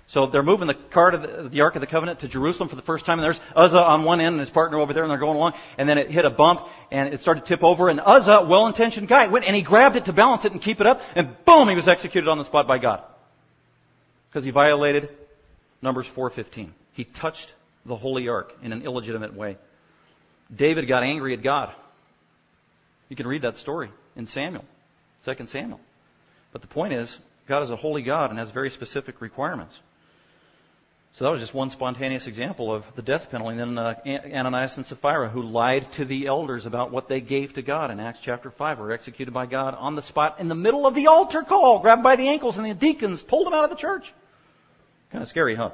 So 0.07 0.27
they're 0.27 0.43
moving 0.43 0.67
the 0.67 0.73
the, 0.73 1.49
the, 1.51 1.61
Ark 1.61 1.75
of 1.75 1.81
the 1.81 1.87
Covenant 1.87 2.19
to 2.19 2.27
Jerusalem 2.27 2.69
for 2.69 2.75
the 2.75 2.83
first 2.83 3.05
time, 3.05 3.17
and 3.17 3.23
there's 3.23 3.39
Uzzah 3.55 3.79
on 3.79 4.03
one 4.03 4.21
end 4.21 4.33
and 4.33 4.39
his 4.39 4.51
partner 4.51 4.77
over 4.79 4.93
there, 4.93 5.03
and 5.03 5.09
they're 5.09 5.17
going 5.17 5.35
along, 5.35 5.53
and 5.79 5.89
then 5.89 5.97
it 5.97 6.11
hit 6.11 6.25
a 6.25 6.29
bump, 6.29 6.61
and 6.91 7.11
it 7.11 7.21
started 7.21 7.41
to 7.41 7.47
tip 7.47 7.63
over, 7.63 7.89
and 7.89 7.99
Uzzah, 7.99 8.45
well-intentioned 8.47 9.07
guy, 9.07 9.27
went 9.27 9.45
and 9.45 9.55
he 9.55 9.63
grabbed 9.63 9.95
it 9.95 10.05
to 10.05 10.13
balance 10.13 10.45
it 10.45 10.51
and 10.51 10.61
keep 10.61 10.79
it 10.79 10.85
up, 10.85 10.99
and 11.15 11.35
boom, 11.45 11.69
he 11.69 11.75
was 11.75 11.87
executed 11.87 12.29
on 12.29 12.37
the 12.37 12.45
spot 12.45 12.67
by 12.67 12.77
God. 12.77 13.01
Because 14.29 14.45
he 14.45 14.51
violated 14.51 15.09
Numbers 15.81 16.05
4.15. 16.15 16.69
He 16.93 17.05
touched 17.05 17.53
the 17.85 17.95
holy 17.95 18.27
ark 18.27 18.53
in 18.61 18.73
an 18.73 18.83
illegitimate 18.83 19.35
way. 19.35 19.57
David 20.55 20.87
got 20.87 21.03
angry 21.03 21.33
at 21.33 21.43
God. 21.43 21.73
You 23.09 23.15
can 23.15 23.27
read 23.27 23.41
that 23.41 23.55
story 23.57 23.89
in 24.15 24.25
Samuel, 24.27 24.65
2 25.25 25.45
Samuel. 25.47 25.79
But 26.51 26.61
the 26.61 26.67
point 26.67 26.93
is, 26.93 27.15
God 27.47 27.63
is 27.63 27.71
a 27.71 27.75
holy 27.75 28.03
God 28.03 28.29
and 28.29 28.39
has 28.39 28.51
very 28.51 28.69
specific 28.69 29.21
requirements. 29.21 29.77
So 31.15 31.23
that 31.23 31.31
was 31.31 31.39
just 31.39 31.53
one 31.53 31.69
spontaneous 31.69 32.27
example 32.27 32.75
of 32.75 32.83
the 32.97 33.01
death 33.01 33.29
penalty. 33.31 33.57
And 33.57 33.77
then 33.77 33.77
uh, 33.77 33.95
Ananias 34.05 34.75
and 34.75 34.85
Sapphira, 34.85 35.29
who 35.29 35.43
lied 35.43 35.87
to 35.93 36.03
the 36.03 36.27
elders 36.27 36.65
about 36.65 36.91
what 36.91 37.07
they 37.07 37.21
gave 37.21 37.53
to 37.53 37.61
God 37.61 37.89
in 37.89 38.01
Acts 38.01 38.19
chapter 38.21 38.51
5, 38.51 38.79
were 38.79 38.91
executed 38.91 39.33
by 39.33 39.45
God 39.45 39.75
on 39.75 39.95
the 39.95 40.01
spot 40.01 40.41
in 40.41 40.49
the 40.49 40.55
middle 40.55 40.85
of 40.85 40.93
the 40.93 41.07
altar 41.07 41.43
call, 41.43 41.79
grabbed 41.79 42.03
by 42.03 42.17
the 42.17 42.27
ankles, 42.27 42.57
and 42.57 42.65
the 42.65 42.73
deacons 42.73 43.23
pulled 43.23 43.47
them 43.47 43.53
out 43.53 43.63
of 43.63 43.69
the 43.69 43.77
church. 43.77 44.13
Kind 45.09 45.21
of 45.21 45.29
scary, 45.29 45.55
huh? 45.55 45.71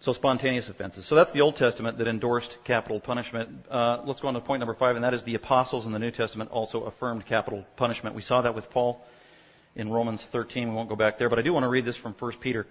So 0.00 0.14
spontaneous 0.14 0.70
offenses. 0.70 1.06
So 1.06 1.14
that's 1.14 1.32
the 1.32 1.42
Old 1.42 1.56
Testament 1.56 1.98
that 1.98 2.08
endorsed 2.08 2.56
capital 2.64 3.00
punishment. 3.00 3.66
Uh, 3.70 4.04
let's 4.06 4.20
go 4.20 4.28
on 4.28 4.34
to 4.34 4.40
point 4.40 4.60
number 4.60 4.74
five, 4.74 4.96
and 4.96 5.04
that 5.04 5.12
is 5.12 5.22
the 5.24 5.34
apostles 5.34 5.84
in 5.84 5.92
the 5.92 5.98
New 5.98 6.12
Testament 6.12 6.50
also 6.50 6.84
affirmed 6.84 7.26
capital 7.26 7.62
punishment. 7.76 8.16
We 8.16 8.22
saw 8.22 8.40
that 8.40 8.54
with 8.54 8.70
Paul 8.70 9.04
in 9.76 9.90
Romans 9.90 10.24
13. 10.32 10.70
We 10.70 10.74
won't 10.74 10.88
go 10.88 10.96
back 10.96 11.18
there, 11.18 11.28
but 11.28 11.38
I 11.38 11.42
do 11.42 11.52
want 11.52 11.64
to 11.64 11.68
read 11.68 11.84
this 11.84 11.96
from 11.98 12.14
1 12.18 12.32
Peter 12.40 12.66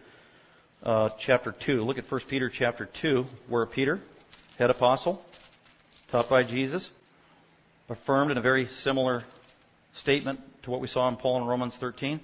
uh, 0.84 1.09
chapter 1.19 1.53
2. 1.65 1.84
Look 1.84 1.97
at 1.97 2.09
1 2.09 2.21
Peter 2.30 2.49
chapter 2.49 2.88
2, 3.01 3.25
where 3.47 3.65
Peter, 3.65 3.99
head 4.57 4.69
apostle, 4.69 5.23
taught 6.11 6.30
by 6.30 6.43
Jesus, 6.43 6.89
affirmed 7.89 8.32
in 8.32 8.38
a 8.38 8.41
very 8.41 8.67
similar 8.67 9.23
statement 9.95 10.39
to 10.63 10.71
what 10.71 10.82
we 10.82 10.88
saw 10.88 11.07
in 11.07 11.15
Paul 11.15 11.41
in 11.41 11.47
Romans 11.47 11.75
13. 11.80 12.19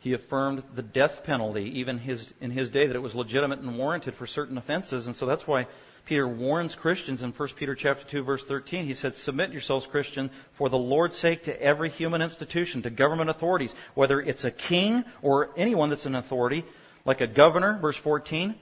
He 0.00 0.12
affirmed 0.12 0.62
the 0.76 0.82
death 0.82 1.24
penalty, 1.24 1.80
even 1.80 1.98
his, 1.98 2.32
in 2.40 2.50
his 2.50 2.70
day, 2.70 2.86
that 2.86 2.94
it 2.94 3.02
was 3.02 3.14
legitimate 3.14 3.58
and 3.58 3.76
warranted 3.76 4.14
for 4.14 4.26
certain 4.26 4.56
offenses. 4.56 5.06
And 5.06 5.16
so 5.16 5.26
that's 5.26 5.46
why 5.46 5.66
Peter 6.06 6.26
warns 6.26 6.74
Christians 6.74 7.22
in 7.22 7.32
1 7.32 7.48
Peter 7.58 7.74
chapter 7.74 8.04
2 8.08 8.22
verse 8.22 8.44
13. 8.46 8.86
He 8.86 8.94
said, 8.94 9.14
Submit 9.16 9.50
yourselves, 9.50 9.86
Christian, 9.90 10.30
for 10.56 10.68
the 10.68 10.78
Lord's 10.78 11.18
sake 11.18 11.44
to 11.44 11.60
every 11.62 11.90
human 11.90 12.22
institution, 12.22 12.82
to 12.82 12.90
government 12.90 13.28
authorities, 13.28 13.74
whether 13.94 14.20
it's 14.20 14.44
a 14.44 14.50
king 14.52 15.04
or 15.20 15.50
anyone 15.56 15.90
that's 15.90 16.06
an 16.06 16.14
authority, 16.14 16.64
like 17.08 17.22
a 17.22 17.26
governor, 17.26 17.78
verse 17.80 17.96
14. 17.96 18.54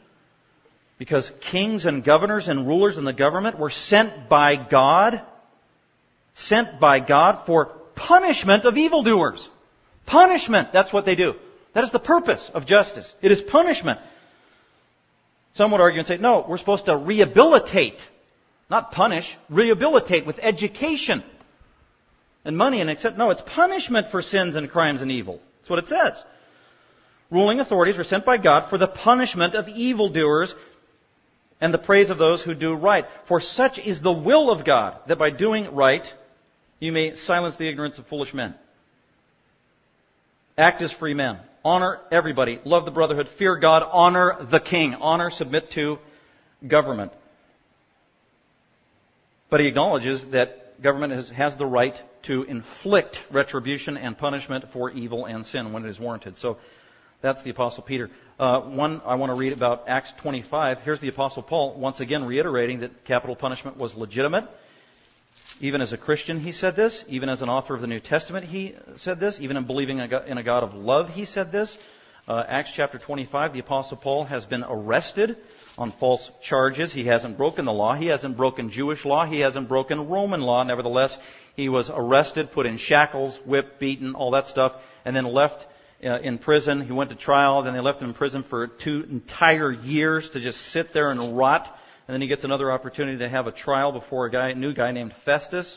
Because 0.98 1.30
kings 1.50 1.84
and 1.84 2.04
governors 2.04 2.46
and 2.46 2.66
rulers 2.66 2.96
in 2.96 3.04
the 3.04 3.12
government 3.12 3.58
were 3.58 3.70
sent 3.70 4.28
by 4.28 4.54
God, 4.56 5.20
sent 6.32 6.78
by 6.80 7.00
God 7.00 7.44
for 7.44 7.66
punishment 7.96 8.64
of 8.64 8.76
evildoers. 8.78 9.50
Punishment. 10.06 10.68
That's 10.72 10.92
what 10.92 11.04
they 11.04 11.16
do. 11.16 11.34
That 11.74 11.82
is 11.82 11.90
the 11.90 11.98
purpose 11.98 12.48
of 12.54 12.66
justice. 12.66 13.12
It 13.20 13.32
is 13.32 13.42
punishment. 13.42 13.98
Some 15.54 15.72
would 15.72 15.80
argue 15.80 15.98
and 15.98 16.06
say, 16.06 16.16
no, 16.16 16.46
we're 16.48 16.56
supposed 16.58 16.86
to 16.86 16.96
rehabilitate, 16.96 18.00
not 18.70 18.92
punish, 18.92 19.36
rehabilitate 19.50 20.24
with 20.24 20.38
education 20.38 21.24
and 22.44 22.56
money 22.56 22.80
and 22.80 22.90
accept. 22.90 23.18
No, 23.18 23.30
it's 23.30 23.42
punishment 23.42 24.12
for 24.12 24.22
sins 24.22 24.54
and 24.54 24.70
crimes 24.70 25.02
and 25.02 25.10
evil. 25.10 25.40
That's 25.58 25.70
what 25.70 25.78
it 25.80 25.88
says. 25.88 26.14
Ruling 27.30 27.60
authorities 27.60 27.96
were 27.96 28.04
sent 28.04 28.24
by 28.24 28.38
God 28.38 28.70
for 28.70 28.78
the 28.78 28.86
punishment 28.86 29.54
of 29.54 29.68
evildoers 29.68 30.54
and 31.60 31.72
the 31.72 31.78
praise 31.78 32.10
of 32.10 32.18
those 32.18 32.42
who 32.42 32.54
do 32.54 32.74
right. 32.74 33.06
For 33.26 33.40
such 33.40 33.78
is 33.78 34.00
the 34.00 34.12
will 34.12 34.50
of 34.50 34.64
God, 34.64 34.98
that 35.08 35.18
by 35.18 35.30
doing 35.30 35.74
right, 35.74 36.06
you 36.78 36.92
may 36.92 37.16
silence 37.16 37.56
the 37.56 37.68
ignorance 37.68 37.98
of 37.98 38.06
foolish 38.06 38.34
men. 38.34 38.54
Act 40.58 40.82
as 40.82 40.92
free 40.92 41.14
men. 41.14 41.38
Honor 41.64 42.00
everybody. 42.12 42.60
Love 42.64 42.84
the 42.84 42.90
brotherhood. 42.90 43.28
Fear 43.38 43.56
God. 43.56 43.82
Honor 43.90 44.46
the 44.50 44.60
king. 44.60 44.94
Honor, 44.94 45.30
submit 45.30 45.70
to 45.72 45.98
government. 46.66 47.12
But 49.50 49.60
he 49.60 49.66
acknowledges 49.66 50.24
that 50.32 50.80
government 50.82 51.12
has, 51.12 51.30
has 51.30 51.56
the 51.56 51.66
right 51.66 51.94
to 52.24 52.42
inflict 52.44 53.20
retribution 53.30 53.96
and 53.96 54.16
punishment 54.16 54.66
for 54.72 54.90
evil 54.90 55.26
and 55.26 55.44
sin 55.44 55.72
when 55.72 55.84
it 55.84 55.88
is 55.88 55.98
warranted. 55.98 56.36
So 56.36 56.58
that's 57.26 57.42
the 57.42 57.50
Apostle 57.50 57.82
Peter. 57.82 58.10
Uh, 58.38 58.60
one 58.62 59.02
I 59.04 59.16
want 59.16 59.30
to 59.30 59.36
read 59.36 59.52
about 59.52 59.88
Acts 59.88 60.12
25. 60.22 60.78
Here's 60.78 61.00
the 61.00 61.08
Apostle 61.08 61.42
Paul 61.42 61.78
once 61.78 62.00
again 62.00 62.24
reiterating 62.24 62.80
that 62.80 63.04
capital 63.04 63.36
punishment 63.36 63.76
was 63.76 63.94
legitimate 63.94 64.48
even 65.60 65.80
as 65.80 65.92
a 65.92 65.96
Christian, 65.96 66.40
he 66.40 66.52
said 66.52 66.76
this. 66.76 67.04
Even 67.08 67.28
as 67.28 67.40
an 67.40 67.48
author 67.48 67.74
of 67.74 67.80
the 67.80 67.86
New 67.86 68.00
Testament, 68.00 68.46
he 68.46 68.74
said 68.96 69.18
this. 69.18 69.38
Even 69.40 69.56
in 69.56 69.64
believing 69.64 69.98
in 69.98 70.38
a 70.38 70.42
God 70.42 70.62
of 70.62 70.74
love, 70.74 71.08
he 71.08 71.24
said 71.24 71.50
this. 71.50 71.76
Uh, 72.28 72.42
Acts 72.46 72.72
chapter 72.74 72.98
25, 72.98 73.52
the 73.52 73.60
Apostle 73.60 73.96
Paul 73.96 74.24
has 74.24 74.44
been 74.44 74.64
arrested 74.64 75.36
on 75.78 75.92
false 75.92 76.28
charges. 76.42 76.92
He 76.92 77.06
hasn't 77.06 77.38
broken 77.38 77.64
the 77.64 77.72
law. 77.72 77.94
He 77.94 78.06
hasn't 78.06 78.36
broken 78.36 78.68
Jewish 78.68 79.04
law. 79.04 79.24
He 79.24 79.40
hasn't 79.40 79.68
broken 79.68 80.08
Roman 80.08 80.40
law. 80.40 80.62
Nevertheless, 80.64 81.16
he 81.54 81.68
was 81.68 81.90
arrested, 81.92 82.52
put 82.52 82.66
in 82.66 82.78
shackles, 82.78 83.38
whipped, 83.46 83.78
beaten, 83.78 84.14
all 84.14 84.32
that 84.32 84.48
stuff, 84.48 84.72
and 85.04 85.14
then 85.14 85.24
left 85.24 85.66
Uh, 86.04 86.18
in 86.20 86.36
prison. 86.36 86.84
He 86.84 86.92
went 86.92 87.08
to 87.08 87.16
trial. 87.16 87.62
Then 87.62 87.72
they 87.72 87.80
left 87.80 88.02
him 88.02 88.08
in 88.08 88.14
prison 88.14 88.42
for 88.42 88.66
two 88.66 89.06
entire 89.10 89.72
years 89.72 90.28
to 90.30 90.40
just 90.40 90.60
sit 90.70 90.92
there 90.92 91.10
and 91.10 91.38
rot 91.38 91.74
and 92.06 92.14
then 92.14 92.20
he 92.20 92.28
gets 92.28 92.44
another 92.44 92.70
opportunity 92.70 93.18
to 93.18 93.28
have 93.28 93.46
a 93.46 93.52
trial 93.52 93.90
before 93.90 94.26
a 94.26 94.30
guy, 94.30 94.50
a 94.50 94.54
new 94.54 94.72
guy 94.72 94.92
named 94.92 95.12
Festus, 95.24 95.76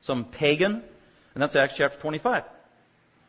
some 0.00 0.24
pagan. 0.24 0.82
And 1.34 1.42
that's 1.42 1.54
Acts 1.54 1.74
chapter 1.76 1.98
25. 2.00 2.44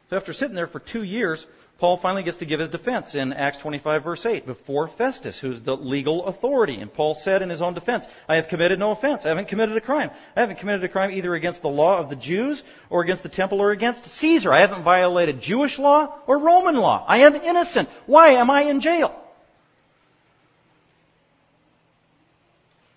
So 0.10 0.16
after 0.16 0.34
sitting 0.34 0.56
there 0.56 0.68
for 0.68 0.80
two 0.80 1.04
years, 1.04 1.46
Paul 1.80 1.98
finally 1.98 2.24
gets 2.24 2.38
to 2.38 2.46
give 2.46 2.60
his 2.60 2.70
defense 2.70 3.14
in 3.16 3.34
Acts 3.34 3.58
25 3.58 4.04
verse 4.04 4.26
8 4.26 4.46
before 4.46 4.88
Festus, 4.88 5.40
who's 5.40 5.64
the 5.64 5.76
legal 5.76 6.28
authority. 6.28 6.80
And 6.80 6.94
Paul 6.94 7.16
said 7.16 7.42
in 7.42 7.50
his 7.50 7.62
own 7.62 7.74
defense, 7.74 8.06
I 8.30 8.36
have 8.36 8.48
committed 8.48 8.80
no 8.80 8.92
offense. 8.92 9.26
I 9.26 9.30
haven't 9.30 9.50
committed 9.50 9.76
a 9.76 9.82
crime. 9.82 10.12
I 10.36 10.42
haven't 10.42 10.60
committed 10.60 10.84
a 10.84 10.90
crime 10.90 11.12
either 11.12 11.34
against 11.34 11.62
the 11.62 11.70
law 11.70 12.00
of 12.00 12.10
the 12.10 12.16
Jews 12.16 12.64
or 12.90 13.02
against 13.02 13.24
the 13.24 13.30
temple 13.30 13.60
or 13.60 13.72
against 13.72 14.06
Caesar. 14.06 14.54
I 14.54 14.62
haven't 14.62 14.84
violated 14.84 15.42
Jewish 15.42 15.78
law 15.80 16.20
or 16.28 16.38
Roman 16.38 16.76
law. 16.76 17.04
I 17.08 17.20
am 17.20 17.36
innocent. 17.36 17.90
Why 18.06 18.34
am 18.34 18.50
I 18.50 18.64
in 18.64 18.80
jail? 18.80 19.20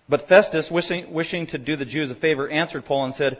But 0.09 0.27
Festus, 0.29 0.71
wishing, 0.71 1.13
wishing 1.13 1.47
to 1.47 1.57
do 1.57 1.75
the 1.75 1.83
Jews 1.85 2.11
a 2.11 2.15
favor, 2.15 2.47
answered 2.47 2.85
Paul 2.85 3.05
and 3.05 3.15
said, 3.15 3.37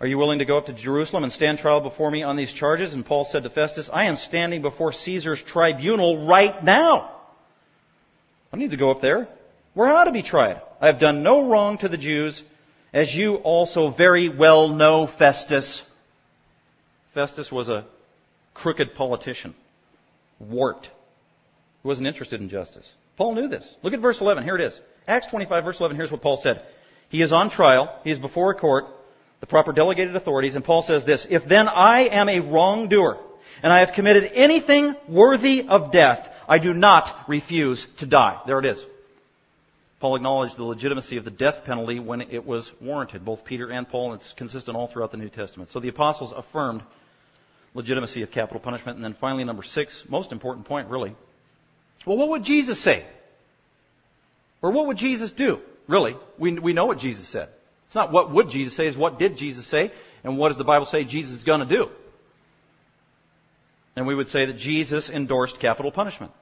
Are 0.00 0.06
you 0.06 0.16
willing 0.16 0.38
to 0.38 0.46
go 0.46 0.56
up 0.56 0.66
to 0.66 0.72
Jerusalem 0.72 1.24
and 1.24 1.32
stand 1.32 1.58
trial 1.58 1.82
before 1.82 2.10
me 2.10 2.22
on 2.22 2.36
these 2.36 2.52
charges? 2.52 2.94
And 2.94 3.04
Paul 3.04 3.26
said 3.26 3.42
to 3.42 3.50
Festus, 3.50 3.90
I 3.92 4.06
am 4.06 4.16
standing 4.16 4.62
before 4.62 4.92
Caesar's 4.92 5.42
tribunal 5.42 6.26
right 6.26 6.64
now. 6.64 7.16
I 8.50 8.56
need 8.56 8.70
to 8.70 8.78
go 8.78 8.90
up 8.90 9.02
there. 9.02 9.28
Where 9.74 9.88
I 9.88 10.00
ought 10.00 10.04
to 10.04 10.12
be 10.12 10.22
tried. 10.22 10.60
I 10.80 10.86
have 10.86 10.98
done 10.98 11.22
no 11.22 11.48
wrong 11.48 11.76
to 11.78 11.88
the 11.88 11.98
Jews, 11.98 12.42
as 12.94 13.14
you 13.14 13.34
also 13.36 13.90
very 13.90 14.28
well 14.30 14.68
know, 14.68 15.06
Festus. 15.06 15.82
Festus 17.12 17.52
was 17.52 17.68
a 17.68 17.84
crooked 18.54 18.94
politician, 18.94 19.54
warped. 20.38 20.86
He 21.82 21.88
wasn't 21.88 22.08
interested 22.08 22.40
in 22.40 22.48
justice. 22.48 22.90
Paul 23.16 23.34
knew 23.34 23.48
this. 23.48 23.64
Look 23.82 23.92
at 23.92 24.00
verse 24.00 24.20
11. 24.20 24.44
Here 24.44 24.56
it 24.56 24.62
is. 24.62 24.80
Acts 25.06 25.26
25, 25.26 25.64
verse 25.64 25.78
11, 25.78 25.96
here's 25.96 26.10
what 26.10 26.22
Paul 26.22 26.38
said. 26.38 26.62
He 27.10 27.20
is 27.22 27.32
on 27.32 27.50
trial. 27.50 28.00
He 28.02 28.10
is 28.10 28.18
before 28.18 28.50
a 28.50 28.54
court, 28.54 28.86
the 29.40 29.46
proper 29.46 29.72
delegated 29.72 30.14
authorities, 30.16 30.54
and 30.54 30.64
Paul 30.64 30.82
says 30.82 31.04
this, 31.04 31.26
If 31.28 31.44
then 31.46 31.68
I 31.68 32.08
am 32.08 32.28
a 32.28 32.40
wrongdoer, 32.40 33.18
and 33.62 33.72
I 33.72 33.80
have 33.80 33.94
committed 33.94 34.30
anything 34.34 34.94
worthy 35.08 35.66
of 35.68 35.92
death, 35.92 36.28
I 36.48 36.58
do 36.58 36.72
not 36.72 37.28
refuse 37.28 37.86
to 37.98 38.06
die. 38.06 38.40
There 38.46 38.58
it 38.58 38.66
is. 38.66 38.84
Paul 40.00 40.16
acknowledged 40.16 40.56
the 40.56 40.64
legitimacy 40.64 41.18
of 41.18 41.26
the 41.26 41.30
death 41.30 41.64
penalty 41.64 42.00
when 42.00 42.22
it 42.22 42.44
was 42.46 42.70
warranted. 42.80 43.24
Both 43.24 43.44
Peter 43.44 43.70
and 43.70 43.86
Paul, 43.86 44.12
and 44.12 44.20
it's 44.20 44.32
consistent 44.32 44.76
all 44.76 44.88
throughout 44.88 45.10
the 45.10 45.18
New 45.18 45.28
Testament. 45.28 45.70
So 45.70 45.80
the 45.80 45.88
apostles 45.88 46.32
affirmed 46.34 46.82
legitimacy 47.74 48.22
of 48.22 48.30
capital 48.30 48.60
punishment. 48.60 48.96
And 48.96 49.04
then 49.04 49.14
finally, 49.20 49.44
number 49.44 49.62
six, 49.62 50.02
most 50.08 50.32
important 50.32 50.66
point 50.66 50.88
really. 50.88 51.14
Well, 52.06 52.16
what 52.16 52.30
would 52.30 52.44
Jesus 52.44 52.82
say? 52.82 53.06
Or 54.62 54.72
what 54.72 54.86
would 54.86 54.96
Jesus 54.96 55.32
do? 55.32 55.58
Really, 55.86 56.16
we, 56.38 56.58
we 56.58 56.72
know 56.72 56.86
what 56.86 56.98
Jesus 56.98 57.28
said. 57.28 57.50
It's 57.90 57.94
not 57.96 58.12
what 58.12 58.32
would 58.32 58.48
Jesus 58.48 58.76
say, 58.76 58.86
it's 58.86 58.96
what 58.96 59.18
did 59.18 59.36
Jesus 59.36 59.66
say, 59.66 59.92
and 60.22 60.38
what 60.38 60.48
does 60.48 60.58
the 60.58 60.64
Bible 60.64 60.86
say 60.86 61.04
Jesus 61.04 61.38
is 61.38 61.44
going 61.44 61.60
to 61.60 61.66
do? 61.66 61.88
And 63.96 64.06
we 64.06 64.14
would 64.14 64.28
say 64.28 64.46
that 64.46 64.56
Jesus 64.56 65.10
endorsed 65.10 65.58
capital 65.58 65.90
punishment. 65.90 66.32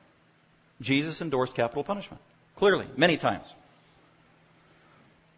Jesus 0.82 1.22
endorsed 1.22 1.54
capital 1.54 1.82
punishment. 1.82 2.22
Clearly, 2.56 2.86
many 2.96 3.16
times. 3.16 3.46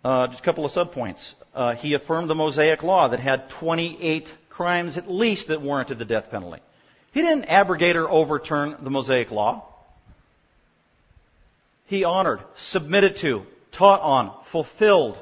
Uh, 0.04 0.26
just 0.26 0.40
a 0.40 0.44
couple 0.44 0.64
of 0.64 0.72
subpoints. 0.72 1.34
Uh, 1.54 1.76
he 1.76 1.94
affirmed 1.94 2.28
the 2.28 2.34
Mosaic 2.34 2.82
Law 2.82 3.08
that 3.08 3.20
had 3.20 3.48
28 3.60 4.28
crimes 4.48 4.98
at 4.98 5.08
least 5.08 5.48
that 5.48 5.62
warranted 5.62 5.98
the 5.98 6.04
death 6.04 6.30
penalty. 6.30 6.60
He 7.12 7.22
didn't 7.22 7.44
abrogate 7.44 7.96
or 7.96 8.10
overturn 8.10 8.76
the 8.82 8.90
Mosaic 8.90 9.30
Law 9.30 9.70
he 11.90 12.04
honored, 12.04 12.40
submitted 12.56 13.16
to, 13.16 13.42
taught 13.72 14.00
on, 14.00 14.32
fulfilled 14.52 15.18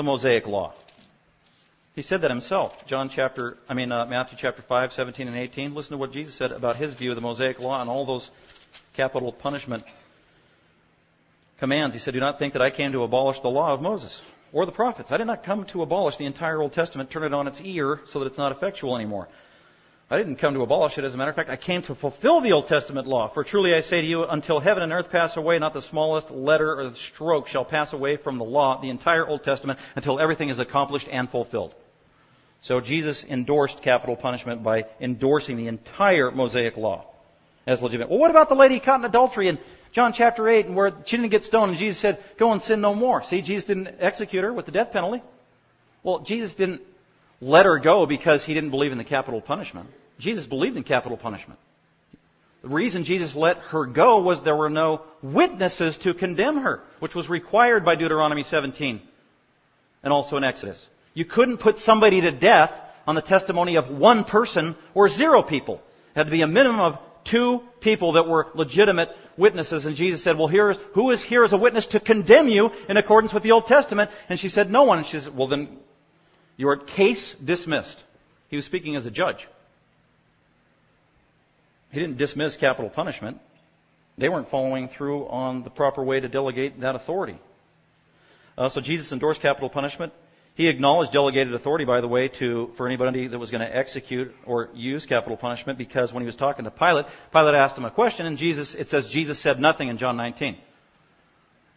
the 0.00 0.04
Mosaic 0.04 0.46
law. 0.46 0.72
He 1.94 2.00
said 2.00 2.22
that 2.22 2.30
himself. 2.30 2.72
John 2.86 3.10
chapter, 3.14 3.58
I 3.68 3.74
mean 3.74 3.92
uh, 3.92 4.06
Matthew 4.06 4.38
chapter 4.40 4.62
5, 4.62 4.94
17 4.94 5.28
and 5.28 5.36
18. 5.36 5.74
Listen 5.74 5.92
to 5.92 5.98
what 5.98 6.10
Jesus 6.10 6.34
said 6.34 6.52
about 6.52 6.76
his 6.76 6.94
view 6.94 7.10
of 7.10 7.16
the 7.16 7.20
Mosaic 7.20 7.60
law 7.60 7.78
and 7.78 7.90
all 7.90 8.06
those 8.06 8.30
capital 8.96 9.30
punishment 9.30 9.84
commands. 11.58 11.94
He 11.94 12.00
said, 12.00 12.14
Do 12.14 12.20
not 12.20 12.38
think 12.38 12.54
that 12.54 12.62
I 12.62 12.70
came 12.70 12.92
to 12.92 13.02
abolish 13.02 13.40
the 13.40 13.50
law 13.50 13.74
of 13.74 13.82
Moses 13.82 14.18
or 14.54 14.64
the 14.64 14.72
prophets. 14.72 15.12
I 15.12 15.18
did 15.18 15.26
not 15.26 15.44
come 15.44 15.66
to 15.66 15.82
abolish 15.82 16.16
the 16.16 16.24
entire 16.24 16.62
Old 16.62 16.72
Testament, 16.72 17.10
turn 17.10 17.24
it 17.24 17.34
on 17.34 17.46
its 17.46 17.60
ear 17.62 18.00
so 18.10 18.20
that 18.20 18.26
it's 18.26 18.38
not 18.38 18.52
effectual 18.52 18.96
anymore. 18.96 19.28
I 20.12 20.18
didn't 20.18 20.36
come 20.36 20.54
to 20.54 20.62
abolish 20.62 20.98
it. 20.98 21.04
As 21.04 21.14
a 21.14 21.16
matter 21.16 21.30
of 21.30 21.36
fact, 21.36 21.50
I 21.50 21.56
came 21.56 21.82
to 21.82 21.94
fulfill 21.94 22.40
the 22.40 22.50
Old 22.50 22.66
Testament 22.66 23.06
law. 23.06 23.32
For 23.32 23.44
truly 23.44 23.74
I 23.74 23.80
say 23.80 24.00
to 24.00 24.06
you, 24.06 24.24
until 24.24 24.58
heaven 24.58 24.82
and 24.82 24.92
earth 24.92 25.08
pass 25.08 25.36
away, 25.36 25.60
not 25.60 25.72
the 25.72 25.82
smallest 25.82 26.32
letter 26.32 26.80
or 26.80 26.92
stroke 26.96 27.46
shall 27.46 27.64
pass 27.64 27.92
away 27.92 28.16
from 28.16 28.36
the 28.36 28.44
law, 28.44 28.80
the 28.80 28.90
entire 28.90 29.24
Old 29.24 29.44
Testament, 29.44 29.78
until 29.94 30.18
everything 30.18 30.48
is 30.48 30.58
accomplished 30.58 31.06
and 31.08 31.30
fulfilled. 31.30 31.76
So 32.62 32.80
Jesus 32.80 33.24
endorsed 33.28 33.82
capital 33.82 34.16
punishment 34.16 34.64
by 34.64 34.86
endorsing 35.00 35.56
the 35.56 35.68
entire 35.68 36.32
Mosaic 36.32 36.76
law 36.76 37.06
as 37.64 37.80
legitimate. 37.80 38.10
Well, 38.10 38.18
what 38.18 38.32
about 38.32 38.48
the 38.48 38.56
lady 38.56 38.80
caught 38.80 38.98
in 38.98 39.04
adultery 39.04 39.46
in 39.46 39.60
John 39.92 40.12
chapter 40.12 40.48
8 40.48 40.66
and 40.66 40.76
where 40.76 40.92
she 41.06 41.18
didn't 41.18 41.30
get 41.30 41.44
stoned 41.44 41.70
and 41.70 41.78
Jesus 41.78 42.02
said, 42.02 42.18
go 42.36 42.50
and 42.50 42.60
sin 42.60 42.80
no 42.80 42.96
more? 42.96 43.22
See, 43.22 43.42
Jesus 43.42 43.64
didn't 43.64 43.88
execute 44.00 44.42
her 44.42 44.52
with 44.52 44.66
the 44.66 44.72
death 44.72 44.90
penalty. 44.92 45.22
Well, 46.02 46.18
Jesus 46.18 46.52
didn't 46.56 46.82
let 47.40 47.64
her 47.64 47.78
go 47.78 48.06
because 48.06 48.44
he 48.44 48.54
didn't 48.54 48.70
believe 48.70 48.90
in 48.90 48.98
the 48.98 49.04
capital 49.04 49.40
punishment. 49.40 49.88
Jesus 50.20 50.46
believed 50.46 50.76
in 50.76 50.84
capital 50.84 51.16
punishment. 51.16 51.58
The 52.62 52.68
reason 52.68 53.04
Jesus 53.04 53.34
let 53.34 53.56
her 53.58 53.86
go 53.86 54.20
was 54.20 54.42
there 54.42 54.56
were 54.56 54.70
no 54.70 55.02
witnesses 55.22 55.96
to 55.98 56.12
condemn 56.12 56.58
her, 56.58 56.82
which 56.98 57.14
was 57.14 57.28
required 57.28 57.84
by 57.84 57.96
Deuteronomy 57.96 58.42
17 58.42 59.00
and 60.02 60.12
also 60.12 60.36
in 60.36 60.44
Exodus. 60.44 60.84
You 61.14 61.24
couldn't 61.24 61.58
put 61.58 61.78
somebody 61.78 62.20
to 62.20 62.32
death 62.32 62.70
on 63.06 63.14
the 63.14 63.22
testimony 63.22 63.76
of 63.76 63.88
one 63.88 64.24
person 64.24 64.76
or 64.94 65.08
zero 65.08 65.42
people. 65.42 65.76
It 65.76 66.18
had 66.18 66.24
to 66.24 66.30
be 66.30 66.42
a 66.42 66.46
minimum 66.46 66.80
of 66.80 66.98
two 67.24 67.62
people 67.80 68.12
that 68.12 68.28
were 68.28 68.48
legitimate 68.54 69.08
witnesses. 69.36 69.86
And 69.86 69.96
Jesus 69.96 70.22
said, 70.22 70.36
well, 70.36 70.48
here 70.48 70.70
is, 70.70 70.78
who 70.94 71.10
is 71.10 71.22
here 71.22 71.44
as 71.44 71.52
a 71.52 71.58
witness 71.58 71.86
to 71.88 72.00
condemn 72.00 72.48
you 72.48 72.70
in 72.88 72.96
accordance 72.96 73.32
with 73.32 73.42
the 73.42 73.52
Old 73.52 73.66
Testament? 73.66 74.10
And 74.28 74.38
she 74.38 74.48
said, 74.48 74.70
no 74.70 74.84
one. 74.84 74.98
And 74.98 75.06
she 75.06 75.18
said, 75.18 75.36
well, 75.36 75.48
then 75.48 75.78
your 76.56 76.76
case 76.76 77.34
dismissed. 77.42 77.96
He 78.48 78.56
was 78.56 78.64
speaking 78.64 78.96
as 78.96 79.06
a 79.06 79.10
judge. 79.10 79.46
He 81.90 82.00
didn't 82.00 82.18
dismiss 82.18 82.56
capital 82.56 82.90
punishment. 82.90 83.38
They 84.18 84.28
weren't 84.28 84.50
following 84.50 84.88
through 84.88 85.26
on 85.28 85.62
the 85.62 85.70
proper 85.70 86.02
way 86.02 86.20
to 86.20 86.28
delegate 86.28 86.80
that 86.80 86.94
authority. 86.94 87.38
Uh, 88.56 88.68
so 88.68 88.80
Jesus 88.80 89.12
endorsed 89.12 89.40
capital 89.40 89.70
punishment. 89.70 90.12
He 90.54 90.68
acknowledged 90.68 91.12
delegated 91.12 91.54
authority, 91.54 91.84
by 91.86 92.00
the 92.02 92.08
way, 92.08 92.28
to 92.38 92.70
for 92.76 92.86
anybody 92.86 93.28
that 93.28 93.38
was 93.38 93.50
going 93.50 93.62
to 93.62 93.76
execute 93.76 94.32
or 94.44 94.68
use 94.74 95.06
capital 95.06 95.36
punishment, 95.36 95.78
because 95.78 96.12
when 96.12 96.22
he 96.22 96.26
was 96.26 96.36
talking 96.36 96.64
to 96.66 96.70
Pilate, 96.70 97.06
Pilate 97.32 97.54
asked 97.54 97.78
him 97.78 97.84
a 97.84 97.90
question, 97.90 98.26
and 98.26 98.36
Jesus, 98.36 98.74
it 98.74 98.88
says 98.88 99.08
Jesus 99.08 99.40
said 99.40 99.58
nothing 99.58 99.88
in 99.88 99.96
John 99.96 100.16
19. 100.16 100.58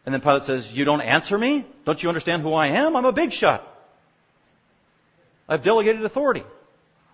And 0.05 0.14
then 0.14 0.20
Pilate 0.20 0.43
says, 0.43 0.70
"You 0.74 0.84
don't 0.84 1.01
answer 1.01 1.38
me? 1.38 1.66
Don't 1.86 2.01
you 2.03 2.09
understand 2.09 2.41
who 2.41 2.51
I 2.51 2.68
am? 2.68 2.97
I'm 2.97 3.05
a 3.05 3.14
big 3.14 3.32
shot. 3.32 3.66
I've 5.47 5.64
delegated 5.64 6.03
authority. 6.03 6.43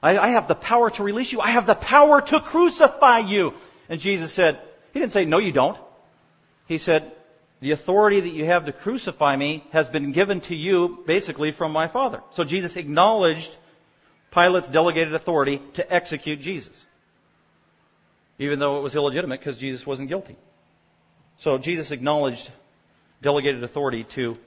I, 0.02 0.18
I 0.18 0.30
have 0.30 0.47
the 0.47 0.56
power 0.56 0.89
to 0.89 1.04
release 1.04 1.32
you. 1.32 1.41
I 1.41 1.52
have 1.52 1.66
the 1.66 1.76
power 1.76 2.22
to 2.22 2.39
crucify 2.39 3.20
you." 3.20 3.54
And 3.89 4.00
Jesus 4.00 4.34
said, 4.34 4.60
He 4.93 5.00
didn't 5.00 5.14
say, 5.14 5.26
"No, 5.26 5.39
you 5.39 5.52
don't." 5.52 5.78
He 6.68 6.78
said, 6.78 7.12
the 7.62 7.72
authority 7.72 8.22
that 8.22 8.30
you 8.30 8.45
have 8.45 8.66
to 8.66 8.74
crucify 8.74 9.36
me 9.36 9.66
has 9.72 9.89
been 9.89 10.14
given 10.14 10.41
to 10.41 10.56
you 10.56 11.00
basically 11.06 11.52
from 11.52 11.72
my 11.74 11.89
Father. 11.89 12.22
So 12.32 12.45
Jesus 12.45 12.78
acknowledged 12.78 13.50
Pilate's 14.32 14.70
delegated 14.70 15.14
authority 15.14 15.62
to 15.74 15.93
execute 15.93 16.39
Jesus. 16.39 16.86
Even 18.38 18.60
though 18.60 18.78
it 18.78 18.82
was 18.82 18.95
illegitimate 18.95 19.41
because 19.41 19.58
Jesus 19.58 19.86
wasn't 19.86 20.08
guilty. 20.08 20.38
So 21.39 21.58
Jesus 21.58 21.91
acknowledged 21.91 22.50
delegated 23.22 23.64
authority 23.64 24.06
to 24.16 24.38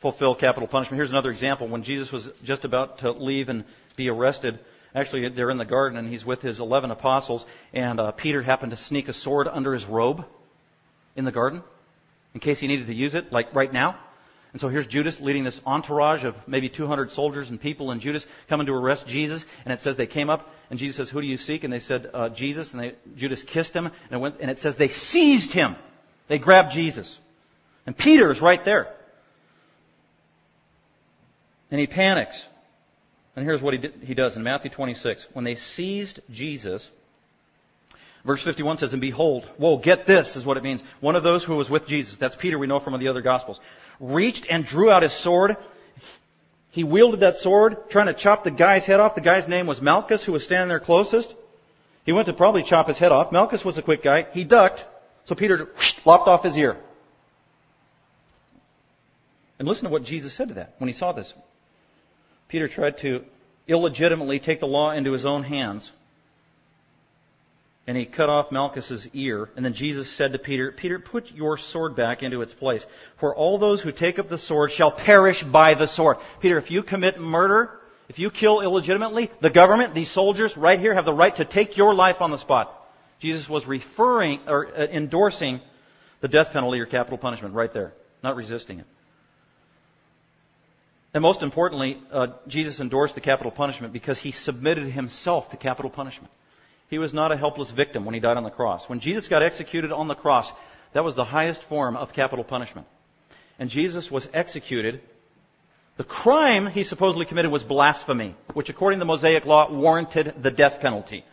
fulfill 0.00 0.34
capital 0.34 0.68
punishment. 0.68 0.98
Here's 0.98 1.10
another 1.10 1.30
example. 1.30 1.68
When 1.68 1.82
Jesus 1.82 2.12
was 2.12 2.28
just 2.44 2.64
about 2.64 2.98
to 2.98 3.12
leave 3.12 3.48
and 3.48 3.64
be 3.96 4.08
arrested, 4.08 4.58
actually 4.94 5.28
they're 5.30 5.50
in 5.50 5.58
the 5.58 5.64
garden 5.64 5.98
and 5.98 6.08
he's 6.08 6.24
with 6.24 6.40
his 6.40 6.60
11 6.60 6.90
apostles 6.90 7.44
and 7.72 7.98
uh, 8.00 8.12
Peter 8.12 8.42
happened 8.42 8.70
to 8.70 8.76
sneak 8.76 9.08
a 9.08 9.12
sword 9.12 9.48
under 9.48 9.74
his 9.74 9.84
robe 9.84 10.24
in 11.16 11.24
the 11.24 11.32
garden 11.32 11.62
in 12.34 12.40
case 12.40 12.60
he 12.60 12.66
needed 12.66 12.86
to 12.86 12.94
use 12.94 13.14
it, 13.14 13.32
like 13.32 13.54
right 13.54 13.72
now. 13.72 13.98
And 14.52 14.60
so 14.60 14.68
here's 14.68 14.86
Judas 14.86 15.18
leading 15.20 15.44
this 15.44 15.60
entourage 15.66 16.24
of 16.24 16.34
maybe 16.46 16.68
200 16.68 17.10
soldiers 17.10 17.50
and 17.50 17.60
people, 17.60 17.90
and 17.90 18.00
Judas 18.00 18.24
coming 18.48 18.66
to 18.66 18.72
arrest 18.72 19.06
Jesus. 19.06 19.44
And 19.64 19.72
it 19.72 19.80
says 19.80 19.96
they 19.96 20.06
came 20.06 20.30
up, 20.30 20.48
and 20.70 20.78
Jesus 20.78 20.96
says, 20.96 21.10
"Who 21.10 21.20
do 21.20 21.26
you 21.26 21.36
seek?" 21.36 21.64
And 21.64 21.72
they 21.72 21.80
said, 21.80 22.08
uh, 22.14 22.30
"Jesus." 22.30 22.72
And 22.72 22.82
they, 22.82 22.94
Judas 23.16 23.42
kissed 23.42 23.74
him, 23.74 23.86
and 23.86 23.94
it, 24.10 24.18
went, 24.18 24.36
and 24.40 24.50
it 24.50 24.58
says 24.58 24.76
they 24.76 24.88
seized 24.88 25.52
him. 25.52 25.76
They 26.28 26.38
grabbed 26.38 26.72
Jesus, 26.72 27.18
and 27.86 27.96
Peter 27.96 28.30
is 28.30 28.40
right 28.40 28.64
there, 28.64 28.94
and 31.70 31.80
he 31.80 31.86
panics. 31.86 32.40
And 33.36 33.44
here's 33.44 33.62
what 33.62 33.74
he, 33.74 33.80
did, 33.80 33.94
he 34.02 34.14
does 34.14 34.36
in 34.36 34.42
Matthew 34.42 34.70
26. 34.70 35.28
When 35.32 35.44
they 35.44 35.54
seized 35.54 36.20
Jesus, 36.30 36.88
Verse 38.24 38.42
51 38.42 38.78
says, 38.78 38.92
And 38.92 39.00
behold, 39.00 39.48
whoa, 39.56 39.78
get 39.78 40.06
this 40.06 40.36
is 40.36 40.44
what 40.44 40.56
it 40.56 40.62
means. 40.62 40.82
One 41.00 41.16
of 41.16 41.22
those 41.22 41.44
who 41.44 41.56
was 41.56 41.70
with 41.70 41.86
Jesus, 41.86 42.16
that's 42.18 42.36
Peter, 42.36 42.58
we 42.58 42.66
know 42.66 42.80
from 42.80 42.98
the 42.98 43.08
other 43.08 43.22
Gospels, 43.22 43.60
reached 44.00 44.46
and 44.50 44.64
drew 44.64 44.90
out 44.90 45.02
his 45.02 45.12
sword. 45.12 45.56
He 46.70 46.84
wielded 46.84 47.20
that 47.20 47.36
sword, 47.36 47.76
trying 47.90 48.06
to 48.06 48.14
chop 48.14 48.44
the 48.44 48.50
guy's 48.50 48.84
head 48.84 49.00
off. 49.00 49.14
The 49.14 49.20
guy's 49.20 49.48
name 49.48 49.66
was 49.66 49.80
Malchus, 49.80 50.24
who 50.24 50.32
was 50.32 50.44
standing 50.44 50.68
there 50.68 50.80
closest. 50.80 51.34
He 52.04 52.12
went 52.12 52.26
to 52.26 52.32
probably 52.32 52.62
chop 52.62 52.88
his 52.88 52.98
head 52.98 53.12
off. 53.12 53.32
Malchus 53.32 53.64
was 53.64 53.78
a 53.78 53.82
quick 53.82 54.02
guy. 54.02 54.26
He 54.32 54.44
ducked, 54.44 54.84
so 55.24 55.34
Peter 55.34 55.64
whoosh, 55.64 55.94
lopped 56.04 56.28
off 56.28 56.44
his 56.44 56.56
ear. 56.56 56.76
And 59.58 59.66
listen 59.66 59.84
to 59.84 59.90
what 59.90 60.04
Jesus 60.04 60.36
said 60.36 60.48
to 60.48 60.54
that 60.54 60.74
when 60.78 60.88
he 60.88 60.94
saw 60.94 61.12
this. 61.12 61.32
Peter 62.48 62.68
tried 62.68 62.98
to 62.98 63.24
illegitimately 63.66 64.40
take 64.40 64.60
the 64.60 64.66
law 64.66 64.90
into 64.90 65.12
his 65.12 65.26
own 65.26 65.42
hands 65.42 65.90
and 67.88 67.96
he 67.96 68.04
cut 68.04 68.28
off 68.28 68.52
Malchus's 68.52 69.08
ear. 69.14 69.48
And 69.56 69.64
then 69.64 69.72
Jesus 69.72 70.14
said 70.14 70.32
to 70.32 70.38
Peter, 70.38 70.70
Peter, 70.72 70.98
put 70.98 71.32
your 71.32 71.56
sword 71.56 71.96
back 71.96 72.22
into 72.22 72.42
its 72.42 72.52
place. 72.52 72.84
For 73.18 73.34
all 73.34 73.58
those 73.58 73.80
who 73.80 73.92
take 73.92 74.18
up 74.18 74.28
the 74.28 74.36
sword 74.36 74.70
shall 74.70 74.92
perish 74.92 75.42
by 75.42 75.72
the 75.72 75.86
sword. 75.86 76.18
Peter, 76.42 76.58
if 76.58 76.70
you 76.70 76.82
commit 76.82 77.18
murder, 77.18 77.70
if 78.10 78.18
you 78.18 78.30
kill 78.30 78.60
illegitimately, 78.60 79.30
the 79.40 79.48
government, 79.48 79.94
these 79.94 80.10
soldiers 80.10 80.54
right 80.54 80.78
here 80.78 80.92
have 80.92 81.06
the 81.06 81.14
right 81.14 81.34
to 81.36 81.46
take 81.46 81.78
your 81.78 81.94
life 81.94 82.16
on 82.20 82.30
the 82.30 82.36
spot. 82.36 82.74
Jesus 83.20 83.48
was 83.48 83.66
referring 83.66 84.40
or 84.46 84.66
uh, 84.66 84.86
endorsing 84.86 85.60
the 86.20 86.28
death 86.28 86.48
penalty 86.52 86.80
or 86.80 86.86
capital 86.86 87.16
punishment 87.16 87.54
right 87.54 87.72
there, 87.72 87.94
not 88.22 88.36
resisting 88.36 88.80
it. 88.80 88.86
And 91.18 91.22
most 91.24 91.42
importantly, 91.42 92.00
uh, 92.12 92.28
Jesus 92.46 92.78
endorsed 92.78 93.16
the 93.16 93.20
capital 93.20 93.50
punishment 93.50 93.92
because 93.92 94.20
he 94.20 94.30
submitted 94.30 94.84
himself 94.84 95.50
to 95.50 95.56
capital 95.56 95.90
punishment. 95.90 96.32
He 96.90 96.98
was 97.00 97.12
not 97.12 97.32
a 97.32 97.36
helpless 97.36 97.72
victim 97.72 98.04
when 98.04 98.14
he 98.14 98.20
died 98.20 98.36
on 98.36 98.44
the 98.44 98.50
cross. 98.50 98.88
When 98.88 99.00
Jesus 99.00 99.26
got 99.26 99.42
executed 99.42 99.90
on 99.90 100.06
the 100.06 100.14
cross, 100.14 100.48
that 100.94 101.02
was 101.02 101.16
the 101.16 101.24
highest 101.24 101.64
form 101.64 101.96
of 101.96 102.12
capital 102.12 102.44
punishment. 102.44 102.86
And 103.58 103.68
Jesus 103.68 104.12
was 104.12 104.28
executed. 104.32 105.00
The 105.96 106.04
crime 106.04 106.68
he 106.68 106.84
supposedly 106.84 107.26
committed 107.26 107.50
was 107.50 107.64
blasphemy, 107.64 108.36
which 108.54 108.68
according 108.68 109.00
to 109.00 109.04
the 109.04 109.12
Mosaic 109.12 109.44
law 109.44 109.72
warranted 109.72 110.36
the 110.40 110.52
death 110.52 110.78
penalty. 110.80 111.24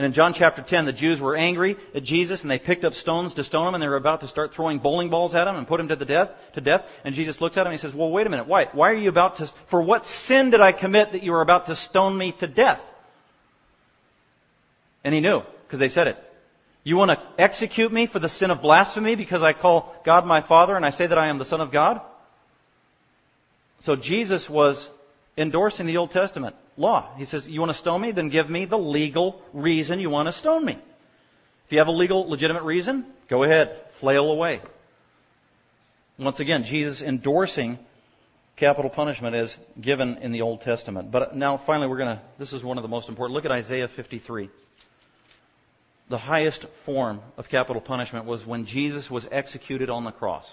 And 0.00 0.06
in 0.06 0.12
John 0.14 0.32
chapter 0.32 0.62
10, 0.62 0.86
the 0.86 0.94
Jews 0.94 1.20
were 1.20 1.36
angry 1.36 1.76
at 1.94 2.04
Jesus 2.04 2.40
and 2.40 2.50
they 2.50 2.58
picked 2.58 2.86
up 2.86 2.94
stones 2.94 3.34
to 3.34 3.44
stone 3.44 3.68
him 3.68 3.74
and 3.74 3.82
they 3.82 3.86
were 3.86 3.96
about 3.96 4.22
to 4.22 4.28
start 4.28 4.54
throwing 4.54 4.78
bowling 4.78 5.10
balls 5.10 5.34
at 5.34 5.46
him 5.46 5.56
and 5.56 5.68
put 5.68 5.78
him 5.78 5.88
to 5.88 5.96
the 5.96 6.06
death, 6.06 6.30
to 6.54 6.62
death. 6.62 6.86
And 7.04 7.14
Jesus 7.14 7.38
looks 7.42 7.58
at 7.58 7.66
him 7.66 7.72
and 7.72 7.78
he 7.78 7.86
says, 7.86 7.94
well, 7.94 8.10
wait 8.10 8.26
a 8.26 8.30
minute. 8.30 8.46
Why? 8.46 8.68
Why 8.72 8.92
are 8.92 8.96
you 8.96 9.10
about 9.10 9.36
to, 9.36 9.50
for 9.68 9.82
what 9.82 10.06
sin 10.06 10.52
did 10.52 10.62
I 10.62 10.72
commit 10.72 11.12
that 11.12 11.22
you 11.22 11.34
are 11.34 11.42
about 11.42 11.66
to 11.66 11.76
stone 11.76 12.16
me 12.16 12.32
to 12.40 12.46
death? 12.46 12.80
And 15.04 15.12
he 15.12 15.20
knew, 15.20 15.42
because 15.66 15.80
they 15.80 15.90
said 15.90 16.06
it. 16.06 16.16
You 16.82 16.96
want 16.96 17.10
to 17.10 17.22
execute 17.38 17.92
me 17.92 18.06
for 18.06 18.20
the 18.20 18.30
sin 18.30 18.50
of 18.50 18.62
blasphemy 18.62 19.16
because 19.16 19.42
I 19.42 19.52
call 19.52 19.94
God 20.06 20.24
my 20.24 20.40
Father 20.40 20.76
and 20.76 20.86
I 20.86 20.92
say 20.92 21.08
that 21.08 21.18
I 21.18 21.28
am 21.28 21.36
the 21.36 21.44
Son 21.44 21.60
of 21.60 21.72
God? 21.72 22.00
So 23.80 23.96
Jesus 23.96 24.48
was 24.48 24.88
endorsing 25.36 25.84
the 25.84 25.98
Old 25.98 26.10
Testament 26.10 26.56
law. 26.76 27.14
He 27.16 27.24
says, 27.24 27.46
You 27.46 27.60
want 27.60 27.72
to 27.72 27.78
stone 27.78 28.00
me? 28.00 28.12
Then 28.12 28.28
give 28.28 28.48
me 28.48 28.64
the 28.64 28.78
legal 28.78 29.40
reason 29.52 30.00
you 30.00 30.10
want 30.10 30.28
to 30.28 30.32
stone 30.32 30.64
me. 30.64 30.78
If 31.66 31.72
you 31.72 31.78
have 31.78 31.88
a 31.88 31.92
legal, 31.92 32.28
legitimate 32.28 32.64
reason, 32.64 33.06
go 33.28 33.44
ahead, 33.44 33.76
flail 34.00 34.30
away. 34.30 34.60
Once 36.18 36.40
again, 36.40 36.64
Jesus 36.64 37.00
endorsing 37.00 37.78
capital 38.56 38.90
punishment 38.90 39.34
as 39.34 39.56
given 39.80 40.18
in 40.18 40.32
the 40.32 40.42
Old 40.42 40.60
Testament. 40.62 41.10
But 41.10 41.36
now, 41.36 41.62
finally, 41.64 41.88
we're 41.88 41.98
going 41.98 42.16
to, 42.16 42.22
this 42.38 42.52
is 42.52 42.62
one 42.62 42.76
of 42.76 42.82
the 42.82 42.88
most 42.88 43.08
important. 43.08 43.34
Look 43.34 43.44
at 43.44 43.52
Isaiah 43.52 43.88
53 43.88 44.50
the 46.10 46.18
highest 46.18 46.66
form 46.84 47.20
of 47.36 47.48
capital 47.48 47.80
punishment 47.80 48.26
was 48.26 48.44
when 48.44 48.66
Jesus 48.66 49.08
was 49.08 49.26
executed 49.30 49.88
on 49.88 50.04
the 50.04 50.10
cross. 50.10 50.46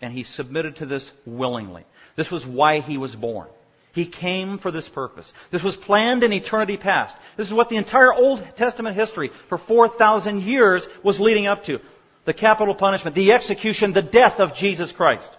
And 0.00 0.12
he 0.12 0.22
submitted 0.22 0.76
to 0.76 0.86
this 0.86 1.10
willingly. 1.26 1.84
This 2.14 2.30
was 2.30 2.46
why 2.46 2.80
he 2.80 2.98
was 2.98 3.16
born. 3.16 3.48
He 3.92 4.06
came 4.06 4.58
for 4.58 4.70
this 4.70 4.88
purpose. 4.88 5.32
This 5.50 5.62
was 5.62 5.76
planned 5.76 6.22
in 6.22 6.32
eternity 6.32 6.76
past. 6.76 7.16
This 7.36 7.48
is 7.48 7.52
what 7.52 7.68
the 7.68 7.76
entire 7.76 8.12
Old 8.12 8.44
Testament 8.56 8.96
history 8.96 9.30
for 9.48 9.58
4,000 9.58 10.42
years 10.42 10.86
was 11.02 11.18
leading 11.18 11.46
up 11.46 11.64
to. 11.64 11.80
the 12.28 12.34
capital 12.34 12.74
punishment, 12.74 13.16
the 13.16 13.32
execution, 13.32 13.94
the 13.94 14.02
death 14.02 14.38
of 14.38 14.54
Jesus 14.54 14.92
Christ. 14.92 15.30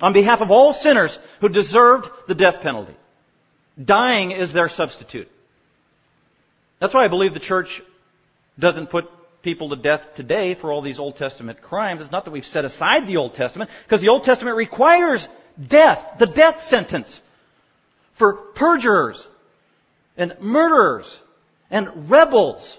On 0.00 0.14
behalf 0.14 0.40
of 0.40 0.50
all 0.50 0.72
sinners 0.72 1.16
who 1.42 1.50
deserved 1.50 2.06
the 2.26 2.34
death 2.34 2.62
penalty. 2.62 2.96
Dying 3.82 4.30
is 4.30 4.50
their 4.50 4.70
substitute. 4.70 5.28
That's 6.80 6.94
why 6.94 7.04
I 7.04 7.08
believe 7.08 7.34
the 7.34 7.38
church 7.38 7.82
doesn't 8.58 8.86
put 8.86 9.04
people 9.42 9.68
to 9.68 9.76
death 9.76 10.06
today 10.16 10.54
for 10.54 10.72
all 10.72 10.80
these 10.80 10.98
Old 10.98 11.16
Testament 11.16 11.60
crimes. 11.60 12.00
It's 12.00 12.10
not 12.10 12.24
that 12.24 12.30
we've 12.30 12.46
set 12.46 12.64
aside 12.64 13.06
the 13.06 13.18
Old 13.18 13.34
Testament, 13.34 13.70
because 13.84 14.00
the 14.00 14.08
Old 14.08 14.24
Testament 14.24 14.56
requires 14.56 15.28
death, 15.68 16.18
the 16.18 16.26
death 16.26 16.62
sentence, 16.62 17.20
for 18.18 18.34
perjurers 18.54 19.24
and 20.16 20.36
murderers 20.40 21.18
and 21.70 22.10
rebels 22.10 22.78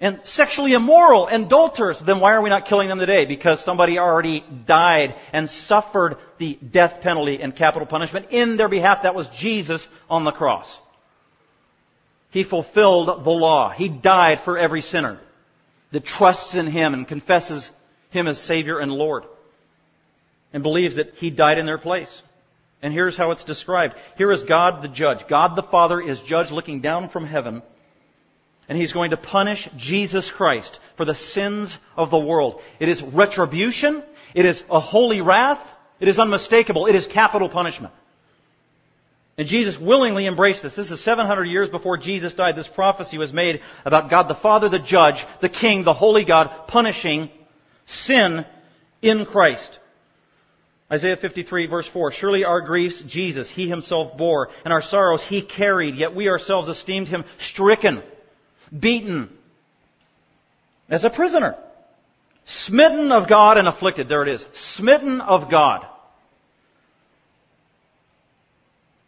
and 0.00 0.20
sexually 0.24 0.72
immoral 0.72 1.26
and 1.26 1.46
adulterers. 1.46 1.98
Then 2.04 2.20
why 2.20 2.32
are 2.32 2.42
we 2.42 2.48
not 2.48 2.66
killing 2.66 2.88
them 2.88 2.98
today? 2.98 3.26
Because 3.26 3.62
somebody 3.64 3.98
already 3.98 4.44
died 4.66 5.14
and 5.32 5.48
suffered 5.48 6.16
the 6.38 6.54
death 6.54 7.02
penalty 7.02 7.40
and 7.42 7.54
capital 7.54 7.86
punishment 7.86 8.30
in 8.30 8.56
their 8.56 8.68
behalf. 8.68 9.02
That 9.02 9.14
was 9.14 9.28
Jesus 9.36 9.86
on 10.08 10.24
the 10.24 10.32
cross. 10.32 10.74
He 12.30 12.44
fulfilled 12.44 13.24
the 13.24 13.30
law. 13.30 13.70
He 13.70 13.88
died 13.88 14.40
for 14.44 14.56
every 14.56 14.80
sinner 14.80 15.20
that 15.92 16.04
trusts 16.04 16.54
in 16.54 16.66
Him 16.66 16.94
and 16.94 17.06
confesses 17.06 17.68
Him 18.10 18.26
as 18.26 18.40
Savior 18.40 18.78
and 18.78 18.92
Lord 18.92 19.24
and 20.52 20.62
believes 20.62 20.96
that 20.96 21.14
He 21.14 21.30
died 21.30 21.58
in 21.58 21.66
their 21.66 21.78
place. 21.78 22.22
And 22.82 22.92
here's 22.92 23.16
how 23.16 23.30
it's 23.30 23.44
described. 23.44 23.94
Here 24.16 24.32
is 24.32 24.42
God 24.42 24.82
the 24.82 24.88
judge. 24.88 25.28
God 25.28 25.54
the 25.56 25.62
Father 25.62 26.00
is 26.00 26.20
judge 26.20 26.50
looking 26.50 26.80
down 26.80 27.10
from 27.10 27.26
heaven. 27.26 27.62
And 28.68 28.78
He's 28.78 28.92
going 28.92 29.10
to 29.10 29.16
punish 29.16 29.68
Jesus 29.76 30.30
Christ 30.30 30.78
for 30.96 31.04
the 31.04 31.14
sins 31.14 31.76
of 31.96 32.10
the 32.10 32.18
world. 32.18 32.62
It 32.78 32.88
is 32.88 33.02
retribution. 33.02 34.02
It 34.34 34.46
is 34.46 34.62
a 34.70 34.80
holy 34.80 35.20
wrath. 35.20 35.60
It 35.98 36.08
is 36.08 36.18
unmistakable. 36.18 36.86
It 36.86 36.94
is 36.94 37.06
capital 37.06 37.48
punishment. 37.48 37.92
And 39.36 39.48
Jesus 39.48 39.78
willingly 39.78 40.26
embraced 40.26 40.62
this. 40.62 40.76
This 40.76 40.90
is 40.90 41.02
700 41.02 41.44
years 41.44 41.68
before 41.68 41.96
Jesus 41.96 42.34
died. 42.34 42.56
This 42.56 42.68
prophecy 42.68 43.18
was 43.18 43.32
made 43.32 43.60
about 43.84 44.10
God 44.10 44.28
the 44.28 44.34
Father, 44.34 44.68
the 44.68 44.78
judge, 44.78 45.24
the 45.40 45.48
King, 45.48 45.84
the 45.84 45.92
holy 45.92 46.24
God, 46.24 46.68
punishing 46.68 47.30
sin 47.86 48.44
in 49.02 49.26
Christ. 49.26 49.78
Isaiah 50.92 51.16
53 51.16 51.66
verse 51.66 51.88
4, 51.88 52.12
Surely 52.12 52.44
our 52.44 52.60
griefs 52.60 53.02
Jesus, 53.06 53.48
He 53.48 53.68
Himself 53.68 54.16
bore, 54.16 54.48
and 54.64 54.72
our 54.72 54.82
sorrows 54.82 55.22
He 55.22 55.42
carried, 55.42 55.96
yet 55.96 56.14
we 56.14 56.28
ourselves 56.28 56.68
esteemed 56.68 57.08
Him 57.08 57.24
stricken, 57.38 58.02
beaten, 58.76 59.30
as 60.88 61.04
a 61.04 61.10
prisoner, 61.10 61.56
smitten 62.44 63.12
of 63.12 63.28
God 63.28 63.56
and 63.58 63.68
afflicted. 63.68 64.08
There 64.08 64.22
it 64.22 64.28
is. 64.28 64.44
Smitten 64.52 65.20
of 65.20 65.50
God. 65.50 65.86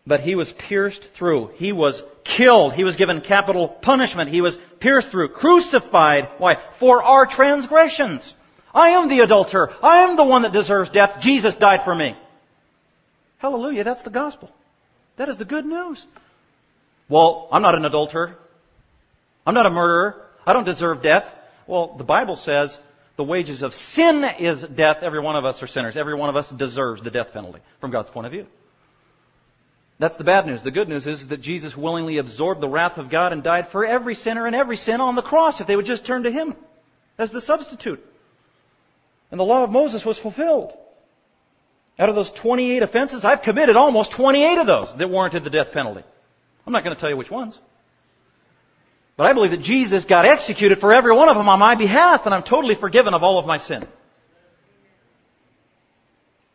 But 0.07 0.21
he 0.21 0.35
was 0.35 0.53
pierced 0.53 1.07
through. 1.17 1.51
He 1.55 1.73
was 1.73 2.03
killed. 2.25 2.73
He 2.73 2.85
was 2.85 2.97
given 2.97 3.21
capital 3.21 3.69
punishment. 3.69 4.31
He 4.31 4.41
was 4.41 4.57
pierced 4.81 5.09
through, 5.11 5.31
crucified. 5.31 6.29
Why? 6.39 6.59
For 6.81 7.03
our 7.03 7.27
transgressions. 7.27 8.33
I 8.75 8.91
am 8.91 9.09
the 9.09 9.21
adulterer. 9.21 9.73
I 9.83 10.05
am 10.05 10.17
the 10.17 10.25
one 10.25 10.43
that 10.43 10.53
deserves 10.53 10.91
death. 10.91 11.21
Jesus 11.21 11.55
died 11.55 11.81
for 11.85 11.95
me. 11.95 12.17
Hallelujah. 13.39 13.85
That's 13.85 14.03
the 14.03 14.11
gospel. 14.11 14.51
That 15.19 15.29
is 15.29 15.37
the 15.37 15.45
good 15.45 15.67
news. 15.67 16.05
Well, 17.09 17.49
I'm 17.53 17.63
not 17.63 17.75
an 17.75 17.85
adulterer. 17.85 18.37
I'm 19.47 19.55
not 19.55 19.67
a 19.67 19.71
murderer. 19.71 20.27
I 20.47 20.53
don't 20.53 20.65
deserve 20.65 21.03
death. 21.03 21.25
Well, 21.67 21.97
the 21.99 22.05
Bible 22.05 22.37
says 22.37 22.77
the 23.17 23.25
wages 23.25 23.63
of 23.63 23.75
sin 23.75 24.25
is 24.39 24.63
death. 24.63 24.99
Every 25.03 25.21
one 25.21 25.37
of 25.37 25.45
us 25.45 25.63
are 25.63 25.67
sinners. 25.67 25.97
Every 25.97 26.15
one 26.15 26.31
of 26.31 26.37
us 26.37 26.49
deserves 26.51 27.03
the 27.03 27.11
death 27.11 27.33
penalty 27.33 27.61
from 27.81 27.91
God's 27.91 28.11
point 28.11 28.27
of 28.27 28.33
view. 28.33 28.47
That's 29.99 30.17
the 30.17 30.25
bad 30.25 30.47
news. 30.47 30.63
The 30.63 30.71
good 30.71 30.89
news 30.89 31.07
is 31.07 31.29
that 31.29 31.41
Jesus 31.41 31.77
willingly 31.77 32.19
absorbed 32.19 32.61
the 32.61 32.69
wrath 32.69 32.99
of 32.99 33.11
God 33.11 33.33
and 33.33 33.43
died 33.43 33.69
for 33.71 33.85
every 33.85 34.15
sinner 34.15 34.47
and 34.47 34.57
every 34.57 34.77
sin 34.77 35.01
on 35.01 35.15
the 35.15 35.23
cross 35.23 35.61
if 35.61 35.67
they 35.67 35.77
would 35.77 35.85
just 35.85 36.07
turn 36.07 36.25
to 36.25 36.31
Him 36.31 36.57
as 37.19 37.31
the 37.31 37.41
substitute. 37.41 38.01
And 39.33 39.41
the 39.41 39.45
law 39.45 39.65
of 39.65 39.71
Moses 39.71 40.05
was 40.05 40.19
fulfilled. 40.19 40.73
Out 41.99 42.11
of 42.11 42.15
those 42.15 42.31
28 42.31 42.83
offenses, 42.83 43.25
I've 43.25 43.43
committed 43.43 43.77
almost 43.77 44.13
28 44.13 44.59
of 44.59 44.67
those 44.67 44.95
that 44.99 45.09
warranted 45.09 45.43
the 45.43 45.51
death 45.51 45.73
penalty. 45.73 46.05
I'm 46.67 46.73
not 46.73 46.85
going 46.85 46.95
to 46.95 47.01
tell 47.01 47.11
you 47.11 47.17
which 47.17 47.31
ones. 47.31 47.59
But 49.17 49.25
I 49.25 49.33
believe 49.33 49.51
that 49.53 49.63
Jesus 49.63 50.05
got 50.05 50.27
executed 50.27 50.79
for 50.79 50.93
every 50.93 51.15
one 51.15 51.29
of 51.29 51.37
them 51.37 51.49
on 51.49 51.59
my 51.59 51.75
behalf, 51.75 52.23
and 52.27 52.35
I'm 52.35 52.43
totally 52.43 52.75
forgiven 52.75 53.15
of 53.15 53.23
all 53.23 53.39
of 53.39 53.47
my 53.47 53.59
sin. 53.59 53.87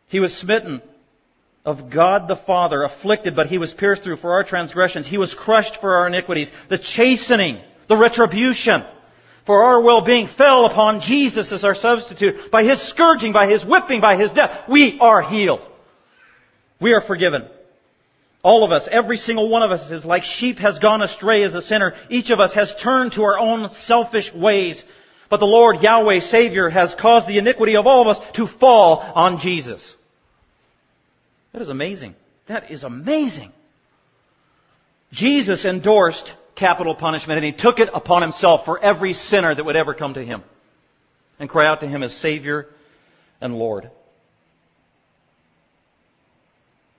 He 0.06 0.20
was 0.20 0.34
smitten 0.36 0.80
of 1.64 1.90
God 1.90 2.28
the 2.28 2.36
Father, 2.36 2.84
afflicted, 2.84 3.34
but 3.34 3.48
he 3.48 3.58
was 3.58 3.72
pierced 3.72 4.02
through 4.02 4.16
for 4.16 4.32
our 4.32 4.44
transgressions. 4.44 5.06
He 5.06 5.18
was 5.18 5.34
crushed 5.34 5.80
for 5.80 5.96
our 5.96 6.06
iniquities. 6.06 6.50
The 6.70 6.78
chastening, 6.78 7.60
the 7.88 7.96
retribution 7.96 8.84
for 9.48 9.64
our 9.64 9.80
well-being 9.80 10.28
fell 10.28 10.66
upon 10.66 11.00
Jesus 11.00 11.52
as 11.52 11.64
our 11.64 11.74
substitute. 11.74 12.50
By 12.50 12.64
his 12.64 12.86
scourging, 12.86 13.32
by 13.32 13.46
his 13.48 13.64
whipping, 13.64 14.02
by 14.02 14.18
his 14.18 14.30
death, 14.30 14.68
we 14.68 14.98
are 15.00 15.22
healed. 15.22 15.66
We 16.82 16.92
are 16.92 17.00
forgiven. 17.00 17.48
All 18.42 18.62
of 18.62 18.72
us, 18.72 18.86
every 18.92 19.16
single 19.16 19.48
one 19.48 19.62
of 19.62 19.70
us 19.70 19.90
is 19.90 20.04
like 20.04 20.24
sheep 20.24 20.58
has 20.58 20.78
gone 20.78 21.00
astray 21.00 21.44
as 21.44 21.54
a 21.54 21.62
sinner. 21.62 21.94
Each 22.10 22.28
of 22.28 22.40
us 22.40 22.52
has 22.52 22.74
turned 22.82 23.12
to 23.12 23.22
our 23.22 23.38
own 23.38 23.70
selfish 23.70 24.30
ways. 24.34 24.84
But 25.30 25.40
the 25.40 25.46
Lord, 25.46 25.80
Yahweh, 25.80 26.20
Savior, 26.20 26.68
has 26.68 26.94
caused 26.94 27.26
the 27.26 27.38
iniquity 27.38 27.76
of 27.76 27.86
all 27.86 28.02
of 28.02 28.18
us 28.18 28.22
to 28.34 28.46
fall 28.46 28.98
on 29.00 29.38
Jesus. 29.38 29.94
That 31.54 31.62
is 31.62 31.70
amazing. 31.70 32.16
That 32.48 32.70
is 32.70 32.82
amazing. 32.82 33.52
Jesus 35.10 35.64
endorsed 35.64 36.34
capital 36.58 36.94
punishment 36.94 37.38
and 37.38 37.44
he 37.44 37.52
took 37.52 37.78
it 37.78 37.88
upon 37.92 38.22
himself 38.22 38.64
for 38.64 38.78
every 38.78 39.14
sinner 39.14 39.54
that 39.54 39.64
would 39.64 39.76
ever 39.76 39.94
come 39.94 40.14
to 40.14 40.24
him 40.24 40.42
and 41.38 41.48
cry 41.48 41.66
out 41.66 41.80
to 41.80 41.88
him 41.88 42.02
as 42.02 42.14
Savior 42.14 42.66
and 43.40 43.54
Lord. 43.54 43.90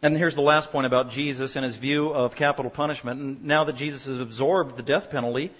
And 0.01 0.15
here's 0.15 0.35
the 0.35 0.41
last 0.41 0.71
point 0.71 0.85
about 0.85 1.11
Jesus 1.11 1.57
and 1.57 1.65
his 1.65 1.75
view 1.75 2.09
of 2.09 2.35
capital 2.35 2.71
punishment. 2.71 3.19
And 3.19 3.43
now 3.45 3.65
that 3.65 3.75
Jesus 3.75 4.05
has 4.05 4.17
absorbed 4.17 4.77
the 4.77 4.83
death 4.83 5.09
penalty, 5.09 5.51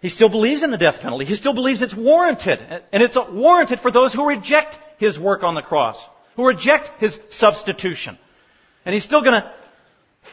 he 0.00 0.08
still 0.08 0.28
believes 0.28 0.64
in 0.64 0.72
the 0.72 0.78
death 0.78 1.00
penalty. 1.00 1.24
He 1.24 1.36
still 1.36 1.54
believes 1.54 1.80
it's 1.80 1.94
warranted. 1.94 2.58
And 2.92 3.02
it's 3.02 3.16
warranted 3.16 3.78
for 3.78 3.92
those 3.92 4.12
who 4.12 4.26
reject 4.26 4.76
his 4.98 5.16
work 5.16 5.44
on 5.44 5.54
the 5.54 5.62
cross, 5.62 5.96
who 6.34 6.44
reject 6.44 7.00
his 7.00 7.16
substitution. 7.30 8.18
And 8.84 8.92
he's 8.92 9.04
still 9.04 9.22
going 9.22 9.40
to 9.40 9.54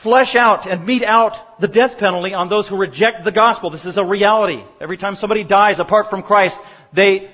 flesh 0.04 0.36
out 0.36 0.68
and 0.68 0.86
mete 0.86 1.04
out 1.04 1.36
the 1.60 1.68
death 1.68 1.98
penalty 1.98 2.34
on 2.34 2.50
those 2.50 2.68
who 2.68 2.78
reject 2.78 3.24
the 3.24 3.32
gospel. 3.32 3.70
This 3.70 3.86
is 3.86 3.98
a 3.98 4.04
reality. 4.04 4.64
Every 4.80 4.98
time 4.98 5.16
somebody 5.16 5.44
dies 5.44 5.80
apart 5.80 6.10
from 6.10 6.24
Christ, 6.24 6.58
they 6.94 7.32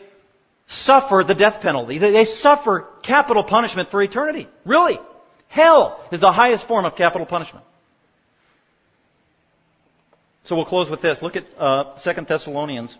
suffer 0.67 1.23
the 1.27 1.35
death 1.35 1.61
penalty. 1.61 1.99
They 1.99 2.25
suffer 2.25 2.87
capital 3.03 3.43
punishment 3.43 3.91
for 3.91 4.01
eternity. 4.01 4.47
Really. 4.65 4.99
Hell 5.47 6.03
is 6.11 6.19
the 6.19 6.31
highest 6.31 6.67
form 6.67 6.85
of 6.85 6.95
capital 6.95 7.27
punishment. 7.27 7.65
So 10.45 10.55
we'll 10.55 10.65
close 10.65 10.89
with 10.89 11.01
this. 11.01 11.21
Look 11.21 11.35
at 11.35 11.45
uh, 11.57 11.97
2 12.03 12.21
Thessalonians 12.27 12.95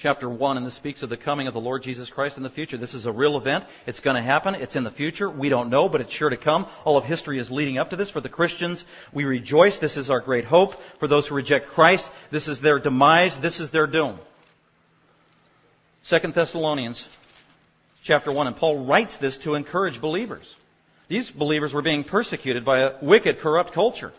chapter 0.00 0.28
1, 0.28 0.56
and 0.56 0.66
this 0.66 0.74
speaks 0.74 1.02
of 1.02 1.10
the 1.10 1.16
coming 1.16 1.46
of 1.46 1.54
the 1.54 1.60
Lord 1.60 1.82
Jesus 1.82 2.10
Christ 2.10 2.36
in 2.36 2.42
the 2.42 2.50
future. 2.50 2.76
This 2.76 2.94
is 2.94 3.06
a 3.06 3.12
real 3.12 3.36
event. 3.36 3.64
It's 3.86 4.00
going 4.00 4.16
to 4.16 4.22
happen. 4.22 4.54
It's 4.54 4.74
in 4.74 4.84
the 4.84 4.90
future. 4.90 5.30
We 5.30 5.48
don't 5.48 5.70
know, 5.70 5.88
but 5.88 6.00
it's 6.00 6.12
sure 6.12 6.30
to 6.30 6.36
come. 6.36 6.66
All 6.84 6.96
of 6.96 7.04
history 7.04 7.38
is 7.38 7.50
leading 7.50 7.78
up 7.78 7.90
to 7.90 7.96
this. 7.96 8.10
For 8.10 8.20
the 8.20 8.28
Christians, 8.28 8.84
we 9.12 9.24
rejoice. 9.24 9.78
This 9.78 9.96
is 9.96 10.10
our 10.10 10.20
great 10.20 10.44
hope. 10.44 10.72
For 10.98 11.06
those 11.06 11.28
who 11.28 11.34
reject 11.34 11.68
Christ, 11.68 12.08
this 12.32 12.48
is 12.48 12.60
their 12.60 12.78
demise. 12.78 13.36
This 13.40 13.60
is 13.60 13.70
their 13.70 13.86
doom. 13.86 14.18
2 16.08 16.32
Thessalonians 16.32 17.04
chapter 18.02 18.32
1, 18.32 18.46
and 18.46 18.56
Paul 18.56 18.86
writes 18.86 19.18
this 19.18 19.36
to 19.38 19.54
encourage 19.54 20.00
believers. 20.00 20.54
These 21.08 21.30
believers 21.30 21.74
were 21.74 21.82
being 21.82 22.04
persecuted 22.04 22.64
by 22.64 22.80
a 22.80 23.04
wicked, 23.04 23.40
corrupt 23.40 23.72
culture. 23.72 24.12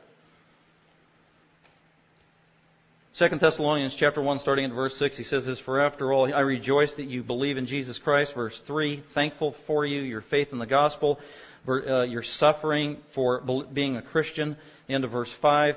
2 3.20 3.28
Thessalonians 3.39 3.93
chapter 3.93 4.22
1 4.22 4.39
starting 4.39 4.64
at 4.64 4.72
verse 4.72 4.95
6 4.95 5.18
he 5.18 5.24
says 5.24 5.45
this 5.45 5.59
for 5.59 5.82
after 5.82 6.14
all 6.14 6.34
I 6.34 6.39
rejoice 6.39 6.95
that 6.95 7.07
you 7.07 7.24
believe 7.24 7.57
in 7.57 7.66
Jesus 7.66 7.99
Christ. 7.99 8.34
Verse 8.34 8.57
3 8.66 9.03
thankful 9.14 9.53
for 9.68 9.86
you 9.86 9.99
your 9.99 10.22
faith 10.22 10.53
in 10.53 10.59
the 10.59 10.66
gospel 10.66 11.20
uh, 11.68 12.03
your 12.03 12.24
suffering 12.24 12.97
for 13.14 13.41
being 13.74 13.97
a 13.97 14.01
Christian. 14.01 14.55
End 14.88 15.03
of 15.03 15.12
verse 15.12 15.32
5 15.41 15.76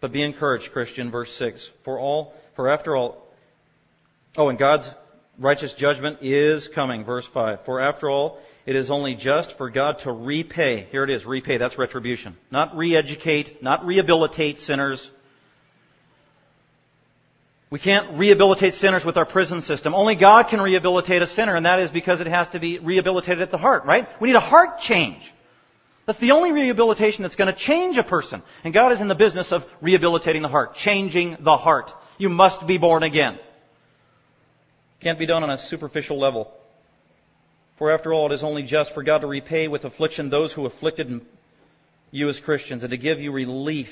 but 0.00 0.10
be 0.10 0.22
encouraged 0.22 0.72
Christian 0.72 1.12
verse 1.12 1.32
6 1.38 1.70
for 1.84 2.00
all 2.00 2.34
for 2.56 2.68
after 2.68 2.96
all 2.96 3.28
oh 4.36 4.48
and 4.48 4.58
God's 4.58 4.90
righteous 5.38 5.74
judgment 5.74 6.18
is 6.20 6.68
coming. 6.74 7.04
Verse 7.04 7.28
5 7.32 7.64
for 7.64 7.78
after 7.78 8.10
all 8.10 8.40
it 8.66 8.74
is 8.74 8.90
only 8.90 9.14
just 9.14 9.56
for 9.56 9.70
God 9.70 10.00
to 10.00 10.10
repay 10.10 10.88
here 10.90 11.04
it 11.04 11.10
is 11.10 11.24
repay 11.24 11.58
that's 11.58 11.78
retribution. 11.78 12.36
Not 12.50 12.76
re-educate 12.76 13.62
not 13.62 13.86
rehabilitate 13.86 14.58
sinners 14.58 15.08
We 17.72 17.78
can't 17.78 18.18
rehabilitate 18.18 18.74
sinners 18.74 19.02
with 19.02 19.16
our 19.16 19.24
prison 19.24 19.62
system. 19.62 19.94
Only 19.94 20.14
God 20.14 20.48
can 20.48 20.60
rehabilitate 20.60 21.22
a 21.22 21.26
sinner, 21.26 21.56
and 21.56 21.64
that 21.64 21.80
is 21.80 21.90
because 21.90 22.20
it 22.20 22.26
has 22.26 22.50
to 22.50 22.60
be 22.60 22.78
rehabilitated 22.78 23.40
at 23.40 23.50
the 23.50 23.56
heart, 23.56 23.86
right? 23.86 24.06
We 24.20 24.28
need 24.28 24.36
a 24.36 24.40
heart 24.40 24.80
change. 24.80 25.22
That's 26.06 26.18
the 26.18 26.32
only 26.32 26.52
rehabilitation 26.52 27.22
that's 27.22 27.34
going 27.34 27.50
to 27.50 27.58
change 27.58 27.96
a 27.96 28.02
person. 28.02 28.42
And 28.62 28.74
God 28.74 28.92
is 28.92 29.00
in 29.00 29.08
the 29.08 29.14
business 29.14 29.52
of 29.52 29.64
rehabilitating 29.80 30.42
the 30.42 30.48
heart, 30.48 30.74
changing 30.74 31.38
the 31.40 31.56
heart. 31.56 31.90
You 32.18 32.28
must 32.28 32.66
be 32.66 32.76
born 32.76 33.04
again. 33.04 33.38
Can't 35.00 35.18
be 35.18 35.24
done 35.24 35.42
on 35.42 35.48
a 35.48 35.56
superficial 35.56 36.20
level. 36.20 36.52
For 37.78 37.90
after 37.90 38.12
all, 38.12 38.30
it 38.30 38.34
is 38.34 38.44
only 38.44 38.64
just 38.64 38.92
for 38.92 39.02
God 39.02 39.20
to 39.20 39.26
repay 39.26 39.66
with 39.68 39.84
affliction 39.84 40.28
those 40.28 40.52
who 40.52 40.66
afflicted 40.66 41.24
you 42.10 42.28
as 42.28 42.38
Christians 42.38 42.82
and 42.82 42.90
to 42.90 42.98
give 42.98 43.18
you 43.18 43.32
relief 43.32 43.88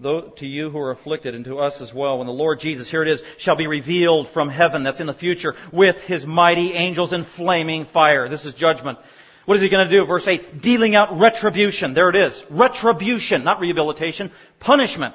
to 0.00 0.46
you 0.46 0.70
who 0.70 0.78
are 0.78 0.90
afflicted 0.90 1.34
and 1.34 1.44
to 1.44 1.58
us 1.58 1.80
as 1.80 1.92
well 1.94 2.18
when 2.18 2.26
the 2.26 2.32
Lord 2.32 2.60
Jesus, 2.60 2.90
here 2.90 3.02
it 3.02 3.08
is, 3.08 3.22
shall 3.38 3.56
be 3.56 3.66
revealed 3.66 4.28
from 4.28 4.48
heaven, 4.48 4.82
that's 4.82 5.00
in 5.00 5.06
the 5.06 5.14
future, 5.14 5.54
with 5.72 5.96
his 5.96 6.26
mighty 6.26 6.72
angels 6.72 7.12
in 7.12 7.24
flaming 7.36 7.84
fire. 7.86 8.28
This 8.28 8.44
is 8.44 8.54
judgment. 8.54 8.98
What 9.44 9.56
is 9.56 9.62
he 9.62 9.68
going 9.68 9.88
to 9.88 9.92
do? 9.92 10.06
Verse 10.06 10.26
8, 10.26 10.60
dealing 10.60 10.94
out 10.94 11.18
retribution. 11.18 11.94
There 11.94 12.10
it 12.10 12.16
is. 12.16 12.42
Retribution, 12.50 13.44
not 13.44 13.60
rehabilitation. 13.60 14.30
Punishment. 14.60 15.14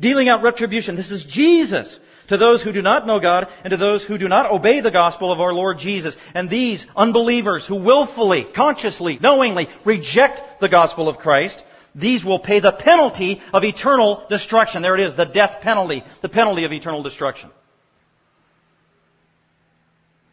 Dealing 0.00 0.28
out 0.28 0.42
retribution. 0.42 0.96
This 0.96 1.10
is 1.10 1.24
Jesus 1.24 1.98
to 2.28 2.36
those 2.36 2.62
who 2.62 2.72
do 2.72 2.82
not 2.82 3.06
know 3.06 3.20
God 3.20 3.48
and 3.64 3.70
to 3.70 3.76
those 3.76 4.04
who 4.04 4.18
do 4.18 4.28
not 4.28 4.50
obey 4.50 4.80
the 4.80 4.90
gospel 4.90 5.32
of 5.32 5.40
our 5.40 5.52
Lord 5.52 5.78
Jesus. 5.78 6.16
And 6.34 6.48
these 6.48 6.86
unbelievers 6.96 7.66
who 7.66 7.76
willfully, 7.76 8.46
consciously, 8.54 9.18
knowingly 9.20 9.68
reject 9.84 10.60
the 10.60 10.68
gospel 10.68 11.08
of 11.08 11.18
Christ 11.18 11.62
these 11.94 12.24
will 12.24 12.38
pay 12.38 12.60
the 12.60 12.72
penalty 12.72 13.40
of 13.52 13.64
eternal 13.64 14.26
destruction. 14.28 14.82
There 14.82 14.94
it 14.94 15.06
is, 15.06 15.14
the 15.14 15.24
death 15.24 15.60
penalty, 15.60 16.04
the 16.22 16.28
penalty 16.28 16.64
of 16.64 16.72
eternal 16.72 17.02
destruction. 17.02 17.50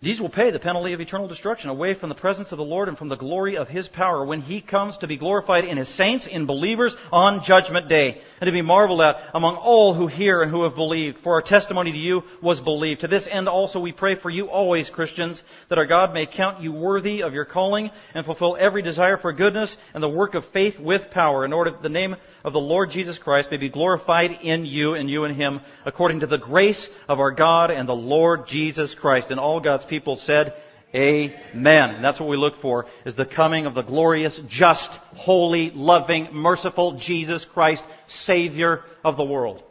These 0.06 0.22
will 0.22 0.30
pay 0.30 0.51
the 0.51 0.60
penalty 0.60 0.93
of 0.93 1.01
eternal 1.01 1.28
destruction 1.28 1.72
away 1.72 1.95
from 1.95 2.10
the 2.10 2.16
presence 2.16 2.51
of 2.51 2.60
the 2.60 2.64
Lord 2.64 2.89
and 2.89 2.95
from 2.95 3.10
the 3.10 3.16
glory 3.16 3.58
of 3.58 3.68
His 3.68 3.88
power 3.88 4.24
when 4.24 4.41
He 4.41 4.62
comes 4.62 4.95
to 4.99 5.08
be 5.08 5.18
glorified 5.18 5.66
in 5.66 5.78
His 5.78 5.89
saints, 5.89 6.28
in 6.28 6.45
believers 6.45 6.95
on 7.12 7.43
Judgment 7.43 7.89
Day, 7.89 8.22
and 8.39 8.47
to 8.47 8.51
be 8.51 8.62
marveled 8.62 9.01
at 9.01 9.16
among 9.34 9.56
all 9.56 9.95
who 9.95 10.06
hear 10.06 10.43
and 10.43 10.51
who 10.51 10.62
have 10.62 10.76
believed. 10.76 11.18
For 11.24 11.34
our 11.34 11.41
testimony 11.41 11.91
to 11.91 11.97
you 11.97 12.22
was 12.39 12.60
believed. 12.60 13.01
To 13.01 13.08
this 13.08 13.28
end 13.28 13.49
also 13.49 13.80
we 13.80 13.93
pray 13.93 14.14
for 14.14 14.30
you 14.30 14.45
always, 14.45 14.91
Christians, 14.91 15.41
that 15.70 15.80
our 15.80 15.88
God 15.88 16.14
may 16.14 16.28
count 16.28 16.62
you 16.62 16.72
worthy 16.72 17.24
of 17.24 17.34
your 17.34 17.45
calling 17.45 17.89
and 18.14 18.28
fulfill 18.28 18.56
every 18.60 18.84
desire 18.84 19.18
for 19.18 19.34
goodness 19.34 19.76
and 19.95 20.03
the 20.03 20.08
work 20.08 20.36
of 20.36 20.45
faith 20.53 20.78
with 20.78 21.10
power, 21.10 21.45
in 21.45 21.51
order 21.51 21.72
that 21.72 21.82
the 21.82 21.89
name 21.89 22.16
of 22.43 22.53
the 22.53 22.60
Lord 22.60 22.91
Jesus 22.91 23.18
Christ 23.18 23.49
may 23.49 23.58
be 23.58 23.70
glorified 23.70 24.30
in 24.43 24.68
you 24.68 24.93
and 24.93 25.10
you 25.10 25.24
in 25.24 25.34
Him, 25.34 25.62
according 25.84 26.20
to 26.20 26.28
the 26.28 26.38
grace 26.38 26.88
of 27.10 27.20
our 27.20 27.32
God 27.32 27.72
and 27.72 27.89
the 27.89 27.95
Lord 27.95 28.45
Jesus 28.45 28.93
Christ. 28.93 29.32
And 29.32 29.39
all 29.39 29.60
God's 29.60 29.84
people 29.96 30.16
said, 30.16 30.54
Amen. 30.93 31.89
And 31.96 32.04
that's 32.04 32.20
what 32.20 32.30
we 32.30 32.38
look 32.38 32.62
for, 32.62 32.86
is 33.06 33.16
the 33.16 33.26
coming 33.26 33.66
of 33.66 33.76
the 33.76 33.82
glorious, 33.82 34.39
just, 34.48 34.89
holy, 35.14 35.72
loving, 35.72 36.30
merciful 36.32 36.98
Jesus 36.98 37.46
Christ, 37.54 37.84
Savior 38.08 38.84
of 39.04 39.18
the 39.18 39.24
world. 39.24 39.62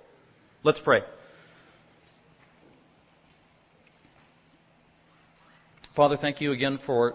Let's 0.63 0.81
pray. 0.81 1.03
Father, 5.97 6.17
thank 6.17 6.41
you 6.41 6.53
again 6.53 6.79
for, 6.85 7.15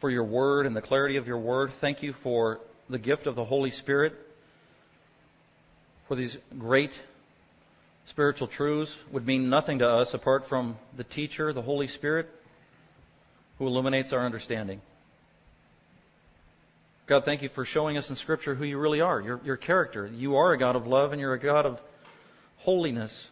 for 0.00 0.10
your 0.10 0.24
word 0.24 0.66
and 0.66 0.74
the 0.74 0.82
clarity 0.82 1.16
of 1.16 1.26
your 1.26 1.38
word. 1.38 1.70
Thank 1.80 2.02
you 2.02 2.14
for 2.22 2.60
the 2.90 2.98
gift 2.98 3.26
of 3.26 3.36
the 3.36 3.44
Holy 3.44 3.70
Spirit 3.70 4.14
for 6.08 6.16
these 6.16 6.36
great 6.58 6.90
spiritual 8.06 8.48
truths 8.48 8.96
would 9.12 9.26
mean 9.26 9.50
nothing 9.50 9.80
to 9.80 9.88
us 9.88 10.14
apart 10.14 10.48
from 10.48 10.78
the 10.96 11.04
teacher, 11.04 11.52
the 11.52 11.62
Holy 11.62 11.86
Spirit, 11.86 12.26
who 13.58 13.66
illuminates 13.66 14.12
our 14.12 14.24
understanding. 14.24 14.80
God, 17.06 17.24
thank 17.24 17.42
you 17.42 17.48
for 17.48 17.64
showing 17.64 17.96
us 17.96 18.10
in 18.10 18.16
Scripture 18.16 18.54
who 18.54 18.64
you 18.64 18.78
really 18.78 19.00
are, 19.00 19.20
your, 19.20 19.40
your 19.44 19.56
character. 19.56 20.06
You 20.06 20.36
are 20.36 20.52
a 20.52 20.58
God 20.58 20.76
of 20.76 20.86
love 20.86 21.12
and 21.12 21.20
you're 21.20 21.32
a 21.32 21.40
God 21.40 21.64
of 21.64 21.78
holiness 22.58 23.26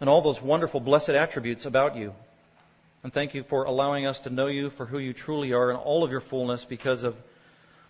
and 0.00 0.08
all 0.08 0.22
those 0.22 0.40
wonderful, 0.40 0.80
blessed 0.80 1.10
attributes 1.10 1.66
about 1.66 1.96
you. 1.96 2.12
And 3.02 3.12
thank 3.12 3.34
you 3.34 3.44
for 3.48 3.64
allowing 3.64 4.06
us 4.06 4.20
to 4.20 4.30
know 4.30 4.46
you 4.46 4.70
for 4.70 4.86
who 4.86 4.98
you 4.98 5.12
truly 5.12 5.52
are 5.52 5.70
in 5.70 5.76
all 5.76 6.04
of 6.04 6.10
your 6.10 6.20
fullness 6.22 6.64
because 6.68 7.04
of 7.04 7.14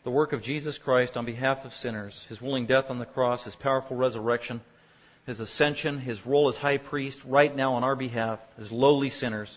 the 0.05 0.11
work 0.11 0.33
of 0.33 0.43
Jesus 0.43 0.79
Christ 0.79 1.17
on 1.17 1.25
behalf 1.25 1.59
of 1.65 1.73
sinners, 1.73 2.25
his 2.29 2.41
willing 2.41 2.67
death 2.67 2.87
on 2.89 2.99
the 2.99 3.07
cross, 3.07 3.45
his 3.45 3.55
powerful 3.57 3.97
resurrection, 3.97 4.61
his 5.27 5.41
ascension, 5.41 6.01
his 6.01 6.25
role 6.27 6.49
as 6.49 6.57
high 6.57 6.79
priest 6.79 7.21
right 7.27 7.55
now 7.55 7.75
on 7.75 7.85
our 7.85 7.97
behalf 7.97 8.39
as 8.59 8.73
lowly 8.73 9.11
sinners, 9.11 9.57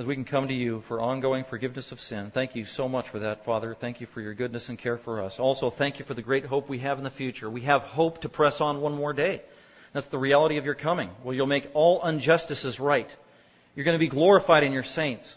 as 0.00 0.06
we 0.06 0.14
can 0.14 0.24
come 0.24 0.48
to 0.48 0.54
you 0.54 0.82
for 0.88 0.98
ongoing 0.98 1.44
forgiveness 1.44 1.92
of 1.92 2.00
sin. 2.00 2.30
Thank 2.32 2.56
you 2.56 2.64
so 2.64 2.88
much 2.88 3.10
for 3.10 3.18
that, 3.18 3.44
Father. 3.44 3.76
Thank 3.78 4.00
you 4.00 4.06
for 4.14 4.22
your 4.22 4.32
goodness 4.32 4.70
and 4.70 4.78
care 4.78 4.96
for 4.96 5.22
us. 5.22 5.34
Also, 5.38 5.70
thank 5.70 5.98
you 5.98 6.06
for 6.06 6.14
the 6.14 6.22
great 6.22 6.46
hope 6.46 6.70
we 6.70 6.78
have 6.78 6.96
in 6.96 7.04
the 7.04 7.10
future. 7.10 7.50
We 7.50 7.60
have 7.62 7.82
hope 7.82 8.22
to 8.22 8.30
press 8.30 8.62
on 8.62 8.80
one 8.80 8.94
more 8.94 9.12
day. 9.12 9.42
That's 9.92 10.06
the 10.06 10.16
reality 10.16 10.56
of 10.56 10.64
your 10.64 10.74
coming. 10.74 11.10
Well, 11.22 11.34
you'll 11.34 11.46
make 11.46 11.68
all 11.74 12.02
injustices 12.08 12.80
right. 12.80 13.14
You're 13.76 13.84
going 13.84 13.94
to 13.94 14.02
be 14.02 14.08
glorified 14.08 14.62
in 14.62 14.72
your 14.72 14.84
saints. 14.84 15.34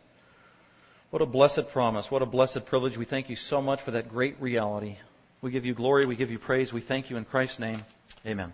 What 1.09 1.21
a 1.21 1.25
blessed 1.25 1.67
promise. 1.73 2.09
What 2.09 2.21
a 2.21 2.25
blessed 2.25 2.65
privilege. 2.65 2.95
We 2.95 3.03
thank 3.03 3.29
you 3.29 3.35
so 3.35 3.61
much 3.61 3.81
for 3.81 3.91
that 3.91 4.07
great 4.07 4.41
reality. 4.41 4.95
We 5.41 5.51
give 5.51 5.65
you 5.65 5.73
glory. 5.73 6.05
We 6.05 6.15
give 6.15 6.31
you 6.31 6.39
praise. 6.39 6.71
We 6.71 6.79
thank 6.79 7.09
you 7.09 7.17
in 7.17 7.25
Christ's 7.25 7.59
name. 7.59 7.83
Amen. 8.25 8.53